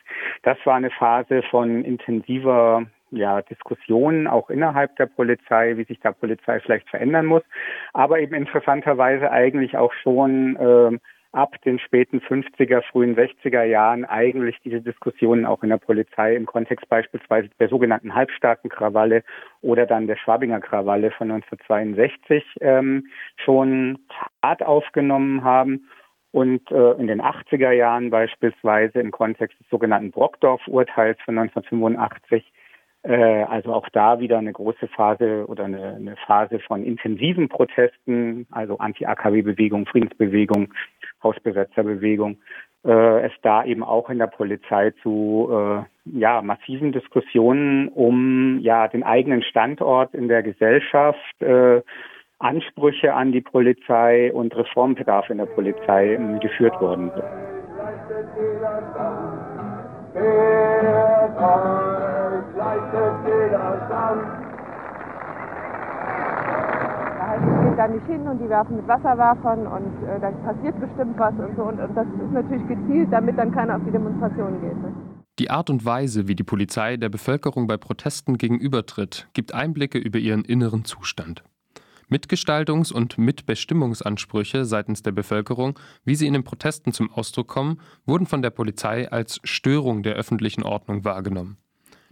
Das 0.42 0.58
war 0.64 0.74
eine 0.74 0.90
Phase 0.90 1.44
von 1.52 1.86
intensiver 1.86 2.88
ja, 3.12 3.44
Diskussionen 3.44 4.26
auch 4.26 4.50
innerhalb 4.50 4.96
der 4.96 5.06
Polizei, 5.06 5.78
wie 5.78 5.84
sich 5.84 6.00
da 6.00 6.14
Polizei 6.14 6.60
vielleicht 6.62 6.90
verändern 6.90 7.28
muss, 7.28 7.44
aber 7.94 8.22
eben 8.22 8.34
interessanterweise 8.34 9.30
eigentlich 9.30 9.78
auch 9.78 9.94
schon 9.94 10.56
äh, 10.56 10.98
ab 11.32 11.62
den 11.64 11.80
späten 11.80 12.20
50er, 12.20 12.82
frühen 12.92 13.16
60er 13.16 13.64
Jahren 13.64 14.06
eigentlich 14.06 14.58
diese 14.64 14.82
Diskussionen 14.82 15.46
auch 15.46 15.62
in 15.64 15.70
der 15.70 15.78
Polizei 15.78 16.36
im 16.36 16.46
Kontext 16.46 16.90
beispielsweise 16.90 17.50
der 17.60 17.70
sogenannten 17.70 18.16
halbstarken 18.16 18.70
Krawalle 18.70 19.24
oder 19.62 19.86
dann 19.86 20.08
der 20.08 20.18
Schwabinger 20.18 20.60
Krawalle 20.60 21.12
von 21.12 21.32
1962 21.32 22.44
ähm, 22.62 23.08
schon 23.38 24.00
hart 24.44 24.64
aufgenommen 24.64 25.44
haben. 25.44 25.88
Und 26.32 26.70
äh, 26.72 26.92
in 26.94 27.08
den 27.08 27.22
80er 27.22 27.72
Jahren 27.72 28.12
beispielsweise 28.12 29.00
im 29.00 29.12
Kontext 29.12 29.60
des 29.60 29.68
sogenannten 29.70 30.12
Brockdorf-Urteils 30.12 31.20
von 31.26 31.38
1985 31.38 32.52
äh, 33.04 33.44
also 33.44 33.74
auch 33.74 33.88
da 33.90 34.20
wieder 34.20 34.38
eine 34.38 34.52
große 34.52 34.88
Phase 34.90 35.46
oder 35.48 35.66
eine, 35.66 35.96
eine 35.96 36.16
Phase 36.28 36.60
von 36.60 36.84
intensiven 36.84 37.48
Protesten, 37.48 38.46
also 38.52 38.78
Anti-AKW-Bewegung, 38.78 39.86
Friedensbewegung, 39.86 40.74
Hausbesetzerbewegung, 41.24 42.38
äh, 42.86 43.26
es 43.26 43.34
da 43.42 43.64
eben 43.66 43.84
auch 43.84 44.10
in 44.10 44.20
der 44.20 44.28
Polizei 44.28 44.92
zu 45.02 45.50
äh, 45.52 46.18
ja, 46.18 46.42
massiven 46.42 46.92
Diskussionen 46.92 47.90
um 47.90 48.60
ja 48.62 48.88
den 48.88 49.04
eigenen 49.04 49.44
Standort 49.44 50.14
in 50.14 50.28
der 50.28 50.44
Gesellschaft, 50.44 51.42
äh, 51.42 51.82
Ansprüche 52.40 53.14
an 53.14 53.34
die 53.34 53.42
Polizei 53.42 54.32
und 54.32 54.56
Reformbedarf 54.56 55.30
in 55.30 55.40
der 55.40 55.46
Polizei 55.46 56.14
äh, 56.14 56.40
geführt 56.40 56.80
worden 56.80 57.12
sind. 57.14 57.24
geht 63.26 64.49
da 67.80 67.88
nicht 67.88 68.06
hin 68.08 68.28
und 68.28 68.40
die 68.40 68.50
werfen 68.50 68.76
mit 68.76 68.88
Wasserwerfern 68.88 69.66
und 69.66 70.08
äh, 70.08 70.20
da 70.20 70.32
passiert 70.32 70.78
bestimmt 70.82 71.18
was 71.18 71.34
und 71.36 71.56
so. 71.56 71.64
Und, 71.64 71.80
und, 71.80 71.96
das 71.96 72.06
ist 72.06 72.34
natürlich 72.34 72.68
gezielt, 72.68 73.08
damit 73.12 73.38
dann 73.38 73.54
keiner 73.54 73.78
auf 73.78 73.82
die 73.86 73.92
Demonstration 73.92 74.60
geht. 74.60 74.76
Ne? 74.76 74.94
Die 75.40 75.50
Art 75.50 75.70
und 75.70 75.86
Weise, 75.86 76.28
wie 76.28 76.36
die 76.36 76.44
Polizei 76.44 76.98
der 76.98 77.08
Bevölkerung 77.08 77.68
bei 77.68 77.78
Protesten 77.78 78.38
gegenübertritt, 78.38 79.30
gibt 79.34 79.54
Einblicke 79.54 79.98
über 79.98 80.20
ihren 80.20 80.44
inneren 80.44 80.84
Zustand. 80.84 81.44
Mitgestaltungs- 82.10 82.92
und 82.92 83.18
Mitbestimmungsansprüche 83.18 84.66
seitens 84.66 85.02
der 85.02 85.12
Bevölkerung, 85.12 85.80
wie 86.04 86.16
sie 86.16 86.28
in 86.28 86.34
den 86.34 86.44
Protesten 86.44 86.92
zum 86.92 87.10
Ausdruck 87.14 87.48
kommen, 87.48 87.80
wurden 88.06 88.26
von 88.26 88.42
der 88.42 88.50
Polizei 88.50 89.10
als 89.10 89.40
Störung 89.46 90.04
der 90.04 90.16
öffentlichen 90.16 90.64
Ordnung 90.64 91.06
wahrgenommen. 91.06 91.58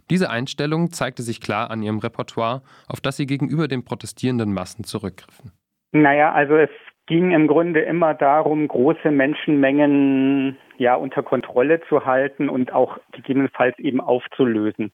Diese 0.08 0.30
Einstellung 0.30 0.92
zeigte 0.92 1.22
sich 1.22 1.40
klar 1.42 1.70
an 1.70 1.82
ihrem 1.82 1.98
Repertoire, 1.98 2.62
auf 2.86 3.02
das 3.02 3.18
sie 3.18 3.26
gegenüber 3.26 3.68
den 3.68 3.84
protestierenden 3.84 4.54
Massen 4.54 4.84
zurückgriffen. 4.84 5.52
Naja, 5.92 6.32
also 6.32 6.56
es 6.56 6.70
ging 7.06 7.30
im 7.30 7.46
Grunde 7.46 7.80
immer 7.80 8.14
darum, 8.14 8.68
große 8.68 9.10
Menschenmengen 9.10 10.58
ja 10.76 10.94
unter 10.94 11.22
Kontrolle 11.22 11.80
zu 11.88 12.04
halten 12.04 12.48
und 12.48 12.72
auch 12.72 12.98
gegebenenfalls 13.12 13.78
eben 13.78 14.00
aufzulösen. 14.00 14.92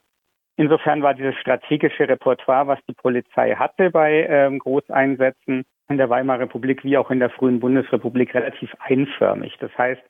Insofern 0.57 1.03
war 1.03 1.13
dieses 1.13 1.35
strategische 1.35 2.07
Repertoire, 2.07 2.67
was 2.67 2.79
die 2.87 2.93
Polizei 2.93 3.55
hatte 3.55 3.91
bei 3.91 4.25
ähm, 4.29 4.59
Großeinsätzen 4.59 5.65
in 5.89 5.97
der 5.97 6.09
Weimarer 6.09 6.41
Republik 6.41 6.83
wie 6.83 6.97
auch 6.97 7.11
in 7.11 7.19
der 7.19 7.29
frühen 7.29 7.59
Bundesrepublik 7.59 8.33
relativ 8.33 8.73
einförmig. 8.79 9.55
Das 9.59 9.77
heißt, 9.77 10.01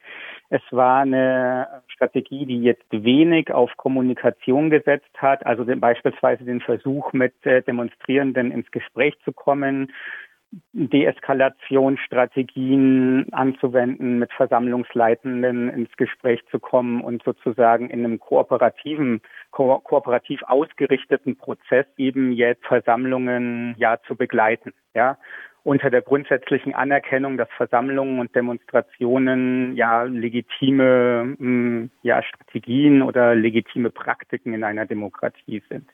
es 0.50 0.62
war 0.70 1.02
eine 1.02 1.68
Strategie, 1.88 2.46
die 2.46 2.62
jetzt 2.62 2.86
wenig 2.92 3.52
auf 3.52 3.76
Kommunikation 3.76 4.70
gesetzt 4.70 5.12
hat, 5.18 5.46
also 5.46 5.64
den, 5.64 5.80
beispielsweise 5.80 6.46
den 6.46 6.62
Versuch, 6.62 7.12
mit 7.14 7.34
äh, 7.46 7.64
Demonstrierenden 7.64 8.52
ins 8.52 8.70
Gespräch 8.70 9.18
zu 9.26 9.34
kommen, 9.34 9.92
Deeskalationsstrategien 10.74 13.34
anzuwenden, 13.34 14.20
mit 14.20 14.32
Versammlungsleitenden 14.34 15.70
ins 15.70 15.92
Gespräch 15.98 16.42
zu 16.50 16.60
kommen 16.60 17.02
und 17.02 17.24
sozusagen 17.24 17.90
in 17.90 18.06
einem 18.06 18.20
kooperativen, 18.20 19.22
ko 19.52 19.80
kooperativ 19.80 20.44
ausgerichteten 20.44 21.36
Prozess 21.38 21.88
eben 21.98 22.32
jetzt 22.32 22.66
Versammlungen 22.66 23.76
ja 23.78 23.98
zu 24.08 24.16
begleiten, 24.16 24.72
ja 24.94 25.18
unter 25.66 25.90
der 25.90 26.04
grundsätzlichen 26.04 26.76
Anerkennung, 26.76 27.38
dass 27.38 27.50
Versammlungen 27.58 28.20
und 28.20 28.36
Demonstrationen 28.36 29.76
ja 29.76 30.04
legitime 30.04 31.36
hm, 31.40 31.90
ja, 32.04 32.22
Strategien 32.22 33.02
oder 33.02 33.34
legitime 33.34 33.90
Praktiken 33.90 34.54
in 34.54 34.64
einer 34.64 34.86
Demokratie 34.86 35.64
sind. 35.68 35.90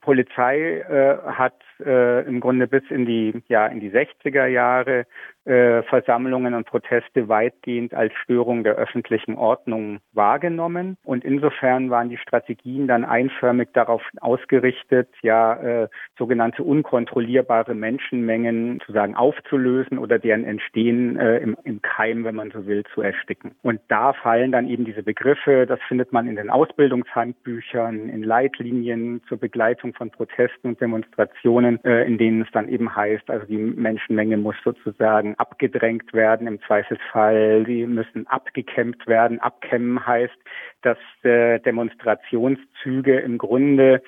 Polizei 0.00 0.78
äh, 0.78 1.18
hat 1.32 1.60
äh, 1.84 2.26
im 2.26 2.40
Grunde 2.40 2.66
bis 2.66 2.82
in 2.90 3.06
die 3.06 3.42
ja 3.48 3.66
in 3.66 3.80
die 3.80 3.90
60er 3.90 4.46
Jahre 4.46 5.06
äh, 5.46 5.84
Versammlungen 5.84 6.54
und 6.54 6.66
Proteste 6.66 7.28
weitgehend 7.28 7.94
als 7.94 8.12
Störung 8.14 8.64
der 8.64 8.74
öffentlichen 8.74 9.36
Ordnung 9.36 10.00
wahrgenommen. 10.12 10.96
Und 11.04 11.24
insofern 11.24 11.88
waren 11.88 12.08
die 12.08 12.16
Strategien 12.16 12.88
dann 12.88 13.04
einförmig 13.04 13.68
darauf 13.72 14.02
ausgerichtet, 14.20 15.08
ja, 15.22 15.54
äh, 15.54 15.88
sogenannte 16.18 16.64
unkontrollierbare 16.64 17.74
Menschenmengen 17.74 18.80
zu 18.84 18.92
sagen 18.92 19.14
aufzulösen 19.14 19.98
oder 19.98 20.18
deren 20.18 20.44
Entstehen 20.44 21.16
äh, 21.16 21.38
im, 21.38 21.56
im 21.62 21.80
Keim, 21.80 22.24
wenn 22.24 22.34
man 22.34 22.50
so 22.50 22.66
will, 22.66 22.82
zu 22.92 23.02
ersticken. 23.02 23.52
Und 23.62 23.80
da 23.88 24.14
fallen 24.14 24.50
dann 24.50 24.68
eben 24.68 24.84
diese 24.84 25.04
Begriffe, 25.04 25.66
das 25.66 25.78
findet 25.86 26.12
man 26.12 26.26
in 26.26 26.34
den 26.34 26.50
Ausbildungshandbüchern, 26.50 28.08
in 28.08 28.22
Leitlinien 28.24 29.22
zur 29.28 29.38
Begleitung 29.38 29.94
von 29.94 30.10
Protesten 30.10 30.70
und 30.70 30.80
Demonstrationen, 30.80 31.65
äh, 31.84 32.04
in 32.04 32.18
denen 32.18 32.42
es 32.42 32.48
dann 32.52 32.68
eben 32.68 32.94
heißt, 32.94 33.30
also 33.30 33.46
die 33.46 33.56
Menschenmenge 33.56 34.36
muss 34.36 34.56
sozusagen 34.64 35.34
abgedrängt 35.36 36.12
werden, 36.12 36.46
im 36.46 36.60
Zweifelsfall, 36.62 37.64
sie 37.66 37.86
müssen 37.86 38.26
abgekämmt 38.26 39.06
werden. 39.06 39.40
Abkämmen 39.40 40.06
heißt, 40.06 40.36
dass 40.82 40.98
äh, 41.22 41.58
Demonstrationszüge 41.60 43.18
im 43.20 43.38
Grunde 43.38 44.02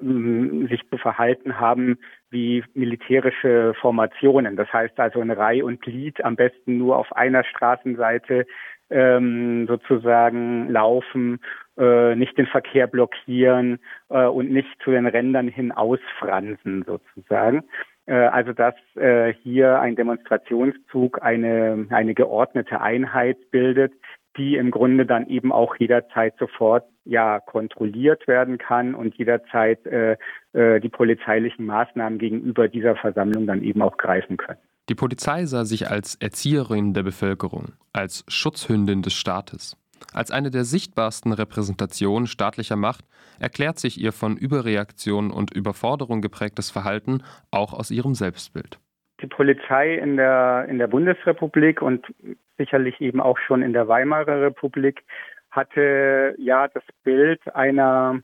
mh, 0.00 0.68
sich 0.68 0.82
verhalten 0.96 1.58
haben 1.58 1.98
wie 2.30 2.64
militärische 2.74 3.74
Formationen. 3.80 4.56
Das 4.56 4.72
heißt 4.72 4.98
also 4.98 5.20
in 5.20 5.30
Reihe 5.30 5.64
und 5.64 5.80
Glied 5.80 6.24
am 6.24 6.36
besten 6.36 6.78
nur 6.78 6.96
auf 6.98 7.12
einer 7.14 7.44
Straßenseite 7.44 8.46
ähm, 8.90 9.66
sozusagen 9.66 10.68
laufen, 10.68 11.40
äh, 11.76 12.14
nicht 12.14 12.36
den 12.38 12.46
Verkehr 12.46 12.86
blockieren 12.86 13.78
äh, 14.08 14.26
und 14.26 14.50
nicht 14.50 14.68
zu 14.82 14.90
den 14.90 15.06
Rändern 15.06 15.48
hin 15.48 15.72
ausfransen 15.72 16.84
sozusagen. 16.86 17.64
Äh, 18.06 18.14
also 18.14 18.52
dass 18.52 18.74
äh, 18.96 19.32
hier 19.42 19.80
ein 19.80 19.96
Demonstrationszug 19.96 21.22
eine, 21.22 21.86
eine 21.90 22.14
geordnete 22.14 22.80
Einheit 22.80 23.50
bildet, 23.50 23.92
die 24.36 24.56
im 24.56 24.70
Grunde 24.70 25.06
dann 25.06 25.28
eben 25.28 25.52
auch 25.52 25.76
jederzeit 25.76 26.34
sofort 26.38 26.84
ja 27.04 27.40
kontrolliert 27.40 28.26
werden 28.26 28.58
kann 28.58 28.94
und 28.94 29.14
jederzeit 29.16 29.84
äh, 29.86 30.16
äh, 30.52 30.80
die 30.80 30.88
polizeilichen 30.88 31.66
Maßnahmen 31.66 32.18
gegenüber 32.18 32.68
dieser 32.68 32.96
Versammlung 32.96 33.46
dann 33.46 33.62
eben 33.62 33.82
auch 33.82 33.96
greifen 33.96 34.36
können. 34.36 34.58
Die 34.88 34.94
Polizei 34.94 35.46
sah 35.46 35.64
sich 35.64 35.88
als 35.88 36.16
Erzieherin 36.16 36.92
der 36.92 37.02
Bevölkerung, 37.02 37.72
als 37.92 38.24
Schutzhündin 38.28 39.02
des 39.02 39.14
Staates. 39.14 39.76
Als 40.12 40.30
eine 40.30 40.50
der 40.50 40.64
sichtbarsten 40.64 41.32
Repräsentationen 41.32 42.26
staatlicher 42.26 42.76
Macht 42.76 43.04
erklärt 43.40 43.78
sich 43.78 44.00
ihr 44.00 44.12
von 44.12 44.36
Überreaktion 44.36 45.30
und 45.30 45.52
Überforderung 45.54 46.20
geprägtes 46.20 46.70
Verhalten 46.70 47.22
auch 47.50 47.72
aus 47.72 47.90
ihrem 47.90 48.14
Selbstbild. 48.14 48.78
Die 49.20 49.26
Polizei 49.26 49.94
in 49.94 50.16
der, 50.16 50.66
in 50.68 50.78
der 50.78 50.86
Bundesrepublik 50.86 51.82
und 51.82 52.06
sicherlich 52.58 53.00
eben 53.00 53.20
auch 53.20 53.38
schon 53.38 53.62
in 53.62 53.72
der 53.72 53.88
Weimarer 53.88 54.42
Republik 54.42 55.02
hatte 55.50 56.34
ja 56.38 56.68
das 56.68 56.82
Bild 57.04 57.40
einer, 57.54 58.20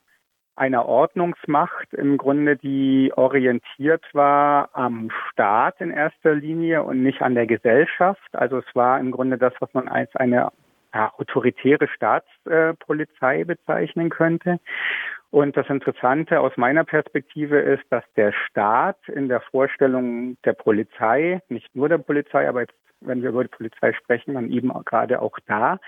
einer 0.56 0.86
Ordnungsmacht 0.86 1.92
im 1.94 2.18
Grunde, 2.18 2.56
die 2.56 3.12
orientiert 3.14 4.04
war 4.12 4.70
am 4.72 5.10
Staat 5.30 5.80
in 5.80 5.90
erster 5.90 6.34
Linie 6.34 6.82
und 6.82 7.02
nicht 7.02 7.22
an 7.22 7.34
der 7.34 7.46
Gesellschaft. 7.46 8.28
Also 8.32 8.58
es 8.58 8.74
war 8.74 8.98
im 8.98 9.12
Grunde 9.12 9.38
das, 9.38 9.54
was 9.60 9.72
man 9.74 9.88
als 9.88 10.14
eine 10.16 10.50
ja, 10.94 11.12
autoritäre 11.16 11.88
Staatspolizei 11.88 13.44
bezeichnen 13.44 14.10
könnte. 14.10 14.60
Und 15.30 15.56
das 15.56 15.68
Interessante 15.68 16.40
aus 16.40 16.56
meiner 16.56 16.84
Perspektive 16.84 17.60
ist, 17.60 17.84
dass 17.90 18.04
der 18.16 18.32
Staat 18.32 18.96
in 19.08 19.28
der 19.28 19.40
Vorstellung 19.40 20.36
der 20.44 20.54
Polizei, 20.54 21.40
nicht 21.48 21.74
nur 21.74 21.88
der 21.88 21.98
Polizei, 21.98 22.48
aber 22.48 22.62
jetzt, 22.62 22.74
wenn 23.00 23.22
wir 23.22 23.30
über 23.30 23.44
die 23.44 23.48
Polizei 23.48 23.92
sprechen, 23.92 24.34
dann 24.34 24.50
eben 24.50 24.72
gerade 24.84 25.22
auch 25.22 25.38
da, 25.46 25.78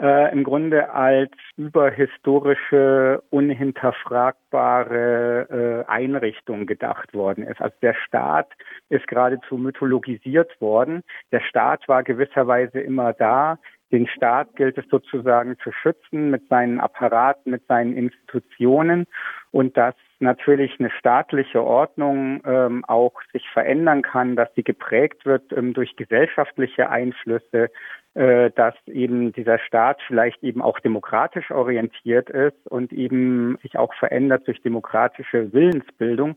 äh, 0.00 0.32
im 0.32 0.42
Grunde 0.42 0.90
als 0.90 1.30
überhistorische, 1.56 3.22
unhinterfragbare 3.30 5.84
äh, 5.86 5.90
Einrichtung 5.90 6.66
gedacht 6.66 7.14
worden 7.14 7.44
ist. 7.44 7.60
Also 7.60 7.76
der 7.82 7.94
Staat 7.94 8.48
ist 8.88 9.06
geradezu 9.06 9.58
mythologisiert 9.58 10.60
worden. 10.60 11.04
Der 11.30 11.38
Staat 11.40 11.86
war 11.88 12.02
gewisserweise 12.02 12.80
immer 12.80 13.12
da. 13.12 13.58
Den 13.92 14.06
Staat 14.06 14.56
gilt 14.56 14.78
es 14.78 14.88
sozusagen 14.88 15.58
zu 15.62 15.70
schützen 15.70 16.30
mit 16.30 16.48
seinen 16.48 16.80
Apparaten, 16.80 17.50
mit 17.50 17.66
seinen 17.66 17.94
Institutionen 17.94 19.06
und 19.50 19.76
dass 19.76 19.94
natürlich 20.18 20.78
eine 20.78 20.90
staatliche 20.90 21.62
Ordnung 21.62 22.40
ähm, 22.46 22.84
auch 22.86 23.20
sich 23.32 23.46
verändern 23.52 24.00
kann, 24.00 24.34
dass 24.34 24.48
sie 24.54 24.62
geprägt 24.62 25.26
wird 25.26 25.52
ähm, 25.52 25.74
durch 25.74 25.94
gesellschaftliche 25.96 26.88
Einflüsse, 26.88 27.70
äh, 28.14 28.50
dass 28.50 28.74
eben 28.86 29.32
dieser 29.32 29.58
Staat 29.58 30.00
vielleicht 30.06 30.42
eben 30.42 30.62
auch 30.62 30.78
demokratisch 30.80 31.50
orientiert 31.50 32.30
ist 32.30 32.66
und 32.66 32.92
eben 32.92 33.58
sich 33.62 33.78
auch 33.78 33.92
verändert 33.94 34.46
durch 34.46 34.62
demokratische 34.62 35.52
Willensbildung. 35.52 36.36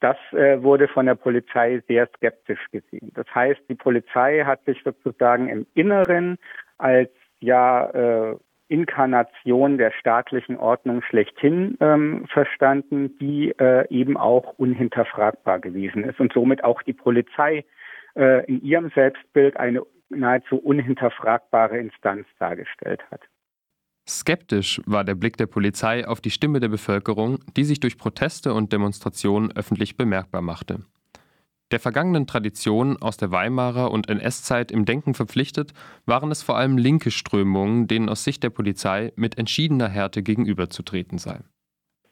Das 0.00 0.16
äh, 0.32 0.62
wurde 0.62 0.88
von 0.88 1.06
der 1.06 1.14
Polizei 1.14 1.82
sehr 1.88 2.06
skeptisch 2.16 2.64
gesehen. 2.70 3.12
Das 3.14 3.26
heißt, 3.34 3.60
die 3.68 3.74
Polizei 3.74 4.44
hat 4.44 4.64
sich 4.64 4.82
sozusagen 4.84 5.48
im 5.48 5.66
Inneren 5.74 6.38
als 6.78 7.10
ja 7.40 7.90
äh, 7.90 8.36
Inkarnation 8.68 9.78
der 9.78 9.92
staatlichen 9.92 10.56
Ordnung 10.56 11.02
schlechthin 11.02 11.76
ähm, 11.80 12.26
verstanden, 12.32 13.16
die 13.18 13.50
äh, 13.58 13.86
eben 13.90 14.16
auch 14.16 14.54
unhinterfragbar 14.58 15.60
gewesen 15.60 16.04
ist 16.04 16.18
und 16.18 16.32
somit 16.32 16.64
auch 16.64 16.82
die 16.82 16.92
Polizei 16.92 17.64
äh, 18.16 18.44
in 18.46 18.62
ihrem 18.62 18.90
Selbstbild 18.90 19.56
eine 19.56 19.82
nahezu 20.08 20.56
unhinterfragbare 20.56 21.78
Instanz 21.78 22.26
dargestellt 22.38 23.02
hat. 23.10 23.20
Skeptisch 24.08 24.80
war 24.86 25.02
der 25.02 25.16
Blick 25.16 25.36
der 25.36 25.46
Polizei 25.46 26.06
auf 26.06 26.20
die 26.20 26.30
Stimme 26.30 26.60
der 26.60 26.68
Bevölkerung, 26.68 27.38
die 27.56 27.64
sich 27.64 27.80
durch 27.80 27.98
Proteste 27.98 28.54
und 28.54 28.72
Demonstrationen 28.72 29.50
öffentlich 29.56 29.96
bemerkbar 29.96 30.42
machte. 30.42 30.84
Der 31.72 31.80
vergangenen 31.80 32.28
Tradition 32.28 32.96
aus 33.00 33.16
der 33.16 33.32
Weimarer 33.32 33.90
und 33.90 34.08
NS-Zeit 34.08 34.70
im 34.70 34.84
Denken 34.84 35.14
verpflichtet, 35.14 35.72
waren 36.06 36.30
es 36.30 36.44
vor 36.44 36.56
allem 36.56 36.78
linke 36.78 37.10
Strömungen, 37.10 37.88
denen 37.88 38.08
aus 38.08 38.22
Sicht 38.22 38.44
der 38.44 38.50
Polizei 38.50 39.12
mit 39.16 39.36
entschiedener 39.36 39.88
Härte 39.88 40.22
gegenüberzutreten 40.22 41.18
sei. 41.18 41.40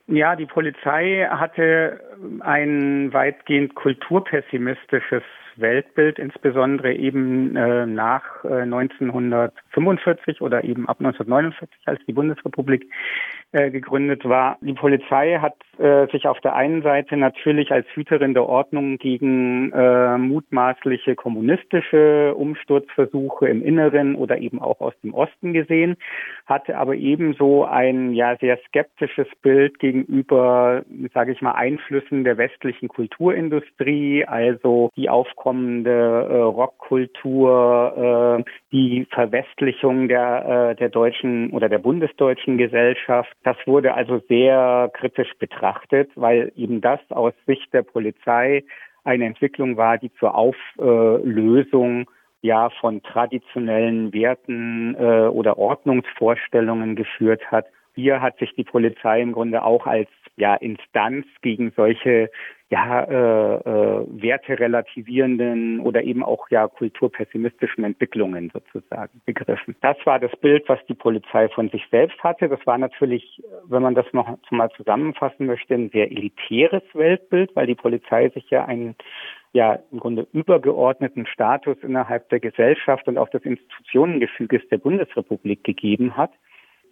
Ja, 0.07 0.35
die 0.35 0.47
Polizei 0.47 1.29
hatte 1.31 2.01
ein 2.41 3.13
weitgehend 3.13 3.77
kulturpessimistisches 3.77 5.23
Weltbild, 5.57 6.19
insbesondere 6.19 6.93
eben 6.95 7.57
äh, 7.57 7.87
nach 7.87 8.45
äh, 8.45 8.63
1945 8.63 10.41
oder 10.41 10.65
eben 10.65 10.89
ab 10.89 10.99
1949, 10.99 11.69
als 11.87 12.01
die 12.07 12.13
Bundesrepublik 12.13 12.91
äh, 13.53 13.71
gegründet 13.71 14.25
war. 14.25 14.59
Die 14.61 14.75
Polizei 14.75 15.39
hat 15.39 15.57
äh, 15.79 16.07
sich 16.13 16.27
auf 16.27 16.41
der 16.41 16.55
einen 16.55 16.83
Seite 16.83 17.17
natürlich 17.17 17.73
als 17.73 17.87
Hüterin 17.95 18.35
der 18.35 18.47
Ordnung 18.47 18.99
gegen 18.99 19.73
äh, 19.73 20.19
mutmaßliche 20.19 21.15
kommunistische 21.15 22.35
Umsturzversuche 22.35 23.49
im 23.49 23.63
Inneren 23.63 24.15
oder 24.15 24.39
eben 24.39 24.61
auch 24.61 24.81
aus 24.81 24.95
dem 25.03 25.15
Osten 25.15 25.53
gesehen, 25.53 25.97
hatte 26.47 26.77
aber 26.77 26.95
ebenso 26.95 27.65
ein 27.65 28.13
ja 28.13 28.37
sehr 28.37 28.59
skeptisches 28.69 29.29
Bild 29.43 29.79
gegenüber, 29.79 30.83
sage 31.13 31.33
ich 31.33 31.43
mal, 31.43 31.53
Einflüssen 31.53 32.25
der 32.25 32.39
westlichen 32.39 32.89
Kulturindustrie, 32.89 34.25
also 34.25 34.91
die 34.97 35.09
aufkommende 35.09 35.91
äh, 35.91 36.37
Rockkultur, 36.37 38.41
äh, 38.41 38.51
die 38.73 39.07
Verwestlichung 39.11 40.09
der 40.09 40.71
äh, 40.71 40.75
der 40.77 40.89
deutschen 40.89 41.51
oder 41.51 41.69
der 41.69 41.79
bundesdeutschen 41.79 42.59
Gesellschaft. 42.59 43.31
Das 43.43 43.57
wurde 43.67 43.95
also 43.95 44.21
sehr 44.29 44.91
kritisch 44.95 45.33
betrachtet, 45.39 45.64
weil 46.17 46.53
eben 46.57 46.81
das 46.81 47.01
aus 47.11 47.33
Sicht 47.47 47.73
der 47.73 47.83
Polizei 47.83 48.65
eine 49.05 49.27
Entwicklung 49.27 49.77
war, 49.77 49.99
die 49.99 50.13
zur 50.15 50.35
Auflösung 50.35 52.11
ja 52.43 52.71
von 52.81 53.03
traditionellen 53.03 54.13
Werten 54.13 54.95
äh, 54.97 55.29
oder 55.29 55.59
Ordnungsvorstellungen 55.59 56.95
geführt 56.95 57.51
hat. 57.51 57.67
Hier 57.95 58.21
hat 58.21 58.39
sich 58.39 58.55
die 58.55 58.65
Polizei 58.65 59.23
im 59.23 59.33
Grunde 59.33 59.63
auch 59.63 59.87
als 59.87 60.09
ja, 60.37 60.55
Instanz 60.57 61.27
gegen 61.43 61.73
solche 61.77 62.31
ja, 62.71 63.05
äh, 63.05 63.57
äh, 63.57 64.07
werterelativierenden 64.09 65.81
oder 65.81 66.03
eben 66.03 66.25
auch 66.25 66.49
ja 66.51 66.67
kulturpessimistischen 66.67 67.85
Entwicklungen 67.85 68.51
sozusagen 68.53 69.21
begriffen. 69.27 69.77
Das 69.81 69.97
war 70.05 70.19
das 70.19 70.35
Bild, 70.41 70.69
was 70.69 70.81
die 70.87 70.95
Polizei 70.95 71.49
von 71.51 71.69
sich 71.69 71.87
selbst 71.91 72.19
hatte. 72.25 72.49
Das 72.49 72.67
war 72.67 72.79
natürlich, 72.79 73.43
wenn 73.69 73.83
man 73.83 73.95
das 73.95 74.07
noch 74.13 74.39
mal 74.51 74.71
zusammenfassen 74.71 75.47
möchte, 75.47 75.75
ein 75.75 75.91
sehr 75.91 76.11
elitäres 76.11 76.83
Weltbild, 76.95 77.55
weil 77.55 77.67
die 77.67 77.77
Polizei 77.77 78.31
sich 78.31 78.51
ja 78.51 78.65
einen 78.65 78.97
ja 79.53 79.79
im 79.93 80.01
Grunde 80.01 80.27
übergeordneten 80.33 81.27
Status 81.27 81.77
innerhalb 81.83 82.29
der 82.31 82.41
Gesellschaft 82.41 83.07
und 83.07 83.19
auch 83.19 83.29
des 83.29 83.45
Institutionengefüges 83.45 84.63
der 84.69 84.79
Bundesrepublik 84.79 85.63
gegeben 85.63 86.17
hat. 86.17 86.33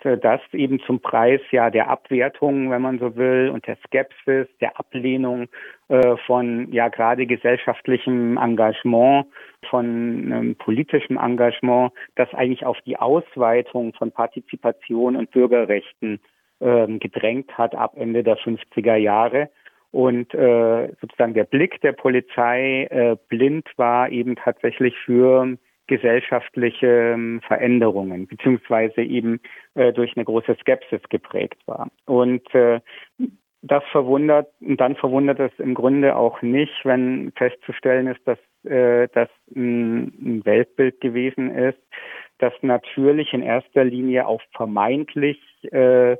Äh, 0.05 0.19
das 0.19 0.41
eben 0.53 0.81
zum 0.81 1.01
Preis 1.01 1.41
ja 1.51 1.71
der 1.71 1.89
Abwertung, 1.89 2.71
wenn 2.71 2.83
man 2.83 2.99
so 2.99 3.17
will, 3.17 3.51
und 3.53 3.67
der 3.67 3.77
Skepsis, 3.87 4.47
der 4.61 4.79
Ablehnung 4.79 5.49
äh, 5.89 6.17
von 6.27 6.73
ja 6.73 6.89
gerade 6.89 7.27
gesellschaftlichem 7.27 8.37
Engagement, 8.37 9.27
von 9.71 10.33
ähm, 10.33 10.57
politischem 10.57 11.17
Engagement, 11.19 11.93
das 12.17 12.33
eigentlich 12.35 12.65
auf 12.65 12.81
die 12.83 12.99
Ausweitung 12.99 13.93
von 13.95 14.11
Partizipation 14.11 15.17
und 15.17 15.31
Bürgerrechten 15.31 16.21
äh, 16.61 16.87
gedrängt 16.99 17.57
hat 17.57 17.75
ab 17.75 17.93
Ende 17.97 18.23
der 18.23 18.39
50er 18.39 18.97
Jahre. 18.97 19.51
Und 19.93 20.33
äh, 20.33 20.89
sozusagen 21.01 21.35
der 21.35 21.45
Blick 21.45 21.81
der 21.83 21.93
Polizei 21.93 22.85
äh, 22.91 23.17
blind 23.29 23.69
war 23.77 24.09
eben 24.09 24.37
tatsächlich 24.37 24.97
für 25.05 25.59
gesellschaftliche 25.93 26.87
ähm, 26.87 27.43
Veränderungen, 27.47 28.27
beziehungsweise 28.27 29.03
eben 29.03 29.41
äh, 29.75 29.93
durch 29.93 30.17
eine 30.17 30.25
große 30.25 30.57
Skepsis 30.63 31.03
geprägt 31.11 31.61
war. 31.67 31.91
Und 32.07 32.43
äh, 32.55 32.81
das 33.61 33.85
verwundert, 33.93 34.49
und 34.61 34.81
dann 34.81 34.97
verwundert 34.97 35.39
es 35.39 35.53
im 35.59 35.75
Grunde 35.75 36.17
auch 36.17 36.41
nicht, 36.41 36.73
wenn 36.85 37.31
festzustellen 37.37 38.07
ist, 38.07 38.27
dass 38.27 38.39
äh, 38.65 39.09
das 39.13 39.29
ein, 39.55 40.41
Weltbild 40.47 40.99
gewesen 41.03 41.55
ist, 41.55 41.79
das 42.39 42.55
natürlich 42.63 43.35
in 43.35 43.43
erster 43.43 43.85
Linie 43.85 44.27
auf 44.27 44.41
vermeintlich 44.57 45.39
äh, 45.73 46.17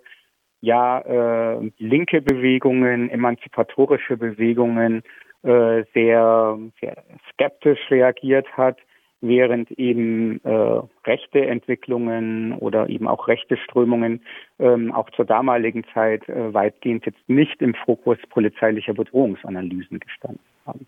ja 0.61 1.01
äh, 1.01 1.71
linke 1.79 2.21
Bewegungen, 2.21 3.09
emanzipatorische 3.09 4.19
Bewegungen 4.19 5.03
äh, 5.45 5.85
sehr, 5.95 6.59
sehr 6.79 7.03
skeptisch 7.33 7.81
reagiert 7.91 8.47
hat 8.55 8.77
während 9.23 9.71
eben 9.73 10.45
äh, 10.45 10.81
rechte 11.07 11.47
Entwicklungen 11.47 12.53
oder 12.55 12.89
eben 12.91 13.09
auch 13.09 13.29
rechte 13.29 13.57
Strömungen 13.57 14.21
ähm, 14.59 14.93
auch 14.93 15.09
zur 15.11 15.25
damaligen 15.25 15.85
Zeit 15.95 16.29
äh, 16.29 16.53
weitgehend 16.53 17.07
jetzt 17.07 17.29
nicht 17.29 17.63
im 17.63 17.75
Fokus 17.75 18.19
polizeilicher 18.29 18.93
Bedrohungsanalysen 18.93 20.01
gestanden 20.01 20.45
haben. 20.67 20.87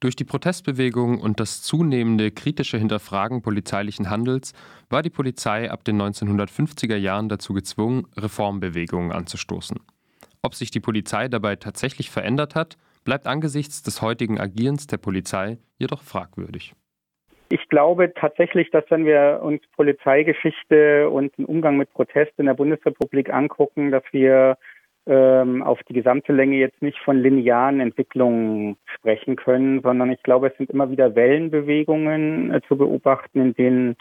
Durch 0.00 0.16
die 0.16 0.24
Protestbewegung 0.24 1.20
und 1.20 1.40
das 1.40 1.62
zunehmende 1.62 2.30
kritische 2.30 2.78
Hinterfragen 2.78 3.42
polizeilichen 3.42 4.10
Handels 4.10 4.52
war 4.90 5.02
die 5.02 5.10
Polizei 5.10 5.70
ab 5.70 5.84
den 5.84 6.00
1950er 6.00 6.96
Jahren 6.96 7.28
dazu 7.28 7.54
gezwungen, 7.54 8.06
Reformbewegungen 8.16 9.12
anzustoßen. 9.12 9.78
Ob 10.42 10.54
sich 10.54 10.70
die 10.70 10.80
Polizei 10.80 11.28
dabei 11.28 11.56
tatsächlich 11.56 12.10
verändert 12.10 12.54
hat, 12.54 12.76
bleibt 13.04 13.26
angesichts 13.26 13.82
des 13.82 14.02
heutigen 14.02 14.38
Agierens 14.38 14.86
der 14.86 14.98
Polizei 14.98 15.58
jedoch 15.78 16.02
fragwürdig. 16.02 16.74
Ich 17.54 17.68
glaube 17.68 18.12
tatsächlich, 18.12 18.72
dass 18.72 18.82
wenn 18.88 19.06
wir 19.06 19.38
uns 19.40 19.62
Polizeigeschichte 19.76 21.08
und 21.08 21.38
den 21.38 21.44
Umgang 21.44 21.76
mit 21.76 21.88
Protest 21.92 22.32
in 22.36 22.46
der 22.46 22.54
Bundesrepublik 22.54 23.32
angucken, 23.32 23.92
dass 23.92 24.02
wir 24.10 24.58
ähm, 25.06 25.62
auf 25.62 25.78
die 25.84 25.92
gesamte 25.92 26.32
Länge 26.32 26.56
jetzt 26.56 26.82
nicht 26.82 26.98
von 26.98 27.16
linearen 27.16 27.78
Entwicklungen 27.78 28.76
sprechen 28.86 29.36
können, 29.36 29.82
sondern 29.82 30.10
ich 30.10 30.20
glaube, 30.24 30.48
es 30.48 30.56
sind 30.56 30.68
immer 30.70 30.90
wieder 30.90 31.14
Wellenbewegungen 31.14 32.52
äh, 32.52 32.60
zu 32.66 32.76
beobachten, 32.76 33.40
in 33.40 33.54
denen 33.54 33.96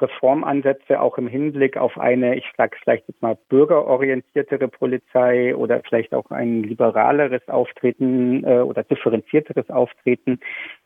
Reformansätze 0.00 0.98
auch 0.98 1.18
im 1.18 1.28
Hinblick 1.28 1.76
auf 1.76 1.98
eine, 1.98 2.36
ich 2.36 2.50
sage 2.56 2.74
vielleicht 2.82 3.06
jetzt 3.06 3.20
mal 3.20 3.36
bürgerorientiertere 3.50 4.68
Polizei 4.68 5.54
oder 5.54 5.82
vielleicht 5.86 6.14
auch 6.14 6.30
ein 6.30 6.62
liberaleres 6.62 7.46
Auftreten 7.48 8.44
äh, 8.44 8.60
oder 8.60 8.82
differenzierteres 8.82 9.68
Auftreten 9.68 10.40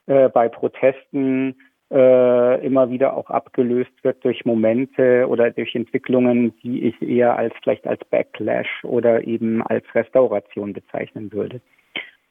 äh, 0.07 0.29
bei 0.29 0.49
Protesten 0.49 1.55
äh, 1.91 2.67
immer 2.67 2.91
wieder 2.91 3.17
auch 3.17 3.31
abgelöst 3.31 3.93
wird 4.03 4.25
durch 4.25 4.45
Momente 4.45 5.27
oder 5.29 5.51
durch 5.51 5.75
Entwicklungen, 5.75 6.55
die 6.63 6.85
ich 6.85 7.01
eher 7.03 7.37
als 7.37 7.55
vielleicht 7.63 7.87
als 7.87 8.05
Backlash 8.11 8.85
oder 8.85 9.27
eben 9.27 9.63
als 9.63 9.85
Restauration 9.95 10.73
bezeichnen 10.73 11.33
würde. 11.33 11.61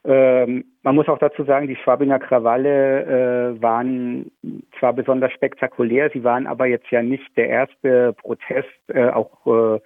Ähm, 0.06 0.64
man 0.84 0.96
muss 0.96 1.10
auch 1.10 1.20
dazu 1.20 1.44
sagen, 1.44 1.68
die 1.68 1.76
Schwabinger 1.76 2.20
Krawalle 2.20 3.56
äh, 3.58 3.62
waren 3.62 4.32
zwar 4.80 4.94
besonders 4.94 5.34
spektakulär, 5.34 6.10
sie 6.14 6.24
waren 6.24 6.48
aber 6.48 6.68
jetzt 6.68 6.90
ja 6.92 7.02
nicht 7.02 7.36
der 7.36 7.50
erste 7.50 8.14
Protest, 8.14 8.70
äh, 8.88 9.10
auch 9.10 9.46
äh, 9.46 9.80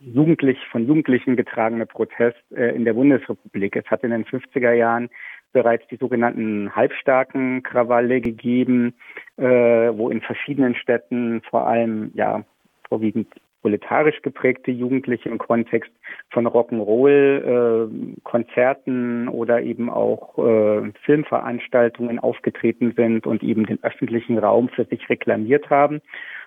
jugendlich 0.00 0.58
von 0.70 0.86
Jugendlichen 0.86 1.36
getragene 1.36 1.86
Protest 1.86 2.42
äh, 2.52 2.74
in 2.74 2.84
der 2.84 2.94
Bundesrepublik. 2.94 3.76
Es 3.76 3.86
hat 3.86 4.02
in 4.02 4.10
den 4.10 4.24
50er 4.24 4.72
Jahren 4.72 5.08
bereits 5.52 5.86
die 5.88 5.96
sogenannten 5.96 6.74
halbstarken 6.74 7.62
Krawalle 7.62 8.20
gegeben, 8.20 8.94
äh, 9.36 9.44
wo 9.44 10.10
in 10.10 10.20
verschiedenen 10.20 10.74
Städten 10.74 11.42
vor 11.48 11.66
allem 11.66 12.10
ja 12.14 12.44
vorwiegend 12.88 13.28
proletarisch 13.62 14.20
geprägte 14.22 14.72
Jugendliche 14.72 15.28
im 15.28 15.38
Kontext 15.38 15.92
von 16.30 16.46
Rock'n'Roll, 16.48 17.86
äh, 17.86 18.20
Konzerten 18.24 19.28
oder 19.28 19.62
eben 19.62 19.88
auch 19.88 20.36
äh, 20.38 20.92
Filmveranstaltungen 21.04 22.18
aufgetreten 22.18 22.92
sind 22.96 23.26
und 23.26 23.42
eben 23.44 23.64
den 23.66 23.82
öffentlichen 23.82 24.38
Raum 24.38 24.68
für 24.68 24.84
sich 24.84 25.08
reklamiert 25.08 25.70
haben 25.70 26.00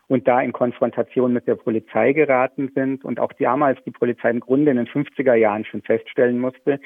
und 0.08 0.28
da 0.28 0.42
in 0.42 0.54
Konfrontation 0.54 1.34
mit 1.34 1.48
der 1.48 1.56
Polizei 1.56 2.14
geraten 2.14 2.72
sind 2.76 3.04
und 3.04 3.20
auch 3.20 3.34
damals 3.34 3.84
die 3.86 3.92
Polizei 3.92 4.30
im 4.30 4.40
Grunde 4.40 4.72
in 4.72 4.78
den 4.78 4.88
50er 4.88 5.34
Jahren 5.34 5.66
schon 5.66 5.82
feststellen 5.82 6.40
musste, 6.40 6.80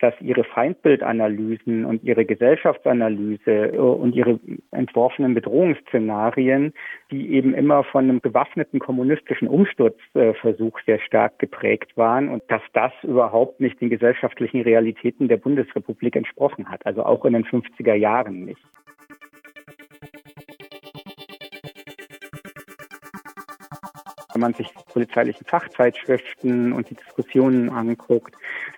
dass 0.00 0.14
ihre 0.20 0.44
Feindbildanalysen 0.44 1.84
und 1.84 2.02
ihre 2.02 2.24
Gesellschaftsanalyse 2.24 3.74
äh, 3.74 3.78
und 3.78 4.14
ihre 4.14 4.40
entworfenen 4.70 5.34
Bedrohungsszenarien, 5.34 6.72
die 7.10 7.34
eben 7.34 7.54
immer 7.54 7.84
von 7.84 8.04
einem 8.04 8.20
bewaffneten 8.20 8.80
kommunistischen 8.80 9.48
Umsturzversuch 9.48 10.80
sehr 10.86 11.00
stark 11.00 11.38
geprägt 11.38 11.96
waren 11.96 12.28
und 12.28 12.42
dass 12.48 12.62
das 12.72 12.92
überhaupt 13.02 13.60
nicht 13.60 13.80
den 13.80 13.90
gesellschaftlichen 13.90 14.62
Realitäten 14.62 15.28
der 15.28 15.36
Bundesrepublik 15.36 16.16
entsprochen 16.16 16.68
hat, 16.68 16.84
also 16.86 17.04
auch 17.04 17.24
in 17.24 17.34
den 17.34 17.44
50er 17.44 17.94
Jahren 17.94 18.44
nicht. 18.44 18.62
Man 24.44 24.52
sich 24.52 24.68
polizeilichen 24.92 25.46
Fachzeitschriften 25.46 26.74
und 26.74 26.90
die 26.90 26.96
Diskussionen 26.96 27.70
anguckt, 27.70 28.34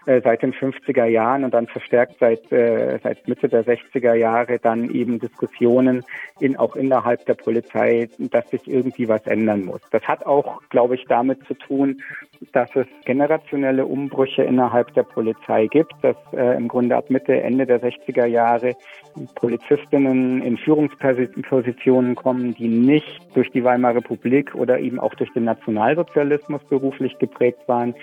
äh, 0.06 0.20
seit 0.22 0.42
den 0.42 0.54
50er 0.54 1.06
Jahren 1.06 1.42
und 1.42 1.52
dann 1.52 1.66
verstärkt 1.66 2.16
seit, 2.20 2.52
äh, 2.52 3.00
seit 3.02 3.26
Mitte 3.26 3.48
der 3.48 3.64
60er 3.64 4.14
Jahre 4.14 4.60
dann 4.60 4.88
eben 4.90 5.18
Diskussionen 5.18 6.04
in, 6.38 6.56
auch 6.56 6.76
innerhalb 6.76 7.26
der 7.26 7.34
Polizei, 7.34 8.08
dass 8.18 8.48
sich 8.50 8.68
irgendwie 8.68 9.08
was 9.08 9.26
ändern 9.26 9.64
muss. 9.64 9.80
Das 9.90 10.02
hat 10.04 10.24
auch, 10.24 10.62
glaube 10.68 10.94
ich, 10.94 11.04
damit 11.08 11.44
zu 11.48 11.54
tun, 11.54 12.00
dass 12.52 12.70
es 12.76 12.86
generationelle 13.04 13.84
Umbrüche 13.84 14.44
innerhalb 14.44 14.94
der 14.94 15.02
Polizei 15.02 15.66
gibt, 15.66 15.92
dass 16.02 16.16
äh, 16.32 16.56
im 16.56 16.68
Grunde 16.68 16.96
ab 16.96 17.10
Mitte, 17.10 17.40
Ende 17.40 17.66
der 17.66 17.82
60er 17.82 18.26
Jahre 18.26 18.76
Polizistinnen 19.34 20.42
in 20.42 20.58
Führungspositionen 20.58 22.14
kommen, 22.14 22.54
die 22.54 22.68
nicht 22.68 23.20
durch 23.34 23.50
die 23.50 23.64
Weimarer 23.64 23.96
Republik 23.96 24.54
oder 24.54 24.78
eben 24.78 25.00
auch 25.00 25.14
durch 25.14 25.32
den 25.32 25.44
Nationalsozialismus 25.56 26.62
beruflich 26.68 27.18
geprägt 27.18 27.60
waren, 27.66 27.94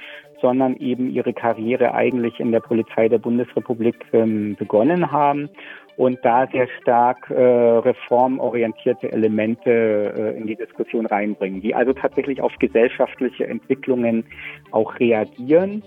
sondern 0.42 0.76
eben 0.78 1.10
ihre 1.10 1.34
Karriere 1.34 1.94
eigentlich 1.94 2.40
in 2.40 2.52
der 2.52 2.60
Polizei 2.60 3.08
der 3.08 3.20
Bundesrepublik 3.20 3.96
ähm, 4.12 4.56
begonnen 4.58 5.12
haben 5.12 5.50
und 5.96 6.20
da 6.24 6.48
sehr 6.52 6.68
stark 6.82 7.30
äh, 7.30 7.42
reformorientierte 7.42 9.12
Elemente 9.12 9.70
äh, 9.72 10.38
in 10.38 10.48
die 10.48 10.56
Diskussion 10.56 11.06
reinbringen, 11.06 11.62
die 11.62 11.74
also 11.74 11.94
tatsächlich 11.94 12.42
auf 12.42 12.52
gesellschaftliche 12.60 13.48
Entwicklungen 13.48 14.26
auch 14.72 15.00
reagieren 15.00 15.84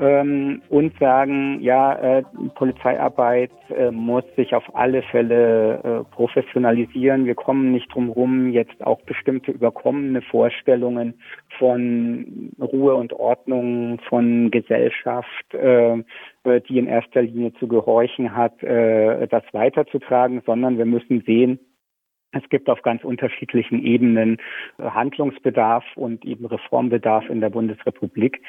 ähm, 0.00 0.62
und 0.68 0.98
sagen, 0.98 1.60
ja, 1.60 1.94
äh, 1.94 2.22
Polizeiarbeit 2.54 3.50
äh, 3.70 3.90
muss 3.90 4.24
sich 4.36 4.54
auf 4.54 4.64
alle 4.74 5.02
Fälle 5.02 5.78
äh, 5.82 6.14
professionalisieren. 6.14 7.24
Wir 7.26 7.34
kommen 7.34 7.72
nicht 7.72 7.92
drum 7.92 8.10
rum, 8.10 8.50
jetzt 8.50 8.84
auch 8.84 9.00
bestimmte 9.02 9.50
überkommene 9.50 10.22
Vorstellungen 10.22 11.14
von 11.58 12.52
Ruhe 12.60 12.94
und 12.94 13.12
Ordnung, 13.12 14.00
von 14.08 14.50
Gesellschaft, 14.50 15.54
äh, 15.54 15.98
äh 16.44 16.60
die 16.68 16.78
in 16.78 16.86
erster 16.86 17.22
Linie 17.22 17.52
zu 17.54 17.68
gehorchen 17.68 18.36
hat, 18.36 18.62
äh, 18.62 19.26
das 19.28 19.42
weiterzutragen, 19.52 20.42
sondern 20.46 20.78
wir 20.78 20.86
müssen 20.86 21.22
sehen, 21.26 21.58
Es 22.32 22.46
gibt 22.50 22.68
auf 22.68 22.82
ganz 22.82 23.04
unterschiedlichen 23.04 23.82
Ebenen 23.82 24.36
Handlungsbedarf 24.78 25.84
und 25.94 26.26
eben 26.26 26.44
Reformbedarf 26.44 27.28
in 27.30 27.40
der 27.40 27.48
Bundesrepublik. 27.48 28.42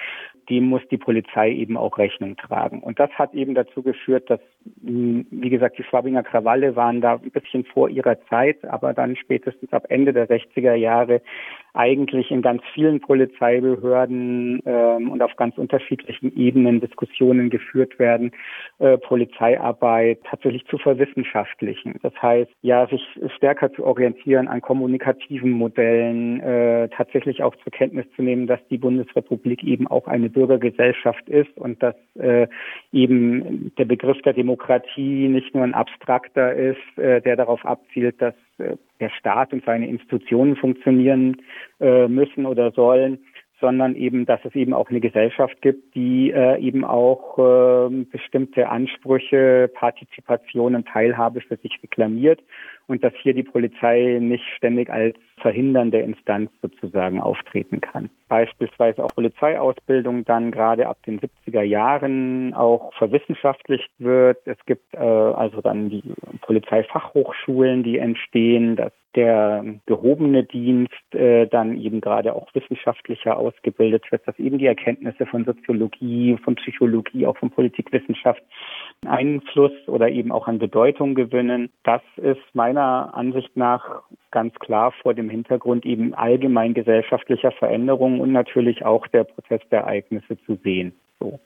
Dem 0.50 0.66
muss 0.66 0.82
die 0.92 0.98
Polizei 0.98 1.52
eben 1.52 1.78
auch 1.78 1.98
Rechnung 1.98 2.36
tragen. 2.36 2.82
Und 2.82 3.00
das 3.00 3.10
hat 3.12 3.34
eben 3.34 3.56
dazu 3.56 3.82
geführt, 3.82 4.30
dass, 4.30 4.42
hm, 4.84 5.28
wie 5.32 5.50
gesagt, 5.50 5.78
die 5.78 5.84
Schwabinger 5.84 6.24
Krawalle 6.24 6.76
waren 6.76 7.00
da 7.00 7.14
ein 7.14 7.32
bisschen 7.32 7.64
vor 7.64 7.90
ihrer 7.90 8.20
Zeit, 8.26 8.66
aber 8.66 8.94
dann 8.94 9.16
spätestens 9.16 9.72
ab 9.72 9.86
Ende 9.88 10.12
der 10.12 10.28
60er 10.28 10.74
Jahre 10.76 11.22
eigentlich 11.74 12.32
in 12.32 12.42
ganz 12.42 12.62
vielen 12.74 13.00
Polizeibehörden 13.00 14.62
ähm, 14.66 15.12
und 15.12 15.22
auf 15.22 15.36
ganz 15.36 15.58
unterschiedlichen 15.58 16.36
Ebenen 16.36 16.80
Diskussionen 16.80 17.50
geführt 17.50 18.00
werden, 18.00 18.32
äh, 18.80 18.98
Polizeiarbeit 18.98 20.20
tatsächlich 20.24 20.66
zu 20.66 20.78
verwissenschaftlichen. 20.78 21.96
Das 22.02 22.14
heißt, 22.22 22.52
ja, 22.62 22.88
sich 22.88 23.02
stärker 23.36 23.72
zu 23.74 23.86
orientieren 23.86 24.48
an 24.48 24.62
kommunikativen 24.62 25.52
Modellen, 25.52 26.40
äh, 26.42 26.90
tatsächlich 26.90 27.44
auch 27.44 27.56
zur 27.58 27.72
Kenntnis 27.72 28.06
zu 28.16 28.22
nehmen, 28.22 28.48
dass 28.48 28.60
die 28.70 28.78
Bundesrepublik 28.78 29.64
eben 29.64 29.88
auch 29.88 30.08
eine 30.08 30.30
Bürgergesellschaft 30.30 31.28
ist 31.30 31.56
und 31.58 31.82
dass 31.84 31.96
äh, 32.16 32.48
eben 32.92 33.74
der 33.78 33.86
Begriff 33.86 34.22
der 34.24 34.34
Demokratie 34.34 35.28
nicht 35.28 35.54
nur 35.54 35.64
ein 35.64 35.74
abstrakter 35.74 36.54
ist, 36.54 36.98
äh, 36.98 37.22
der 37.22 37.36
darauf 37.36 37.66
abzielt, 37.66 38.22
dass 38.22 38.34
der 39.00 39.10
Staat 39.10 39.54
und 39.54 39.64
seine 39.66 39.88
Institutionen 39.88 40.56
funktionieren 40.56 41.38
äh, 41.80 42.08
müssen 42.08 42.46
oder 42.46 42.72
sollen, 42.72 43.20
sondern 43.60 43.96
eben, 43.96 44.26
dass 44.26 44.40
es 44.44 44.56
eben 44.56 44.74
auch 44.74 44.90
eine 44.90 45.00
Gesellschaft 45.00 45.62
gibt, 45.62 45.96
die 45.96 46.32
äh, 46.32 46.60
eben 46.60 46.86
auch 46.86 47.38
äh, 47.38 48.04
bestimmte 48.06 48.70
Ansprüche, 48.70 49.70
Partizipationen, 49.74 50.86
Teilhabe 50.86 51.42
für 51.42 51.58
sich 51.58 51.80
reklamiert 51.84 52.42
und 52.88 53.04
dass 53.04 53.14
hier 53.22 53.34
die 53.34 53.44
Polizei 53.44 54.18
nicht 54.20 54.44
ständig 54.58 54.90
als 54.90 55.16
verhindernde 55.38 56.00
Instanz 56.00 56.52
sozusagen 56.62 57.22
auftreten 57.22 57.82
kann. 57.82 58.10
Beispielsweise 58.28 59.04
auch 59.04 59.14
Polizeiausbildung 59.14 60.26
dann 60.26 60.52
gerade 60.52 60.88
ab 60.88 60.98
den 61.06 61.20
70er 61.20 61.62
Jahren 61.62 62.54
auch 62.54 62.94
verwissenschaftlicht 62.96 63.92
wird. 64.00 64.40
Es 64.46 64.58
gibt 64.66 64.94
äh, 64.94 64.98
also 64.98 65.62
dann 65.62 65.90
die 65.90 66.04
Polizeifachhochschulen, 66.42 67.84
die 67.84 67.98
entstehen, 67.98 68.76
dass 68.76 68.92
der 69.16 69.64
gehobene 69.86 70.44
Dienst 70.44 71.16
äh, 71.16 71.48
dann 71.48 71.78
eben 71.78 72.00
gerade 72.00 72.36
auch 72.36 72.54
wissenschaftlicher 72.54 73.38
ausgebildet 73.38 74.12
wird, 74.12 74.28
dass 74.28 74.38
eben 74.38 74.60
die 74.60 74.68
Erkenntnisse 74.68 75.26
von 75.26 75.46
Soziologie, 75.46 76.38
von 76.44 76.56
Psychologie, 76.56 77.26
auch 77.26 77.38
von 77.38 77.50
Politikwissenschaft 77.50 78.42
Einfluss 79.06 79.72
oder 79.88 80.10
eben 80.10 80.32
auch 80.32 80.48
an 80.48 80.60
Bedeutung 80.60 81.16
gewinnen. 81.16 81.70
Das 81.84 82.02
ist 82.18 82.44
meiner 82.54 83.14
Ansicht 83.16 83.56
nach 83.58 84.04
ganz 84.32 84.54
klar 84.56 84.92
vor 85.02 85.14
dem 85.14 85.30
Hintergrund 85.30 85.86
eben 85.86 86.14
allgemein 86.14 86.74
gesellschaftlicher 86.74 87.52
Veränderungen 87.52 88.22
und 88.22 88.32
natürlich 88.32 88.86
auch 88.86 89.08
der 89.08 89.24
Prozess 89.24 89.62
der 89.72 89.82
Ereignisse 89.82 90.38
zu 90.46 90.56
sehen. 90.64 90.94
So. 91.20 91.40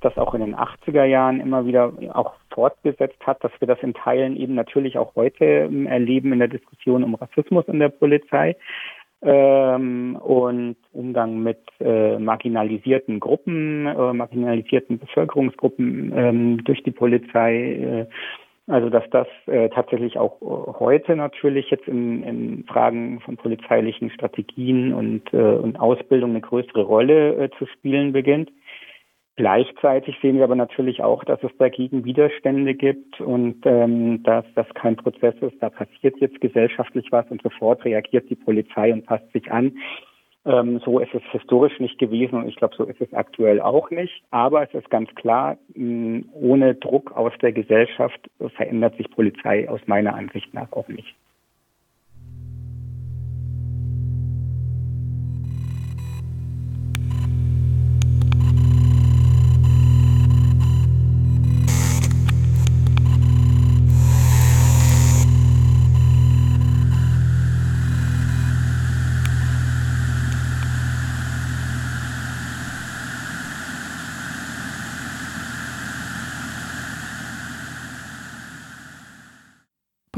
Das 0.00 0.16
auch 0.16 0.34
in 0.34 0.40
den 0.40 0.54
80er 0.54 1.04
Jahren 1.04 1.40
immer 1.40 1.66
wieder 1.66 1.92
auch 2.12 2.34
fortgesetzt 2.50 3.18
hat, 3.26 3.42
dass 3.42 3.52
wir 3.58 3.66
das 3.68 3.78
in 3.82 3.94
Teilen 3.94 4.36
eben 4.36 4.54
natürlich 4.54 4.98
auch 4.98 5.14
heute 5.16 5.44
ähm, 5.44 5.86
erleben 5.86 6.32
in 6.32 6.38
der 6.38 6.48
Diskussion 6.48 7.04
um 7.04 7.14
Rassismus 7.14 7.66
in 7.68 7.78
der 7.78 7.88
Polizei 7.88 8.56
ähm, 9.22 10.16
und 10.16 10.76
Umgang 10.92 11.42
mit 11.42 11.60
äh, 11.80 12.18
marginalisierten 12.18 13.20
Gruppen, 13.20 13.86
äh, 13.86 14.12
marginalisierten 14.12 14.98
Bevölkerungsgruppen 14.98 16.12
ähm, 16.14 16.64
durch 16.64 16.82
die 16.82 16.92
Polizei. 16.92 17.54
Äh, 17.54 18.06
also 18.68 18.90
dass 18.90 19.08
das 19.10 19.26
äh, 19.46 19.70
tatsächlich 19.70 20.18
auch 20.18 20.40
heute 20.78 21.16
natürlich 21.16 21.70
jetzt 21.70 21.88
in, 21.88 22.22
in 22.22 22.64
Fragen 22.64 23.18
von 23.20 23.38
polizeilichen 23.38 24.10
Strategien 24.10 24.92
und, 24.92 25.22
äh, 25.32 25.38
und 25.38 25.80
Ausbildung 25.80 26.30
eine 26.30 26.42
größere 26.42 26.82
Rolle 26.82 27.36
äh, 27.36 27.50
zu 27.58 27.64
spielen 27.66 28.12
beginnt. 28.12 28.50
Gleichzeitig 29.38 30.16
sehen 30.20 30.36
wir 30.38 30.42
aber 30.42 30.56
natürlich 30.56 31.00
auch, 31.00 31.22
dass 31.22 31.40
es 31.44 31.56
dagegen 31.58 32.04
Widerstände 32.04 32.74
gibt 32.74 33.20
und 33.20 33.64
ähm, 33.66 34.20
dass 34.24 34.44
das 34.56 34.66
kein 34.74 34.96
Prozess 34.96 35.36
ist. 35.40 35.62
Da 35.62 35.70
passiert 35.70 36.16
jetzt 36.18 36.40
gesellschaftlich 36.40 37.06
was 37.12 37.24
und 37.30 37.40
sofort 37.42 37.84
reagiert 37.84 38.28
die 38.28 38.34
Polizei 38.34 38.92
und 38.92 39.06
passt 39.06 39.32
sich 39.32 39.48
an. 39.52 39.78
Ähm, 40.44 40.80
so 40.84 40.98
ist 40.98 41.14
es 41.14 41.22
historisch 41.30 41.78
nicht 41.78 42.00
gewesen 42.00 42.34
und 42.34 42.48
ich 42.48 42.56
glaube, 42.56 42.74
so 42.76 42.82
ist 42.82 43.00
es 43.00 43.14
aktuell 43.14 43.60
auch 43.60 43.92
nicht. 43.92 44.24
Aber 44.32 44.64
es 44.64 44.74
ist 44.74 44.90
ganz 44.90 45.08
klar, 45.14 45.56
mh, 45.72 46.24
ohne 46.32 46.74
Druck 46.74 47.12
aus 47.12 47.32
der 47.40 47.52
Gesellschaft 47.52 48.18
verändert 48.56 48.96
sich 48.96 49.08
Polizei 49.08 49.70
aus 49.70 49.80
meiner 49.86 50.16
Ansicht 50.16 50.52
nach 50.52 50.72
auch 50.72 50.88
nicht. 50.88 51.14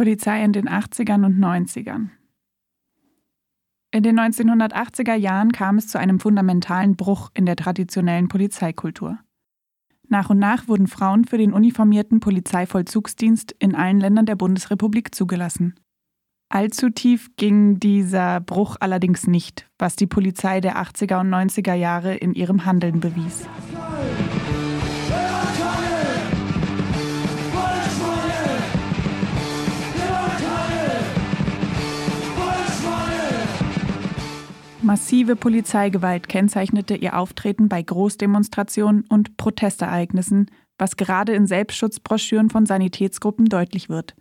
Polizei 0.01 0.43
in 0.43 0.55
den 0.55 0.67
80ern 0.67 1.27
und 1.27 1.39
90ern. 1.39 2.09
In 3.91 4.03
den 4.03 4.19
1980er 4.19 5.15
Jahren 5.15 5.53
kam 5.53 5.77
es 5.77 5.89
zu 5.89 5.99
einem 5.99 6.21
fundamentalen 6.21 6.97
Bruch 6.97 7.29
in 7.35 7.45
der 7.45 7.55
traditionellen 7.55 8.29
Polizeikultur. 8.29 9.19
Nach 10.09 10.31
und 10.31 10.39
nach 10.39 10.69
wurden 10.69 10.87
Frauen 10.87 11.27
für 11.27 11.37
den 11.37 11.53
uniformierten 11.53 12.21
Polizeivollzugsdienst 12.21 13.55
in 13.59 13.75
allen 13.75 14.01
Ländern 14.01 14.25
der 14.25 14.37
Bundesrepublik 14.37 15.15
zugelassen. 15.15 15.75
Allzu 16.49 16.89
tief 16.89 17.37
ging 17.37 17.79
dieser 17.79 18.41
Bruch 18.41 18.79
allerdings 18.81 19.27
nicht, 19.27 19.69
was 19.79 19.97
die 19.97 20.07
Polizei 20.07 20.63
der 20.63 20.79
80er 20.79 21.21
und 21.21 21.29
90er 21.29 21.75
Jahre 21.75 22.15
in 22.15 22.33
ihrem 22.33 22.65
Handeln 22.65 23.01
bewies. 23.01 23.47
Massive 34.91 35.37
Polizeigewalt 35.37 36.29
kennzeichnete 36.29 36.97
ihr 36.97 37.17
Auftreten 37.17 37.69
bei 37.69 37.81
Großdemonstrationen 37.81 39.05
und 39.09 39.37
Protestereignissen, 39.37 40.51
was 40.79 40.97
gerade 40.97 41.33
in 41.33 41.47
Selbstschutzbroschüren 41.47 42.51
von 42.51 42.67
Sanitätsgruppen 42.67 43.47
deutlich 43.47 43.89
wird. 43.89 44.17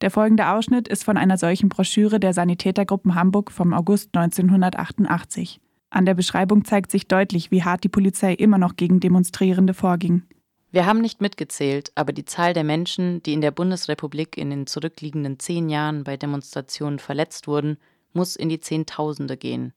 Der 0.00 0.10
folgende 0.10 0.48
Ausschnitt 0.48 0.88
ist 0.88 1.04
von 1.04 1.18
einer 1.18 1.36
solchen 1.36 1.68
Broschüre 1.68 2.20
der 2.20 2.32
Sanitätergruppen 2.32 3.14
Hamburg 3.14 3.52
vom 3.52 3.74
August 3.74 4.16
1988. 4.16 5.60
An 5.90 6.06
der 6.06 6.14
Beschreibung 6.14 6.64
zeigt 6.64 6.90
sich 6.90 7.06
deutlich, 7.06 7.50
wie 7.50 7.64
hart 7.64 7.84
die 7.84 7.90
Polizei 7.90 8.32
immer 8.32 8.56
noch 8.56 8.76
gegen 8.76 8.98
Demonstrierende 8.98 9.74
vorging. 9.74 10.22
Wir 10.70 10.86
haben 10.86 11.02
nicht 11.02 11.20
mitgezählt, 11.20 11.92
aber 11.96 12.14
die 12.14 12.24
Zahl 12.24 12.54
der 12.54 12.64
Menschen, 12.64 13.22
die 13.22 13.34
in 13.34 13.42
der 13.42 13.50
Bundesrepublik 13.50 14.38
in 14.38 14.48
den 14.48 14.66
zurückliegenden 14.66 15.38
zehn 15.38 15.68
Jahren 15.68 16.02
bei 16.02 16.16
Demonstrationen 16.16 16.98
verletzt 16.98 17.46
wurden, 17.46 17.76
muss 18.14 18.36
in 18.36 18.48
die 18.48 18.60
Zehntausende 18.60 19.36
gehen. 19.36 19.72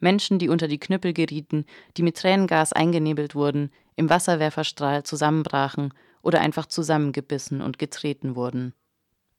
Menschen, 0.00 0.38
die 0.38 0.48
unter 0.48 0.68
die 0.68 0.78
Knüppel 0.78 1.12
gerieten, 1.12 1.64
die 1.96 2.02
mit 2.02 2.16
Tränengas 2.16 2.72
eingenebelt 2.72 3.34
wurden, 3.34 3.70
im 3.94 4.10
Wasserwerferstrahl 4.10 5.04
zusammenbrachen 5.04 5.94
oder 6.22 6.40
einfach 6.40 6.66
zusammengebissen 6.66 7.62
und 7.62 7.78
getreten 7.78 8.36
wurden. 8.36 8.74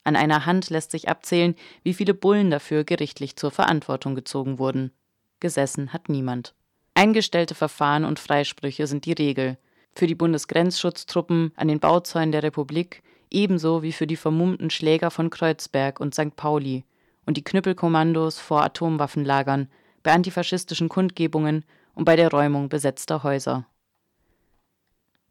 An 0.03 0.15
einer 0.15 0.45
Hand 0.45 0.69
lässt 0.69 0.91
sich 0.91 1.09
abzählen, 1.09 1.53
wie 1.83 1.93
viele 1.93 2.13
Bullen 2.13 2.49
dafür 2.49 2.85
gerichtlich 2.85 3.35
zur 3.35 3.51
Verantwortung 3.51 4.15
gezogen 4.15 4.57
wurden. 4.57 4.91
Gesessen 5.39 5.91
hat 5.91 6.09
niemand. 6.09 6.55
Eingestellte 6.93 7.55
Verfahren 7.55 8.05
und 8.05 8.17
Freisprüche 8.17 8.87
sind 8.87 9.05
die 9.05 9.13
Regel. 9.13 9.57
Für 9.93 10.07
die 10.07 10.15
Bundesgrenzschutztruppen 10.15 11.51
an 11.55 11.67
den 11.67 11.79
Bauzäunen 11.79 12.31
der 12.31 12.43
Republik 12.43 13.03
ebenso 13.29 13.83
wie 13.83 13.91
für 13.91 14.07
die 14.07 14.15
vermummten 14.15 14.69
Schläger 14.69 15.11
von 15.11 15.29
Kreuzberg 15.29 15.99
und 15.99 16.13
St. 16.15 16.35
Pauli, 16.35 16.85
und 17.27 17.37
die 17.37 17.43
Knüppelkommandos 17.43 18.39
vor 18.39 18.63
Atomwaffenlagern, 18.63 19.69
bei 20.01 20.13
antifaschistischen 20.13 20.89
Kundgebungen 20.89 21.65
und 21.93 22.05
bei 22.05 22.15
der 22.15 22.31
Räumung 22.31 22.69
besetzter 22.69 23.21
Häuser. 23.21 23.67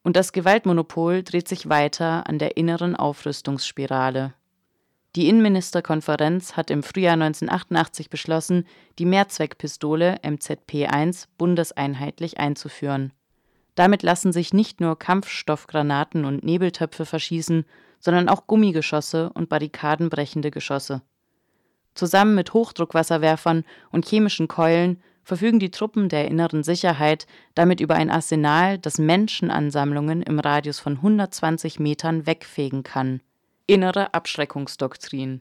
Und 0.04 0.14
das 0.14 0.32
Gewaltmonopol 0.32 1.24
dreht 1.24 1.48
sich 1.48 1.68
weiter 1.68 2.28
an 2.28 2.38
der 2.38 2.56
inneren 2.56 2.94
Aufrüstungsspirale. 2.94 4.34
Die 5.16 5.28
Innenministerkonferenz 5.28 6.56
hat 6.56 6.70
im 6.70 6.82
Frühjahr 6.82 7.14
1988 7.14 8.10
beschlossen, 8.10 8.66
die 8.98 9.06
Mehrzweckpistole 9.06 10.18
MZP-1 10.22 11.26
bundeseinheitlich 11.38 12.38
einzuführen. 12.38 13.14
Damit 13.74 14.02
lassen 14.02 14.32
sich 14.32 14.52
nicht 14.52 14.80
nur 14.80 14.98
Kampfstoffgranaten 14.98 16.26
und 16.26 16.44
Nebeltöpfe 16.44 17.06
verschießen, 17.06 17.64
sondern 17.98 18.28
auch 18.28 18.46
Gummigeschosse 18.46 19.30
und 19.32 19.48
barrikadenbrechende 19.48 20.50
Geschosse. 20.50 21.00
Zusammen 21.96 22.34
mit 22.34 22.52
Hochdruckwasserwerfern 22.52 23.64
und 23.90 24.06
chemischen 24.06 24.48
Keulen 24.48 25.02
verfügen 25.24 25.58
die 25.58 25.70
Truppen 25.72 26.08
der 26.08 26.28
inneren 26.28 26.62
Sicherheit 26.62 27.26
damit 27.54 27.80
über 27.80 27.96
ein 27.96 28.10
Arsenal, 28.10 28.78
das 28.78 28.98
Menschenansammlungen 28.98 30.22
im 30.22 30.38
Radius 30.38 30.78
von 30.78 30.98
120 30.98 31.80
Metern 31.80 32.26
wegfegen 32.26 32.84
kann. 32.84 33.20
Innere 33.66 34.14
Abschreckungsdoktrin. 34.14 35.40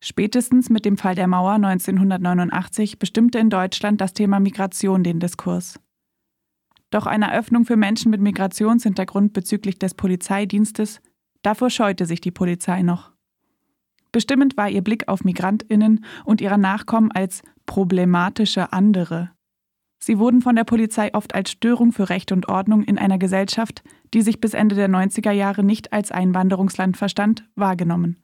Spätestens 0.00 0.70
mit 0.70 0.84
dem 0.84 0.96
Fall 0.96 1.16
der 1.16 1.26
Mauer 1.26 1.54
1989 1.54 3.00
bestimmte 3.00 3.40
in 3.40 3.50
Deutschland 3.50 4.00
das 4.00 4.12
Thema 4.12 4.38
Migration 4.38 5.02
den 5.02 5.18
Diskurs. 5.18 5.80
Doch 6.90 7.06
eine 7.06 7.34
Öffnung 7.34 7.64
für 7.64 7.76
Menschen 7.76 8.10
mit 8.10 8.20
Migrationshintergrund 8.20 9.32
bezüglich 9.32 9.78
des 9.78 9.94
Polizeidienstes, 9.94 11.00
davor 11.42 11.70
scheute 11.70 12.06
sich 12.06 12.20
die 12.20 12.30
Polizei 12.30 12.82
noch. 12.82 13.17
Bestimmend 14.12 14.56
war 14.56 14.68
ihr 14.68 14.82
Blick 14.82 15.08
auf 15.08 15.24
Migrantinnen 15.24 16.04
und 16.24 16.40
ihre 16.40 16.58
Nachkommen 16.58 17.12
als 17.12 17.42
problematische 17.66 18.72
andere. 18.72 19.30
Sie 20.00 20.18
wurden 20.18 20.40
von 20.40 20.56
der 20.56 20.64
Polizei 20.64 21.12
oft 21.12 21.34
als 21.34 21.50
Störung 21.50 21.92
für 21.92 22.08
Recht 22.08 22.32
und 22.32 22.48
Ordnung 22.48 22.84
in 22.84 22.98
einer 22.98 23.18
Gesellschaft, 23.18 23.82
die 24.14 24.22
sich 24.22 24.40
bis 24.40 24.54
Ende 24.54 24.74
der 24.74 24.88
90er 24.88 25.32
Jahre 25.32 25.64
nicht 25.64 25.92
als 25.92 26.12
Einwanderungsland 26.12 26.96
verstand, 26.96 27.44
wahrgenommen. 27.56 28.16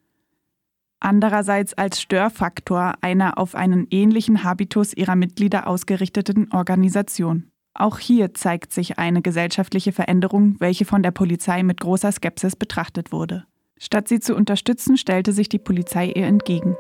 Andererseits 1.01 1.75
als 1.75 2.01
Störfaktor 2.01 2.95
einer 3.03 3.37
auf 3.37 3.55
einen 3.55 3.87
ähnlichen 3.91 4.45
Habitus 4.45 4.95
ihrer 4.95 5.17
Mitglieder 5.17 5.67
ausgerichteten 5.67 6.51
Organisation. 6.53 7.51
Auch 7.75 7.99
hier 7.99 8.33
zeigt 8.33 8.73
sich 8.73 8.99
eine 8.99 9.21
gesellschaftliche 9.21 9.93
Veränderung, 9.93 10.57
welche 10.61 10.85
von 10.85 11.03
der 11.03 11.11
Polizei 11.11 11.63
mit 11.65 11.81
großer 11.81 12.13
Skepsis 12.13 12.57
betrachtet 12.57 13.13
wurde. 13.13 13.45
Statt 13.85 14.09
sie 14.09 14.19
zu 14.19 14.35
unterstützen, 14.35 14.97
stellte 14.97 15.35
sich 15.35 15.51
die 15.51 15.59
Polizei 15.59 16.07
ihr 16.07 16.25
entgegen. 16.25 16.75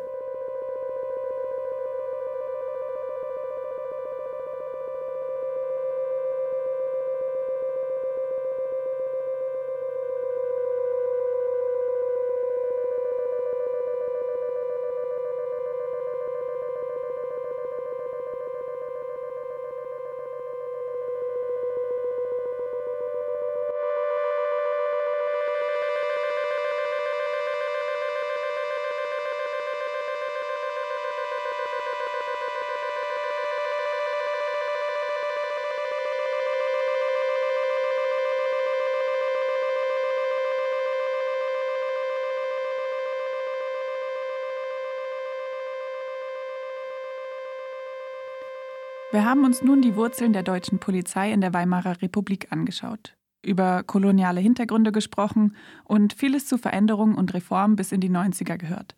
Haben 49.34 49.44
uns 49.44 49.62
nun 49.62 49.82
die 49.82 49.96
Wurzeln 49.96 50.32
der 50.32 50.44
deutschen 50.44 50.78
Polizei 50.78 51.32
in 51.32 51.40
der 51.40 51.52
Weimarer 51.52 52.00
Republik 52.00 52.52
angeschaut, 52.52 53.16
über 53.42 53.82
koloniale 53.82 54.38
Hintergründe 54.38 54.92
gesprochen 54.92 55.56
und 55.82 56.12
vieles 56.12 56.46
zu 56.46 56.56
Veränderungen 56.56 57.16
und 57.16 57.34
Reformen 57.34 57.74
bis 57.74 57.90
in 57.90 58.00
die 58.00 58.10
90er 58.10 58.56
gehört. 58.56 58.94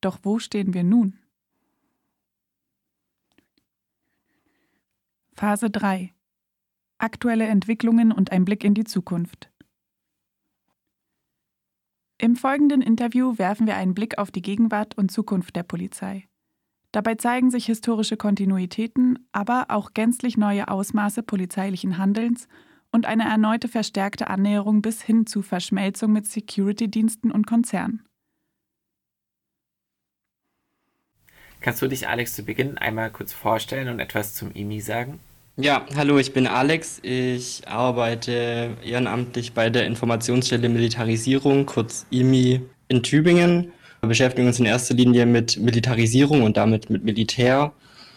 Doch 0.00 0.18
wo 0.24 0.40
stehen 0.40 0.74
wir 0.74 0.82
nun? 0.82 1.20
Phase 5.34 5.70
3 5.70 6.14
Aktuelle 6.98 7.46
Entwicklungen 7.46 8.10
und 8.10 8.32
ein 8.32 8.44
Blick 8.44 8.64
in 8.64 8.74
die 8.74 8.82
Zukunft. 8.82 9.52
Im 12.18 12.34
folgenden 12.34 12.82
Interview 12.82 13.38
werfen 13.38 13.68
wir 13.68 13.76
einen 13.76 13.94
Blick 13.94 14.18
auf 14.18 14.32
die 14.32 14.42
Gegenwart 14.42 14.98
und 14.98 15.12
Zukunft 15.12 15.54
der 15.54 15.62
Polizei. 15.62 16.26
Dabei 16.92 17.14
zeigen 17.14 17.50
sich 17.50 17.66
historische 17.66 18.16
Kontinuitäten, 18.16 19.28
aber 19.30 19.66
auch 19.68 19.94
gänzlich 19.94 20.36
neue 20.36 20.68
Ausmaße 20.68 21.22
polizeilichen 21.22 21.98
Handelns 21.98 22.48
und 22.90 23.06
eine 23.06 23.24
erneute 23.24 23.68
verstärkte 23.68 24.28
Annäherung 24.28 24.82
bis 24.82 25.00
hin 25.00 25.26
zu 25.26 25.42
Verschmelzung 25.42 26.12
mit 26.12 26.26
Security-Diensten 26.26 27.30
und 27.30 27.46
Konzernen. 27.46 28.04
Kannst 31.60 31.82
du 31.82 31.88
dich, 31.88 32.08
Alex, 32.08 32.34
zu 32.34 32.42
Beginn 32.42 32.78
einmal 32.78 33.10
kurz 33.10 33.32
vorstellen 33.32 33.88
und 33.88 34.00
etwas 34.00 34.34
zum 34.34 34.50
IMI 34.52 34.80
sagen? 34.80 35.20
Ja, 35.56 35.84
hallo, 35.94 36.18
ich 36.18 36.32
bin 36.32 36.46
Alex. 36.46 37.00
Ich 37.02 37.68
arbeite 37.68 38.78
ehrenamtlich 38.82 39.52
bei 39.52 39.68
der 39.68 39.86
Informationsstelle 39.86 40.70
Militarisierung, 40.70 41.66
kurz 41.66 42.06
IMI, 42.10 42.62
in 42.88 43.02
Tübingen. 43.02 43.72
Wir 44.00 44.08
beschäftigen 44.08 44.46
uns 44.46 44.58
in 44.58 44.66
erster 44.66 44.94
Linie 44.94 45.26
mit 45.26 45.58
Militarisierung 45.58 46.42
und 46.42 46.56
damit 46.56 46.88
mit 46.88 47.04
Militär. 47.04 47.72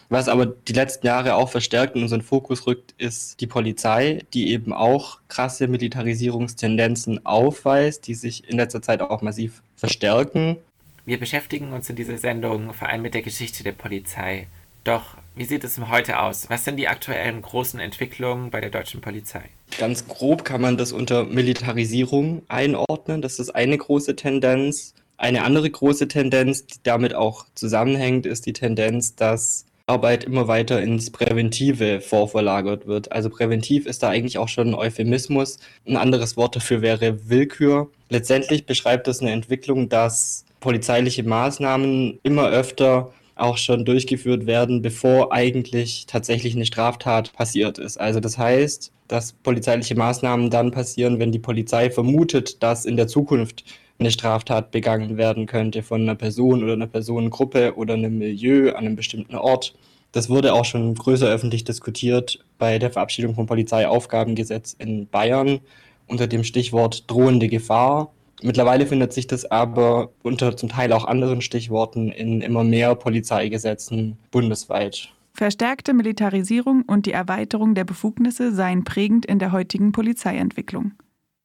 Was 0.09 0.29
aber 0.29 0.45
die 0.45 0.73
letzten 0.73 1.07
Jahre 1.07 1.35
auch 1.35 1.49
verstärkt 1.49 1.95
in 1.95 2.03
unseren 2.03 2.21
Fokus 2.21 2.67
rückt, 2.67 2.93
ist 2.97 3.41
die 3.41 3.47
Polizei, 3.47 4.21
die 4.33 4.51
eben 4.51 4.71
auch 4.71 5.19
krasse 5.27 5.67
Militarisierungstendenzen 5.67 7.25
aufweist, 7.25 8.07
die 8.07 8.13
sich 8.13 8.47
in 8.47 8.57
letzter 8.57 8.81
Zeit 8.81 9.01
auch 9.01 9.21
massiv 9.21 9.61
verstärken. 9.75 10.57
Wir 11.05 11.19
beschäftigen 11.19 11.73
uns 11.73 11.89
in 11.89 11.97
dieser 11.97 12.17
Sendung 12.17 12.73
vor 12.73 12.87
allem 12.87 13.01
mit 13.01 13.13
der 13.13 13.23
Geschichte 13.23 13.63
der 13.63 13.73
Polizei. 13.73 14.47
Doch 14.83 15.17
wie 15.35 15.45
sieht 15.45 15.63
es 15.63 15.79
heute 15.79 16.19
aus? 16.19 16.49
Was 16.49 16.63
sind 16.63 16.77
die 16.77 16.87
aktuellen 16.87 17.41
großen 17.41 17.79
Entwicklungen 17.79 18.51
bei 18.51 18.61
der 18.61 18.69
deutschen 18.69 19.01
Polizei? 19.01 19.43
Ganz 19.77 20.07
grob 20.07 20.45
kann 20.45 20.61
man 20.61 20.77
das 20.77 20.91
unter 20.91 21.23
Militarisierung 21.23 22.43
einordnen. 22.47 23.21
Das 23.21 23.39
ist 23.39 23.49
eine 23.49 23.77
große 23.77 24.15
Tendenz. 24.15 24.93
Eine 25.23 25.45
andere 25.45 25.69
große 25.69 26.09
Tendenz, 26.09 26.65
die 26.65 26.79
damit 26.83 27.15
auch 27.15 27.45
zusammenhängt, 27.55 28.25
ist 28.25 28.45
die 28.45 28.51
Tendenz, 28.51 29.15
dass 29.15 29.65
Arbeit 29.87 30.25
immer 30.25 30.49
weiter 30.49 30.81
ins 30.81 31.11
Präventive 31.11 32.01
vorverlagert 32.01 32.87
wird. 32.87 33.13
Also 33.13 33.29
präventiv 33.29 33.85
ist 33.85 34.03
da 34.03 34.09
eigentlich 34.09 34.37
auch 34.37 34.49
schon 34.49 34.67
ein 34.67 34.73
Euphemismus. 34.73 35.59
Ein 35.87 35.95
anderes 35.95 36.35
Wort 36.35 36.57
dafür 36.57 36.81
wäre 36.81 37.29
Willkür. 37.29 37.89
Letztendlich 38.09 38.65
beschreibt 38.65 39.07
das 39.07 39.21
eine 39.21 39.31
Entwicklung, 39.31 39.87
dass 39.87 40.43
polizeiliche 40.59 41.23
Maßnahmen 41.23 42.19
immer 42.23 42.49
öfter 42.49 43.13
auch 43.35 43.55
schon 43.55 43.85
durchgeführt 43.85 44.45
werden, 44.45 44.81
bevor 44.81 45.31
eigentlich 45.31 46.05
tatsächlich 46.05 46.53
eine 46.53 46.65
Straftat 46.65 47.31
passiert 47.31 47.77
ist. 47.77 47.97
Also 47.97 48.19
das 48.19 48.37
heißt, 48.37 48.91
dass 49.07 49.31
polizeiliche 49.31 49.95
Maßnahmen 49.95 50.49
dann 50.49 50.71
passieren, 50.71 51.19
wenn 51.19 51.31
die 51.31 51.39
Polizei 51.39 51.89
vermutet, 51.89 52.61
dass 52.61 52.83
in 52.83 52.97
der 52.97 53.07
Zukunft 53.07 53.63
eine 54.03 54.11
Straftat 54.11 54.71
begangen 54.71 55.17
werden 55.17 55.45
könnte 55.45 55.81
von 55.81 56.01
einer 56.01 56.15
Person 56.15 56.61
oder 56.61 56.73
einer 56.73 56.87
Personengruppe 56.87 57.75
oder 57.75 57.93
einem 57.93 58.17
Milieu 58.17 58.71
an 58.71 58.85
einem 58.85 58.95
bestimmten 58.97 59.35
Ort. 59.35 59.73
Das 60.11 60.29
wurde 60.29 60.53
auch 60.53 60.65
schon 60.65 60.93
größer 60.93 61.27
öffentlich 61.27 61.63
diskutiert 61.63 62.43
bei 62.59 62.79
der 62.79 62.91
Verabschiedung 62.91 63.33
vom 63.33 63.45
Polizeiaufgabengesetz 63.45 64.75
in 64.77 65.07
Bayern 65.07 65.61
unter 66.07 66.27
dem 66.27 66.43
Stichwort 66.43 67.09
drohende 67.09 67.47
Gefahr. 67.47 68.11
Mittlerweile 68.41 68.85
findet 68.85 69.13
sich 69.13 69.25
das 69.25 69.45
aber 69.49 70.11
unter 70.21 70.57
zum 70.57 70.67
Teil 70.67 70.91
auch 70.91 71.05
anderen 71.05 71.41
Stichworten 71.41 72.11
in 72.11 72.41
immer 72.41 72.65
mehr 72.65 72.93
Polizeigesetzen 72.95 74.17
bundesweit. 74.31 75.09
Verstärkte 75.33 75.93
Militarisierung 75.93 76.83
und 76.83 77.05
die 77.05 77.13
Erweiterung 77.13 77.73
der 77.73 77.85
Befugnisse 77.85 78.53
seien 78.53 78.83
prägend 78.83 79.25
in 79.25 79.39
der 79.39 79.53
heutigen 79.53 79.93
Polizeientwicklung. 79.93 80.91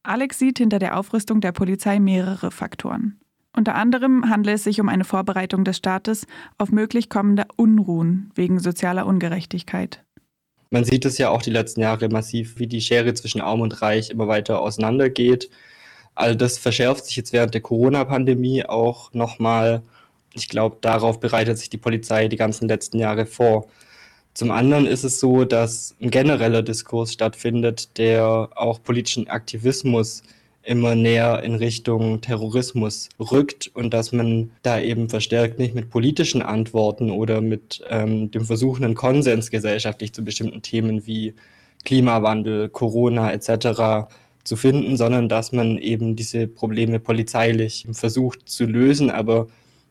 Alex 0.03 0.39
sieht 0.39 0.59
hinter 0.59 0.79
der 0.79 0.97
Aufrüstung 0.97 1.41
der 1.41 1.51
Polizei 1.51 1.99
mehrere 1.99 2.51
Faktoren. 2.51 3.19
Unter 3.55 3.75
anderem 3.75 4.29
handelt 4.29 4.55
es 4.55 4.63
sich 4.63 4.79
um 4.79 4.87
eine 4.87 5.03
Vorbereitung 5.03 5.65
des 5.65 5.77
Staates 5.77 6.25
auf 6.57 6.71
möglich 6.71 7.09
kommende 7.09 7.45
Unruhen 7.55 8.31
wegen 8.35 8.59
sozialer 8.59 9.05
Ungerechtigkeit. 9.05 10.03
Man 10.69 10.85
sieht 10.85 11.03
es 11.05 11.17
ja 11.17 11.29
auch 11.29 11.41
die 11.41 11.49
letzten 11.49 11.81
Jahre 11.81 12.09
massiv, 12.09 12.59
wie 12.59 12.67
die 12.67 12.79
Schere 12.79 13.13
zwischen 13.15 13.41
Arm 13.41 13.61
und 13.61 13.81
Reich 13.81 14.11
immer 14.11 14.27
weiter 14.27 14.61
auseinandergeht. 14.61 15.49
All 16.13 16.35
das 16.35 16.57
verschärft 16.57 17.05
sich 17.05 17.15
jetzt 17.15 17.33
während 17.33 17.53
der 17.53 17.61
Corona-Pandemie 17.61 18.65
auch 18.65 19.11
nochmal. 19.13 19.81
Ich 20.33 20.47
glaube, 20.47 20.77
darauf 20.81 21.19
bereitet 21.19 21.57
sich 21.57 21.69
die 21.69 21.77
Polizei 21.77 22.27
die 22.27 22.35
ganzen 22.35 22.67
letzten 22.67 22.99
Jahre 22.99 23.25
vor. 23.25 23.67
Zum 24.39 24.51
anderen 24.51 24.87
ist 24.87 25.03
es 25.03 25.19
so, 25.19 25.43
dass 25.43 25.97
ein 26.01 26.11
genereller 26.11 26.63
Diskurs 26.63 27.11
stattfindet, 27.11 27.97
der 27.97 28.47
auch 28.55 28.81
politischen 28.81 29.27
Aktivismus 29.27 30.23
immer 30.63 30.95
näher 30.95 31.43
in 31.43 31.55
Richtung 31.55 32.21
Terrorismus 32.21 33.09
rückt 33.19 33.69
und 33.73 33.93
dass 33.93 34.13
man 34.13 34.51
da 34.61 34.79
eben 34.79 35.09
verstärkt 35.09 35.59
nicht 35.59 35.75
mit 35.75 35.89
politischen 35.89 36.41
Antworten 36.41 37.11
oder 37.11 37.41
mit 37.41 37.83
ähm, 37.89 38.31
dem 38.31 38.45
Versuch, 38.45 38.79
einen 38.79 38.95
Konsens 38.95 39.51
gesellschaftlich 39.51 40.13
zu 40.13 40.23
bestimmten 40.23 40.61
Themen 40.61 41.05
wie 41.05 41.33
Klimawandel, 41.83 42.69
Corona 42.69 43.33
etc. 43.33 44.07
zu 44.45 44.55
finden, 44.55 44.95
sondern 44.95 45.27
dass 45.27 45.51
man 45.51 45.77
eben 45.77 46.15
diese 46.15 46.47
Probleme 46.47 47.01
polizeilich 47.01 47.85
versucht 47.91 48.47
zu 48.47 48.63
lösen. 48.63 49.11
Aber 49.11 49.47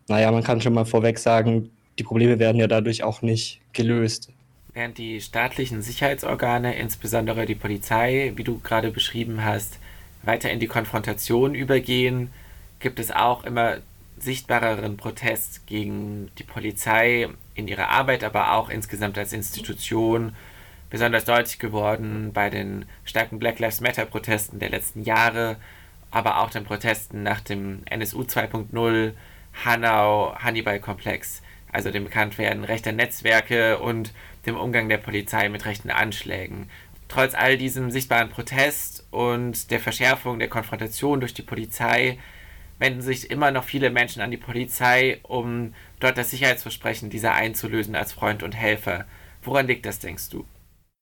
naja, 0.08 0.32
man 0.32 0.42
kann 0.42 0.62
schon 0.62 0.72
mal 0.72 0.86
vorweg 0.86 1.18
sagen, 1.18 1.68
die 1.98 2.04
Probleme 2.04 2.38
werden 2.38 2.58
ja 2.58 2.66
dadurch 2.66 3.02
auch 3.02 3.20
nicht 3.20 3.60
gelöst. 3.74 4.30
Während 4.78 4.96
die 4.96 5.20
staatlichen 5.20 5.82
Sicherheitsorgane, 5.82 6.76
insbesondere 6.76 7.46
die 7.46 7.56
Polizei, 7.56 8.30
wie 8.36 8.44
du 8.44 8.60
gerade 8.60 8.92
beschrieben 8.92 9.42
hast, 9.44 9.80
weiter 10.22 10.52
in 10.52 10.60
die 10.60 10.68
Konfrontation 10.68 11.56
übergehen, 11.56 12.30
gibt 12.78 13.00
es 13.00 13.10
auch 13.10 13.42
immer 13.42 13.78
sichtbareren 14.20 14.96
Protest 14.96 15.66
gegen 15.66 16.30
die 16.38 16.44
Polizei 16.44 17.28
in 17.56 17.66
ihrer 17.66 17.88
Arbeit, 17.88 18.22
aber 18.22 18.52
auch 18.52 18.70
insgesamt 18.70 19.18
als 19.18 19.32
Institution. 19.32 20.36
Besonders 20.90 21.24
deutlich 21.24 21.58
geworden 21.58 22.30
bei 22.32 22.48
den 22.48 22.84
starken 23.04 23.40
Black 23.40 23.58
Lives 23.58 23.80
Matter 23.80 24.04
Protesten 24.04 24.60
der 24.60 24.70
letzten 24.70 25.02
Jahre, 25.02 25.56
aber 26.12 26.38
auch 26.38 26.50
den 26.50 26.62
Protesten 26.62 27.24
nach 27.24 27.40
dem 27.40 27.82
NSU 27.86 28.20
2.0, 28.20 29.12
Hanau, 29.64 30.36
Hannibal-Komplex, 30.38 31.42
also 31.72 31.90
dem 31.90 32.04
Bekanntwerden 32.04 32.62
rechter 32.62 32.92
Netzwerke 32.92 33.80
und 33.80 34.12
dem 34.48 34.56
Umgang 34.56 34.88
der 34.88 34.98
Polizei 34.98 35.48
mit 35.48 35.64
rechten 35.64 35.90
Anschlägen. 35.90 36.68
Trotz 37.08 37.34
all 37.34 37.56
diesem 37.56 37.90
sichtbaren 37.90 38.28
Protest 38.28 39.06
und 39.10 39.70
der 39.70 39.80
Verschärfung 39.80 40.38
der 40.38 40.48
Konfrontation 40.48 41.20
durch 41.20 41.34
die 41.34 41.42
Polizei 41.42 42.18
wenden 42.78 43.02
sich 43.02 43.30
immer 43.30 43.50
noch 43.50 43.64
viele 43.64 43.90
Menschen 43.90 44.22
an 44.22 44.30
die 44.30 44.36
Polizei, 44.36 45.18
um 45.22 45.74
dort 46.00 46.18
das 46.18 46.30
Sicherheitsversprechen 46.30 47.10
dieser 47.10 47.34
einzulösen 47.34 47.96
als 47.96 48.12
Freund 48.12 48.42
und 48.42 48.54
Helfer. 48.54 49.06
Woran 49.42 49.66
liegt 49.66 49.86
das, 49.86 49.98
denkst 49.98 50.30
du? 50.30 50.44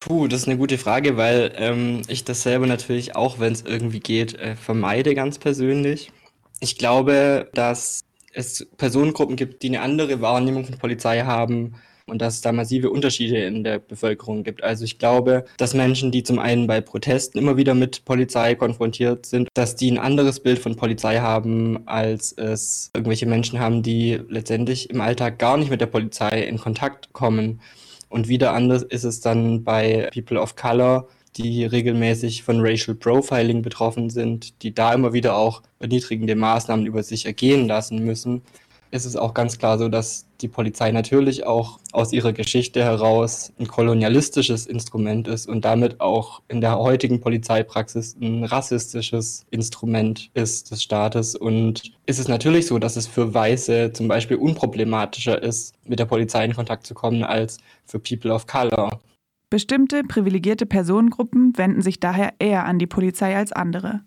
Puh, 0.01 0.29
das 0.29 0.43
ist 0.43 0.49
eine 0.49 0.59
gute 0.59 0.79
Frage, 0.79 1.17
weil 1.17 1.53
ähm, 1.57 2.03
ich 2.07 2.25
das 2.25 2.43
selber 2.43 2.67
natürlich 2.67 3.17
auch, 3.17 3.39
wenn 3.41 3.53
es 3.53 3.63
irgendwie 3.63 4.01
geht, 4.01 4.35
äh, 4.35 4.55
vermeide 4.55 5.15
ganz 5.15 5.39
persönlich. 5.39 6.13
Ich 6.61 6.79
glaube, 6.79 7.51
dass 7.55 8.01
es 8.33 8.67
Personengruppen 8.77 9.37
gibt, 9.37 9.63
die 9.63 9.69
eine 9.69 9.81
andere 9.81 10.21
Wahrnehmung 10.21 10.65
von 10.65 10.79
Polizei 10.79 11.23
haben 11.23 11.75
und 12.07 12.23
dass 12.23 12.37
es 12.37 12.41
da 12.41 12.53
massive 12.53 12.91
Unterschiede 12.91 13.39
in 13.39 13.65
der 13.65 13.79
Bevölkerung 13.79 14.45
gibt. 14.45 14.63
Also 14.63 14.85
ich 14.85 14.99
glaube, 14.99 15.45
dass 15.59 15.75
Menschen, 15.75 16.13
die 16.13 16.23
zum 16.23 16.39
einen 16.39 16.67
bei 16.67 16.81
Protesten 16.81 17.39
immer 17.39 17.57
wieder 17.57 17.75
mit 17.75 18.05
Polizei 18.05 18.55
konfrontiert 18.55 19.27
sind, 19.27 19.49
dass 19.55 19.75
die 19.75 19.91
ein 19.91 19.99
anderes 19.99 20.41
Bild 20.41 20.61
von 20.61 20.77
Polizei 20.77 21.19
haben, 21.19 21.87
als 21.87 22.33
es 22.33 22.91
irgendwelche 22.95 23.27
Menschen 23.27 23.59
haben, 23.59 23.83
die 23.83 24.21
letztendlich 24.29 24.89
im 24.91 25.01
Alltag 25.01 25.39
gar 25.39 25.57
nicht 25.57 25.71
mit 25.71 25.81
der 25.81 25.87
Polizei 25.87 26.43
in 26.43 26.59
Kontakt 26.59 27.13
kommen. 27.13 27.61
Und 28.09 28.29
wieder 28.29 28.53
anders 28.53 28.85
ist 28.85 29.05
es 29.05 29.21
dann 29.21 29.65
bei 29.65 30.09
People 30.15 30.41
of 30.41 30.55
Color, 30.55 31.09
die 31.37 31.65
regelmäßig 31.65 32.45
von 32.45 32.61
Racial 32.61 32.95
Profiling 32.95 33.63
betroffen 33.63 34.11
sind, 34.11 34.63
die 34.63 34.73
da 34.73 34.95
immer 34.95 35.13
wieder 35.13 35.37
auch 35.37 35.63
erniedrigende 35.81 36.37
Maßnahmen 36.37 36.87
über 36.87 37.03
sich 37.03 37.27
ergehen 37.27 37.67
lassen 37.67 38.05
müssen 38.05 38.43
ist 38.91 39.05
es 39.05 39.17
auch 39.17 39.35
ganz 39.35 39.59
klar 39.59 39.79
so, 39.79 39.89
dass 39.89 40.27
die 40.41 40.49
Polizei 40.49 40.93
natürlich 40.93 41.47
auch 41.47 41.79
aus 41.93 42.13
ihrer 42.13 42.33
Geschichte 42.33 42.85
heraus 42.85 43.53
ein 43.59 43.67
kolonialistisches 43.67 44.67
Instrument 44.67 45.29
ist 45.29 45.49
und 45.49 45.65
damit 45.65 46.01
auch 46.01 46.43
in 46.49 46.61
der 46.61 46.79
heutigen 46.79 47.21
Polizeipraxis 47.21 48.17
ein 48.21 48.45
rassistisches 48.45 49.47
Instrument 49.51 50.31
ist 50.35 50.71
des 50.71 50.83
Staates. 50.83 51.35
Und 51.35 51.93
ist 52.07 52.19
es 52.19 52.29
natürlich 52.29 52.67
so, 52.67 52.79
dass 52.79 52.97
es 52.97 53.07
für 53.07 53.33
Weiße 53.33 53.93
zum 53.93 54.09
Beispiel 54.09 54.37
unproblematischer 54.37 55.43
ist, 55.43 55.75
mit 55.85 55.99
der 55.99 56.07
Polizei 56.07 56.45
in 56.45 56.55
Kontakt 56.55 56.87
zu 56.87 56.95
kommen, 56.95 57.25
als 57.25 57.59
für 57.87 57.99
People 57.99 58.33
of 58.33 58.47
Color. 58.47 59.01
Bestimmte 59.49 60.03
privilegierte 60.03 60.67
Personengruppen 60.67 61.57
wenden 61.57 61.81
sich 61.81 62.01
daher 62.01 62.35
eher 62.41 62.65
an 62.65 62.79
die 62.79 62.89
Polizei 62.89 63.37
als 63.37 63.53
andere. 63.53 64.03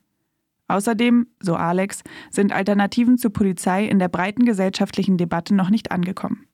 Außerdem, 0.69 1.27
so 1.41 1.55
Alex, 1.55 2.03
sind 2.29 2.53
Alternativen 2.53 3.17
zur 3.17 3.33
Polizei 3.33 3.85
in 3.85 3.99
der 3.99 4.07
breiten 4.07 4.45
gesellschaftlichen 4.45 5.17
Debatte 5.17 5.55
noch 5.55 5.69
nicht 5.69 5.91
angekommen. 5.91 6.45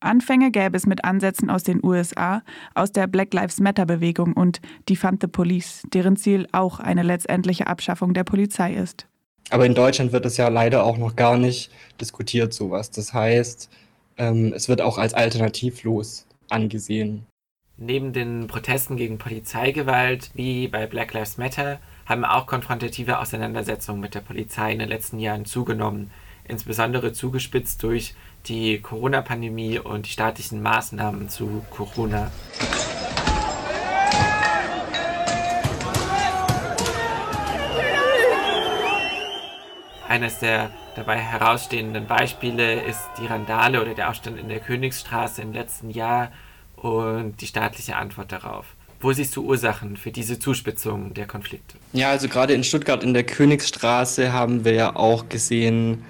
Anfänge 0.00 0.50
gäbe 0.50 0.76
es 0.76 0.86
mit 0.86 1.04
Ansätzen 1.04 1.50
aus 1.50 1.62
den 1.62 1.84
USA, 1.84 2.42
aus 2.74 2.92
der 2.92 3.06
Black 3.06 3.32
Lives 3.32 3.60
Matter-Bewegung 3.60 4.32
und 4.32 4.60
Defund 4.88 5.22
the 5.22 5.28
Police, 5.28 5.82
deren 5.92 6.16
Ziel 6.16 6.46
auch 6.52 6.80
eine 6.80 7.02
letztendliche 7.02 7.66
Abschaffung 7.66 8.14
der 8.14 8.24
Polizei 8.24 8.74
ist. 8.74 9.06
Aber 9.50 9.66
in 9.66 9.74
Deutschland 9.74 10.12
wird 10.12 10.24
es 10.24 10.36
ja 10.36 10.48
leider 10.48 10.84
auch 10.84 10.96
noch 10.96 11.14
gar 11.14 11.36
nicht 11.36 11.70
diskutiert, 12.00 12.54
sowas. 12.54 12.90
Das 12.90 13.12
heißt, 13.12 13.70
ähm, 14.16 14.52
es 14.54 14.68
wird 14.68 14.80
auch 14.80 14.96
als 14.96 15.12
alternativlos 15.12 16.26
angesehen. 16.48 17.26
Neben 17.76 18.12
den 18.12 18.46
Protesten 18.46 18.96
gegen 18.96 19.18
Polizeigewalt, 19.18 20.30
wie 20.34 20.68
bei 20.68 20.86
Black 20.86 21.12
Lives 21.12 21.36
Matter, 21.36 21.78
haben 22.06 22.24
auch 22.24 22.46
konfrontative 22.46 23.18
Auseinandersetzungen 23.18 24.00
mit 24.00 24.14
der 24.14 24.20
Polizei 24.20 24.72
in 24.72 24.78
den 24.78 24.88
letzten 24.88 25.18
Jahren 25.18 25.44
zugenommen, 25.44 26.10
insbesondere 26.46 27.12
zugespitzt 27.12 27.82
durch 27.82 28.14
die 28.46 28.80
Corona-Pandemie 28.80 29.78
und 29.78 30.06
die 30.06 30.10
staatlichen 30.10 30.62
Maßnahmen 30.62 31.28
zu 31.28 31.64
Corona. 31.70 32.30
Eines 40.06 40.38
der 40.38 40.70
dabei 40.94 41.16
herausstehenden 41.16 42.06
Beispiele 42.06 42.82
ist 42.82 43.00
die 43.18 43.26
Randale 43.26 43.80
oder 43.80 43.94
der 43.94 44.10
Aufstand 44.10 44.38
in 44.38 44.48
der 44.48 44.60
Königsstraße 44.60 45.42
im 45.42 45.52
letzten 45.52 45.90
Jahr 45.90 46.30
und 46.76 47.40
die 47.40 47.46
staatliche 47.46 47.96
Antwort 47.96 48.30
darauf. 48.30 48.76
Wo 49.04 49.12
siehst 49.12 49.36
du 49.36 49.42
Ursachen 49.44 49.98
für 49.98 50.10
diese 50.10 50.38
Zuspitzung 50.38 51.12
der 51.12 51.26
Konflikte? 51.26 51.76
Ja, 51.92 52.08
also 52.08 52.26
gerade 52.26 52.54
in 52.54 52.64
Stuttgart 52.64 53.04
in 53.04 53.12
der 53.12 53.24
Königsstraße 53.24 54.32
haben 54.32 54.64
wir 54.64 54.72
ja 54.72 54.96
auch 54.96 55.28
gesehen, 55.28 56.02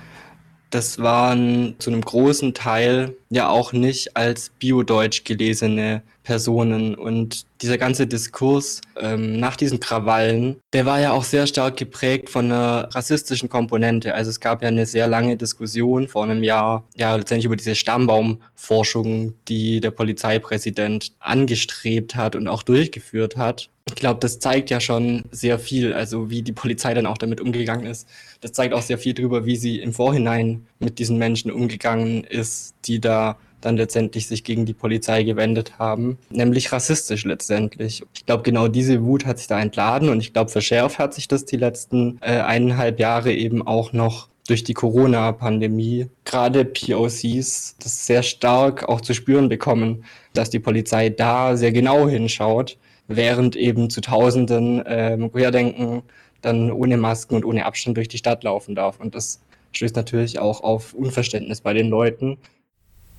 das 0.70 1.00
waren 1.00 1.74
zu 1.80 1.90
einem 1.90 2.02
großen 2.02 2.54
Teil 2.54 3.16
ja 3.34 3.48
auch 3.48 3.72
nicht 3.72 4.16
als 4.16 4.50
Biodeutsch 4.58 5.24
gelesene 5.24 6.02
Personen. 6.24 6.94
Und 6.94 7.46
dieser 7.62 7.78
ganze 7.78 8.06
Diskurs 8.06 8.80
ähm, 8.98 9.38
nach 9.38 9.56
diesen 9.56 9.78
Krawallen, 9.78 10.56
der 10.72 10.86
war 10.86 11.00
ja 11.00 11.12
auch 11.12 11.24
sehr 11.24 11.46
stark 11.46 11.76
geprägt 11.76 12.30
von 12.30 12.46
einer 12.46 12.88
rassistischen 12.92 13.48
Komponente. 13.48 14.14
Also 14.14 14.30
es 14.30 14.40
gab 14.40 14.62
ja 14.62 14.68
eine 14.68 14.86
sehr 14.86 15.06
lange 15.06 15.36
Diskussion 15.36 16.08
vor 16.08 16.24
einem 16.24 16.42
Jahr, 16.42 16.84
ja 16.96 17.14
letztendlich 17.14 17.46
über 17.46 17.56
diese 17.56 17.74
Stammbaumforschung, 17.74 19.34
die 19.48 19.80
der 19.80 19.90
Polizeipräsident 19.90 21.12
angestrebt 21.20 22.16
hat 22.16 22.34
und 22.34 22.48
auch 22.48 22.62
durchgeführt 22.62 23.36
hat. 23.36 23.68
Ich 23.86 23.96
glaube, 23.96 24.18
das 24.20 24.38
zeigt 24.38 24.70
ja 24.70 24.80
schon 24.80 25.24
sehr 25.30 25.58
viel, 25.58 25.92
also 25.92 26.30
wie 26.30 26.40
die 26.40 26.52
Polizei 26.52 26.94
dann 26.94 27.04
auch 27.04 27.18
damit 27.18 27.40
umgegangen 27.40 27.84
ist. 27.86 28.08
Das 28.40 28.52
zeigt 28.52 28.72
auch 28.72 28.80
sehr 28.80 28.96
viel 28.96 29.12
darüber, 29.12 29.44
wie 29.44 29.56
sie 29.56 29.78
im 29.78 29.92
Vorhinein 29.92 30.66
mit 30.78 30.98
diesen 30.98 31.18
Menschen 31.18 31.50
umgegangen 31.50 32.24
ist, 32.24 32.73
die 32.86 33.00
da 33.00 33.36
dann 33.60 33.76
letztendlich 33.76 34.26
sich 34.26 34.44
gegen 34.44 34.66
die 34.66 34.74
Polizei 34.74 35.22
gewendet 35.22 35.78
haben, 35.78 36.18
nämlich 36.30 36.72
rassistisch 36.72 37.24
letztendlich. 37.24 38.02
Ich 38.14 38.26
glaube, 38.26 38.42
genau 38.42 38.68
diese 38.68 39.02
Wut 39.02 39.24
hat 39.24 39.38
sich 39.38 39.46
da 39.46 39.60
entladen 39.60 40.10
und 40.10 40.20
ich 40.20 40.32
glaube, 40.32 40.50
verschärft 40.50 40.98
hat 40.98 41.14
sich 41.14 41.28
das 41.28 41.44
die 41.44 41.56
letzten 41.56 42.18
äh, 42.20 42.40
eineinhalb 42.40 43.00
Jahre 43.00 43.32
eben 43.32 43.66
auch 43.66 43.92
noch 43.92 44.28
durch 44.46 44.64
die 44.64 44.74
Corona-Pandemie. 44.74 46.08
Gerade 46.24 46.64
POCs 46.64 47.76
das 47.82 48.06
sehr 48.06 48.22
stark 48.22 48.88
auch 48.88 49.00
zu 49.00 49.14
spüren 49.14 49.48
bekommen, 49.48 50.04
dass 50.34 50.50
die 50.50 50.58
Polizei 50.58 51.08
da 51.08 51.56
sehr 51.56 51.72
genau 51.72 52.08
hinschaut, 52.08 52.76
während 53.08 53.56
eben 53.56 53.88
zu 53.88 54.00
Tausenden 54.00 54.82
ähm, 54.86 55.32
Querdenken 55.32 56.02
dann 56.42 56.70
ohne 56.70 56.98
Masken 56.98 57.36
und 57.36 57.44
ohne 57.44 57.64
Abstand 57.64 57.96
durch 57.96 58.08
die 58.08 58.18
Stadt 58.18 58.44
laufen 58.44 58.74
darf. 58.74 59.00
Und 59.00 59.14
das 59.14 59.40
stößt 59.72 59.96
natürlich 59.96 60.38
auch 60.38 60.62
auf 60.62 60.92
Unverständnis 60.92 61.62
bei 61.62 61.72
den 61.72 61.88
Leuten. 61.88 62.36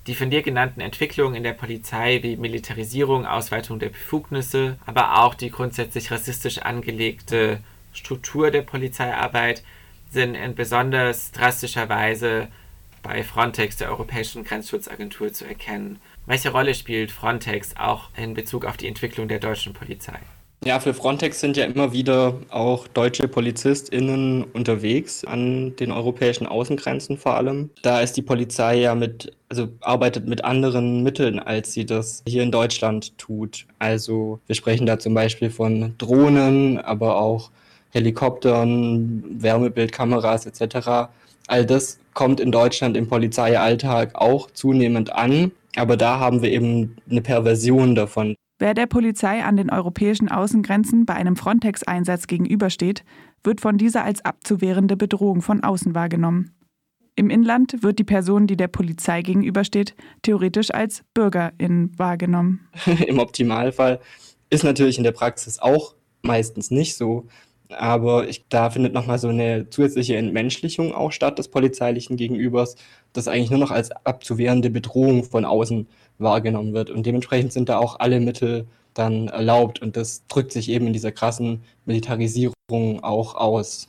Die 0.06 0.14
von 0.14 0.30
dir 0.30 0.42
genannten 0.42 0.80
Entwicklungen 0.80 1.34
in 1.34 1.42
der 1.42 1.52
Polizei 1.52 2.22
wie 2.22 2.36
Militarisierung, 2.36 3.26
Ausweitung 3.26 3.80
der 3.80 3.88
Befugnisse, 3.88 4.78
aber 4.86 5.18
auch 5.18 5.34
die 5.34 5.50
grundsätzlich 5.50 6.12
rassistisch 6.12 6.58
angelegte 6.58 7.58
Struktur 7.92 8.52
der 8.52 8.62
Polizeiarbeit 8.62 9.64
sind 10.10 10.36
in 10.36 10.54
besonders 10.54 11.32
drastischer 11.32 11.88
Weise 11.88 12.48
bei 13.02 13.24
Frontex, 13.24 13.76
der 13.76 13.90
Europäischen 13.90 14.44
Grenzschutzagentur, 14.44 15.32
zu 15.32 15.44
erkennen. 15.44 16.00
Welche 16.26 16.50
Rolle 16.50 16.74
spielt 16.74 17.10
Frontex 17.10 17.76
auch 17.76 18.10
in 18.16 18.34
Bezug 18.34 18.64
auf 18.64 18.76
die 18.76 18.88
Entwicklung 18.88 19.26
der 19.26 19.40
deutschen 19.40 19.72
Polizei? 19.72 20.18
Ja, 20.64 20.80
für 20.80 20.94
Frontex 20.94 21.38
sind 21.38 21.56
ja 21.56 21.64
immer 21.64 21.92
wieder 21.92 22.34
auch 22.50 22.88
deutsche 22.88 23.28
PolizistInnen 23.28 24.42
unterwegs 24.42 25.24
an 25.24 25.76
den 25.76 25.92
europäischen 25.92 26.46
Außengrenzen 26.46 27.18
vor 27.18 27.36
allem. 27.36 27.70
Da 27.82 28.00
ist 28.00 28.16
die 28.16 28.22
Polizei 28.22 28.80
ja 28.80 28.94
mit, 28.94 29.32
also 29.48 29.68
arbeitet 29.80 30.26
mit 30.26 30.44
anderen 30.44 31.02
Mitteln, 31.02 31.38
als 31.38 31.72
sie 31.72 31.86
das 31.86 32.22
hier 32.26 32.42
in 32.42 32.50
Deutschland 32.50 33.16
tut. 33.16 33.66
Also 33.78 34.40
wir 34.46 34.56
sprechen 34.56 34.86
da 34.86 34.98
zum 34.98 35.14
Beispiel 35.14 35.50
von 35.50 35.94
Drohnen, 35.98 36.78
aber 36.78 37.20
auch 37.20 37.50
Helikoptern, 37.90 39.22
Wärmebildkameras 39.38 40.46
etc. 40.46 41.08
All 41.46 41.64
das 41.64 41.98
kommt 42.12 42.40
in 42.40 42.50
Deutschland 42.50 42.96
im 42.96 43.08
Polizeialltag 43.08 44.14
auch 44.14 44.50
zunehmend 44.50 45.12
an. 45.12 45.52
Aber 45.76 45.96
da 45.96 46.18
haben 46.18 46.42
wir 46.42 46.50
eben 46.50 46.96
eine 47.08 47.20
Perversion 47.20 47.94
davon. 47.94 48.34
Wer 48.58 48.72
der 48.72 48.86
Polizei 48.86 49.44
an 49.44 49.56
den 49.56 49.70
europäischen 49.70 50.30
Außengrenzen 50.30 51.04
bei 51.04 51.14
einem 51.14 51.36
Frontex-Einsatz 51.36 52.26
gegenübersteht, 52.26 53.04
wird 53.44 53.60
von 53.60 53.76
dieser 53.76 54.04
als 54.04 54.24
abzuwehrende 54.24 54.96
Bedrohung 54.96 55.42
von 55.42 55.62
außen 55.62 55.94
wahrgenommen. 55.94 56.52
Im 57.16 57.28
Inland 57.28 57.82
wird 57.82 57.98
die 57.98 58.04
Person, 58.04 58.46
die 58.46 58.56
der 58.56 58.68
Polizei 58.68 59.22
gegenübersteht, 59.22 59.94
theoretisch 60.22 60.70
als 60.72 61.02
Bürgerin 61.12 61.92
wahrgenommen. 61.98 62.68
Im 63.06 63.18
Optimalfall 63.18 64.00
ist 64.48 64.64
natürlich 64.64 64.98
in 64.98 65.04
der 65.04 65.12
Praxis 65.12 65.58
auch 65.58 65.94
meistens 66.22 66.70
nicht 66.70 66.96
so. 66.96 67.26
Aber 67.68 68.28
ich, 68.28 68.46
da 68.48 68.70
findet 68.70 68.92
nochmal 68.92 69.18
so 69.18 69.28
eine 69.28 69.68
zusätzliche 69.70 70.16
Entmenschlichung 70.16 70.94
auch 70.94 71.10
statt 71.10 71.38
des 71.38 71.48
polizeilichen 71.48 72.16
Gegenübers, 72.16 72.76
das 73.12 73.28
eigentlich 73.28 73.50
nur 73.50 73.58
noch 73.58 73.72
als 73.72 73.90
abzuwehrende 73.90 74.70
Bedrohung 74.70 75.24
von 75.24 75.44
außen 75.44 75.88
wahrgenommen 76.18 76.72
wird. 76.72 76.90
Und 76.90 77.06
dementsprechend 77.06 77.52
sind 77.52 77.68
da 77.68 77.78
auch 77.78 78.00
alle 78.00 78.20
Mittel 78.20 78.66
dann 78.94 79.28
erlaubt. 79.28 79.80
Und 79.82 79.96
das 79.96 80.26
drückt 80.26 80.52
sich 80.52 80.68
eben 80.68 80.86
in 80.86 80.92
dieser 80.92 81.12
krassen 81.12 81.62
Militarisierung 81.84 83.02
auch 83.02 83.34
aus. 83.34 83.88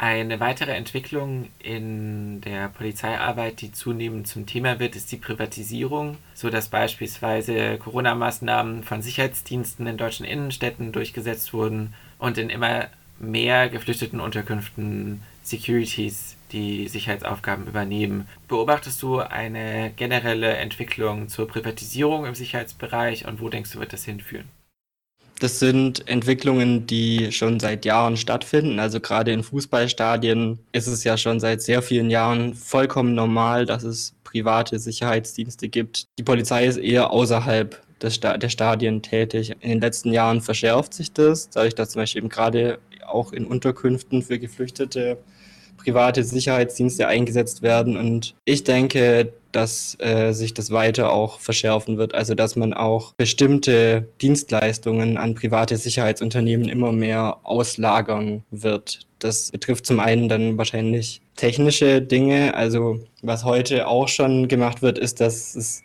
Eine 0.00 0.38
weitere 0.38 0.76
Entwicklung 0.76 1.48
in 1.58 2.40
der 2.42 2.68
Polizeiarbeit, 2.68 3.60
die 3.60 3.72
zunehmend 3.72 4.28
zum 4.28 4.46
Thema 4.46 4.78
wird, 4.78 4.94
ist 4.94 5.10
die 5.10 5.16
Privatisierung, 5.16 6.18
so 6.34 6.50
dass 6.50 6.68
beispielsweise 6.68 7.78
Corona-Maßnahmen 7.78 8.84
von 8.84 9.02
Sicherheitsdiensten 9.02 9.88
in 9.88 9.96
deutschen 9.96 10.24
Innenstädten 10.24 10.92
durchgesetzt 10.92 11.52
wurden 11.52 11.94
und 12.20 12.38
in 12.38 12.48
immer 12.48 12.86
mehr 13.18 13.68
geflüchteten 13.68 14.20
Unterkünften 14.20 15.22
Securities 15.48 16.36
die 16.52 16.88
Sicherheitsaufgaben 16.88 17.66
übernehmen. 17.66 18.26
Beobachtest 18.48 19.02
du 19.02 19.18
eine 19.18 19.92
generelle 19.96 20.56
Entwicklung 20.56 21.28
zur 21.28 21.46
Privatisierung 21.46 22.26
im 22.26 22.34
Sicherheitsbereich 22.34 23.26
und 23.26 23.40
wo 23.40 23.48
denkst 23.48 23.72
du, 23.72 23.80
wird 23.80 23.92
das 23.92 24.04
hinführen? 24.04 24.48
Das 25.40 25.60
sind 25.60 26.08
Entwicklungen, 26.08 26.86
die 26.86 27.30
schon 27.30 27.60
seit 27.60 27.84
Jahren 27.84 28.16
stattfinden. 28.16 28.80
Also 28.80 28.98
gerade 28.98 29.32
in 29.32 29.44
Fußballstadien 29.44 30.58
ist 30.72 30.88
es 30.88 31.04
ja 31.04 31.16
schon 31.16 31.38
seit 31.38 31.62
sehr 31.62 31.80
vielen 31.80 32.10
Jahren 32.10 32.54
vollkommen 32.54 33.14
normal, 33.14 33.64
dass 33.64 33.84
es 33.84 34.14
private 34.24 34.80
Sicherheitsdienste 34.80 35.68
gibt. 35.68 36.06
Die 36.18 36.24
Polizei 36.24 36.66
ist 36.66 36.78
eher 36.78 37.12
außerhalb 37.12 37.80
der 38.02 38.48
Stadien 38.48 39.02
tätig. 39.02 39.54
In 39.60 39.70
den 39.70 39.80
letzten 39.80 40.12
Jahren 40.12 40.40
verschärft 40.40 40.94
sich 40.94 41.12
das, 41.12 41.50
dadurch, 41.50 41.74
dass 41.74 41.90
zum 41.90 42.02
Beispiel 42.02 42.20
eben 42.20 42.28
gerade 42.28 42.78
auch 43.06 43.32
in 43.32 43.46
Unterkünften 43.46 44.22
für 44.22 44.38
Geflüchtete 44.38 45.18
private 45.78 46.22
Sicherheitsdienste 46.24 47.08
eingesetzt 47.08 47.62
werden. 47.62 47.96
Und 47.96 48.34
ich 48.44 48.64
denke, 48.64 49.32
dass 49.52 49.96
äh, 50.00 50.32
sich 50.32 50.52
das 50.52 50.70
weiter 50.70 51.10
auch 51.10 51.40
verschärfen 51.40 51.96
wird. 51.96 52.14
Also 52.14 52.34
dass 52.34 52.56
man 52.56 52.74
auch 52.74 53.14
bestimmte 53.14 54.06
Dienstleistungen 54.20 55.16
an 55.16 55.34
private 55.34 55.76
Sicherheitsunternehmen 55.76 56.68
immer 56.68 56.92
mehr 56.92 57.38
auslagern 57.44 58.44
wird. 58.50 59.06
Das 59.18 59.50
betrifft 59.50 59.86
zum 59.86 60.00
einen 60.00 60.28
dann 60.28 60.58
wahrscheinlich 60.58 61.22
technische 61.36 62.02
Dinge. 62.02 62.54
Also 62.54 63.00
was 63.22 63.44
heute 63.44 63.88
auch 63.88 64.08
schon 64.08 64.48
gemacht 64.48 64.82
wird, 64.82 64.98
ist, 64.98 65.20
dass 65.20 65.54
es 65.54 65.82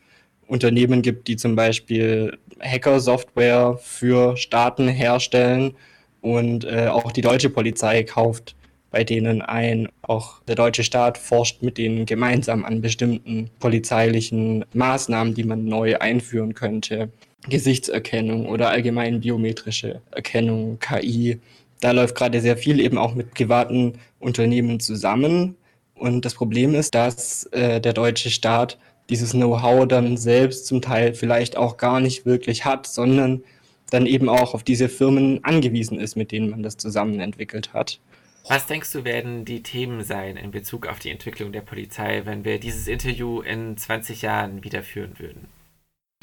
Unternehmen 0.48 1.02
gibt, 1.02 1.28
die 1.28 1.38
zum 1.38 1.56
Beispiel 1.56 2.38
Hacker-Software 2.60 3.80
für 3.82 4.36
Staaten 4.38 4.88
herstellen 4.88 5.76
und 6.22 6.66
äh, 6.66 6.88
auch 6.88 7.12
die 7.12 7.22
deutsche 7.22 7.50
Polizei 7.50 8.04
kauft 8.04 8.56
bei 8.94 9.04
denen 9.04 9.42
ein. 9.42 9.90
Auch 10.04 10.42
der 10.44 10.54
deutsche 10.54 10.84
Staat 10.84 11.18
forscht 11.18 11.64
mit 11.64 11.80
denen 11.80 12.06
gemeinsam 12.06 12.64
an 12.64 12.80
bestimmten 12.80 13.50
polizeilichen 13.60 14.66
Maßnahmen, 14.74 15.34
die 15.34 15.44
man 15.44 15.66
neu 15.66 15.98
einführen 15.98 16.54
könnte. 16.54 17.10
Gesichtserkennung 17.50 18.46
oder 18.48 18.70
allgemein 18.70 19.20
biometrische 19.20 20.02
Erkennung, 20.12 20.78
KI. 20.80 21.40
Da 21.82 21.92
läuft 21.92 22.16
gerade 22.16 22.40
sehr 22.40 22.56
viel 22.56 22.80
eben 22.80 23.00
auch 23.00 23.16
mit 23.16 23.34
privaten 23.34 23.94
Unternehmen 24.20 24.80
zusammen. 24.80 25.56
Und 25.96 26.24
das 26.24 26.36
Problem 26.36 26.76
ist, 26.76 26.94
dass 26.94 27.46
äh, 27.48 27.82
der 27.82 27.94
deutsche 27.94 28.30
Staat 28.30 28.78
dieses 29.10 29.32
Know-how 29.32 29.88
dann 29.88 30.18
selbst 30.18 30.68
zum 30.68 30.82
Teil 30.82 31.16
vielleicht 31.16 31.58
auch 31.58 31.78
gar 31.78 32.00
nicht 32.00 32.28
wirklich 32.28 32.64
hat, 32.64 32.86
sondern 32.86 33.44
dann 33.90 34.06
eben 34.06 34.30
auch 34.30 34.54
auf 34.54 34.64
diese 34.64 34.88
Firmen 34.88 35.44
angewiesen 35.44 36.00
ist, 36.00 36.16
mit 36.16 36.32
denen 36.32 36.52
man 36.52 36.62
das 36.62 36.78
zusammen 36.78 37.20
entwickelt 37.20 37.74
hat. 37.74 38.00
Was 38.48 38.66
denkst 38.66 38.92
du, 38.92 39.06
werden 39.06 39.46
die 39.46 39.64
Themen 39.64 40.04
sein 40.04 40.36
in 40.36 40.52
Bezug 40.52 40.86
auf 40.88 41.00
die 41.00 41.10
Entwicklung 41.10 41.54
der 41.54 41.62
Polizei, 41.62 42.24
wenn 42.26 42.44
wir 42.44 42.60
dieses 42.60 42.88
Interview 42.88 43.42
in 43.42 43.78
20 43.78 44.22
Jahren 44.22 44.64
wieder 44.64 44.84
führen 44.84 45.18
würden? 45.18 45.48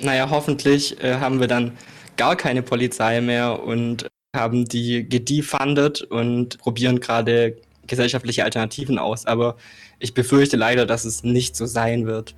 Naja, 0.02 0.28
hoffentlich 0.28 1.02
äh, 1.02 1.16
haben 1.16 1.40
wir 1.40 1.46
dann 1.46 1.76
gar 2.16 2.36
keine 2.36 2.62
Polizei 2.62 3.20
mehr 3.22 3.62
und 3.62 4.06
haben 4.36 4.66
die 4.66 5.08
gedefundet 5.08 6.02
und 6.02 6.58
probieren 6.58 7.00
gerade 7.00 7.56
gesellschaftliche 7.86 8.44
Alternativen 8.44 8.98
aus. 8.98 9.24
Aber 9.24 9.56
ich 9.98 10.12
befürchte 10.12 10.56
leider, 10.56 10.84
dass 10.84 11.06
es 11.06 11.24
nicht 11.24 11.56
so 11.56 11.64
sein 11.64 12.06
wird. 12.06 12.34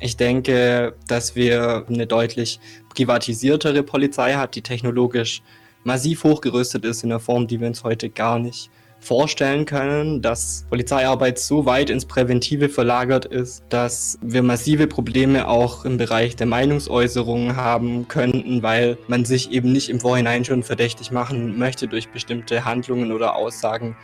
Ich 0.00 0.16
denke, 0.16 0.94
dass 1.08 1.34
wir 1.34 1.86
eine 1.88 2.06
deutlich 2.06 2.60
privatisiertere 2.94 3.82
Polizei 3.82 4.34
hat, 4.34 4.54
die 4.54 4.62
technologisch 4.62 5.42
massiv 5.82 6.24
hochgerüstet 6.24 6.84
ist 6.84 7.02
in 7.02 7.10
einer 7.10 7.20
Form, 7.20 7.46
die 7.46 7.60
wir 7.60 7.66
uns 7.66 7.84
heute 7.84 8.10
gar 8.10 8.38
nicht 8.38 8.70
vorstellen 9.04 9.66
können, 9.66 10.22
dass 10.22 10.64
Polizeiarbeit 10.70 11.38
so 11.38 11.66
weit 11.66 11.90
ins 11.90 12.06
Präventive 12.06 12.70
verlagert 12.70 13.26
ist, 13.26 13.62
dass 13.68 14.18
wir 14.22 14.42
massive 14.42 14.86
Probleme 14.86 15.46
auch 15.46 15.84
im 15.84 15.98
Bereich 15.98 16.36
der 16.36 16.46
Meinungsäußerung 16.46 17.54
haben 17.54 18.08
könnten, 18.08 18.62
weil 18.62 18.96
man 19.06 19.26
sich 19.26 19.52
eben 19.52 19.72
nicht 19.72 19.90
im 19.90 20.00
Vorhinein 20.00 20.44
schon 20.44 20.62
verdächtig 20.62 21.10
machen 21.10 21.58
möchte 21.58 21.86
durch 21.86 22.08
bestimmte 22.08 22.64
Handlungen 22.64 23.12
oder 23.12 23.36
Aussagen, 23.36 23.94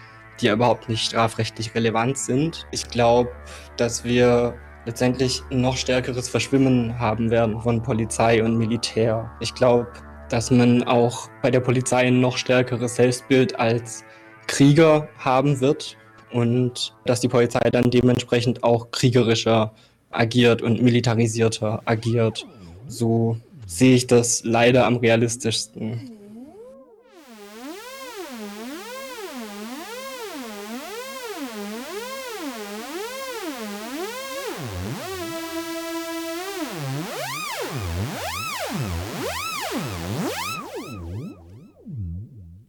die 0.41 0.49
überhaupt 0.49 0.89
nicht 0.89 1.05
strafrechtlich 1.05 1.75
relevant 1.75 2.19
sind. 2.19 2.67
Ich 2.71 2.89
glaube, 2.89 3.31
dass 3.79 4.05
wir 4.05 4.55
letztendlich 4.85 5.43
noch 5.51 5.77
stärkeres 5.77 6.29
Verschwimmen 6.29 6.99
haben 6.99 7.31
werden 7.31 7.61
von 7.61 7.83
Polizei 7.83 8.43
und 8.43 8.57
Militär. 8.57 9.31
Ich 9.41 9.55
glaube, 9.55 9.89
dass 10.29 10.51
man 10.51 10.85
auch 10.85 11.29
bei 11.43 11.51
der 11.51 11.61
Polizei 11.61 12.07
ein 12.07 12.21
noch 12.21 12.37
stärkeres 12.37 12.97
Selbstbild 12.97 13.59
als 13.59 14.05
Krieger 14.51 15.09
haben 15.17 15.61
wird 15.61 15.97
und 16.33 16.93
dass 17.05 17.21
die 17.21 17.29
Polizei 17.29 17.71
dann 17.71 17.91
dementsprechend 17.91 18.65
auch 18.65 18.91
kriegerischer 18.91 19.73
agiert 20.11 20.61
und 20.61 20.83
militarisierter 20.83 21.83
agiert. 21.85 22.45
So 22.89 23.39
sehe 23.67 23.95
ich 23.95 24.09
das 24.09 24.43
leider 24.45 24.87
am 24.87 24.97
realistischsten. 24.97 26.11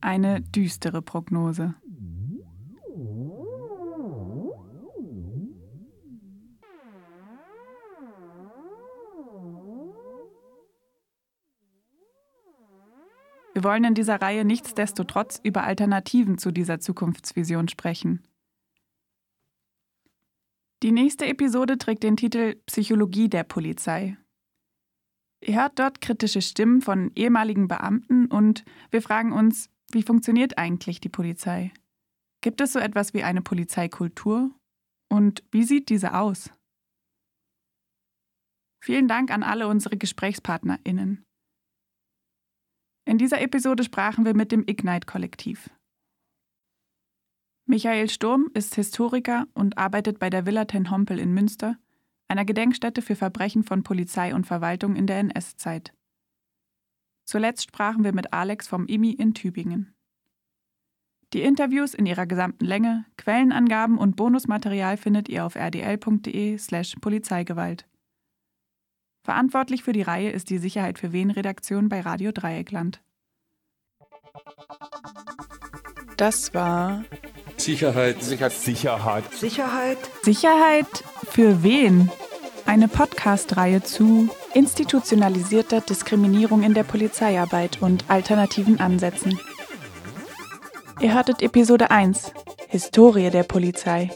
Eine 0.02 0.42
düstere 0.42 1.02
Prognose. 1.02 1.76
Wir 13.54 13.64
wollen 13.66 13.84
in 13.84 13.94
dieser 13.94 14.22
Reihe 14.22 14.46
nichtsdestotrotz 14.46 15.40
über 15.44 15.64
Alternativen 15.64 16.38
zu 16.38 16.52
dieser 16.52 16.80
Zukunftsvision 16.80 17.68
sprechen. 17.68 18.24
Die 20.84 20.92
nächste 20.92 21.28
Episode 21.28 21.78
trägt 21.78 22.02
den 22.02 22.18
Titel 22.18 22.56
Psychologie 22.66 23.30
der 23.30 23.44
Polizei. 23.44 24.18
Ihr 25.42 25.62
hört 25.62 25.78
dort 25.78 26.02
kritische 26.02 26.42
Stimmen 26.42 26.82
von 26.82 27.12
ehemaligen 27.16 27.68
Beamten 27.68 28.26
und 28.28 28.64
wir 28.90 29.02
fragen 29.02 29.32
uns, 29.32 29.70
wie 29.94 30.04
funktioniert 30.04 30.58
eigentlich 30.58 31.00
die 31.00 31.10
Polizei? 31.10 31.72
Gibt 32.42 32.62
es 32.62 32.74
so 32.74 32.80
etwas 32.80 33.14
wie 33.14 33.24
eine 33.24 33.42
Polizeikultur? 33.42 34.52
Und 35.10 35.44
wie 35.52 35.64
sieht 35.64 35.90
diese 35.90 36.16
aus? 36.16 36.52
Vielen 38.84 39.08
Dank 39.08 39.30
an 39.30 39.44
alle 39.44 39.68
unsere 39.68 39.98
GesprächspartnerInnen. 39.98 41.24
In 43.06 43.18
dieser 43.18 43.42
Episode 43.42 43.84
sprachen 43.84 44.26
wir 44.26 44.36
mit 44.36 44.52
dem 44.52 44.64
Ignite-Kollektiv. 44.66 45.70
Michael 47.68 48.10
Sturm 48.10 48.50
ist 48.54 48.76
Historiker 48.76 49.48
und 49.54 49.78
arbeitet 49.78 50.20
bei 50.20 50.30
der 50.30 50.46
Villa 50.46 50.66
Ten 50.66 50.90
Hompel 50.90 51.20
in 51.20 51.34
Münster, 51.34 51.78
einer 52.28 52.46
Gedenkstätte 52.46 53.02
für 53.02 53.16
Verbrechen 53.16 53.64
von 53.64 53.84
Polizei 53.84 54.34
und 54.34 54.48
Verwaltung 54.48 54.96
in 54.96 55.08
der 55.08 55.20
NS-Zeit. 55.20 55.94
Zuletzt 57.32 57.64
sprachen 57.64 58.04
wir 58.04 58.14
mit 58.14 58.34
Alex 58.34 58.68
vom 58.68 58.88
IMI 58.88 59.14
in 59.14 59.34
Tübingen. 59.34 59.96
Die 61.32 61.44
Interviews 61.44 61.94
in 61.94 62.06
ihrer 62.06 62.26
gesamten 62.26 62.66
Länge, 62.66 63.06
Quellenangaben 63.16 63.98
und 63.98 64.18
Bonusmaterial 64.18 64.98
findet 64.98 65.30
ihr 65.30 65.46
auf 65.46 65.56
rdl.de/slash 65.56 66.96
Polizeigewalt. 67.00 67.88
Verantwortlich 69.24 69.82
für 69.82 69.94
die 69.94 70.02
Reihe 70.02 70.30
ist 70.32 70.50
die 70.50 70.58
Sicherheit 70.58 71.00
für 71.00 71.14
Wen 71.14 71.32
Redaktion 71.32 71.88
bei 71.88 72.02
Radio 72.02 72.34
Dreieckland. 72.34 73.02
Das 76.18 76.54
war 76.54 77.06
Sicherheit. 77.56 78.22
Sicherheit. 78.22 78.52
Sicherheit. 78.52 79.34
Sicherheit. 79.34 79.98
Sicherheit 80.24 81.04
für 81.30 81.64
wen? 81.64 82.12
Eine 82.66 82.90
Podcast-Reihe 82.90 83.82
zu 83.84 84.30
institutionalisierter 84.54 85.82
Diskriminierung 85.82 86.64
in 86.64 86.74
der 86.74 86.84
Polizeiarbeit 86.84 87.82
und 87.82 88.06
alternativen 88.10 88.80
Ansätzen. 88.80 89.40
Ihr 91.00 91.14
hörtet 91.14 91.42
Episode 91.42 91.92
1 91.92 92.32
Historie 92.68 93.30
der 93.30 93.44
Polizei. 93.44 94.12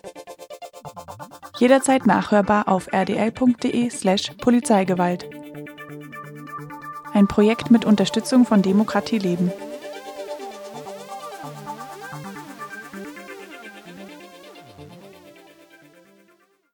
Jederzeit 1.58 2.06
nachhörbar 2.06 2.68
auf 2.68 2.88
rdl.de 2.94 3.90
slash 3.90 4.32
Polizeigewalt. 4.40 5.26
Ein 7.14 7.28
Projekt 7.28 7.72
mit 7.72 7.86
Unterstützung 7.86 8.46
von 8.46 8.62
Demokratie 8.62 9.18
Leben. 9.18 9.52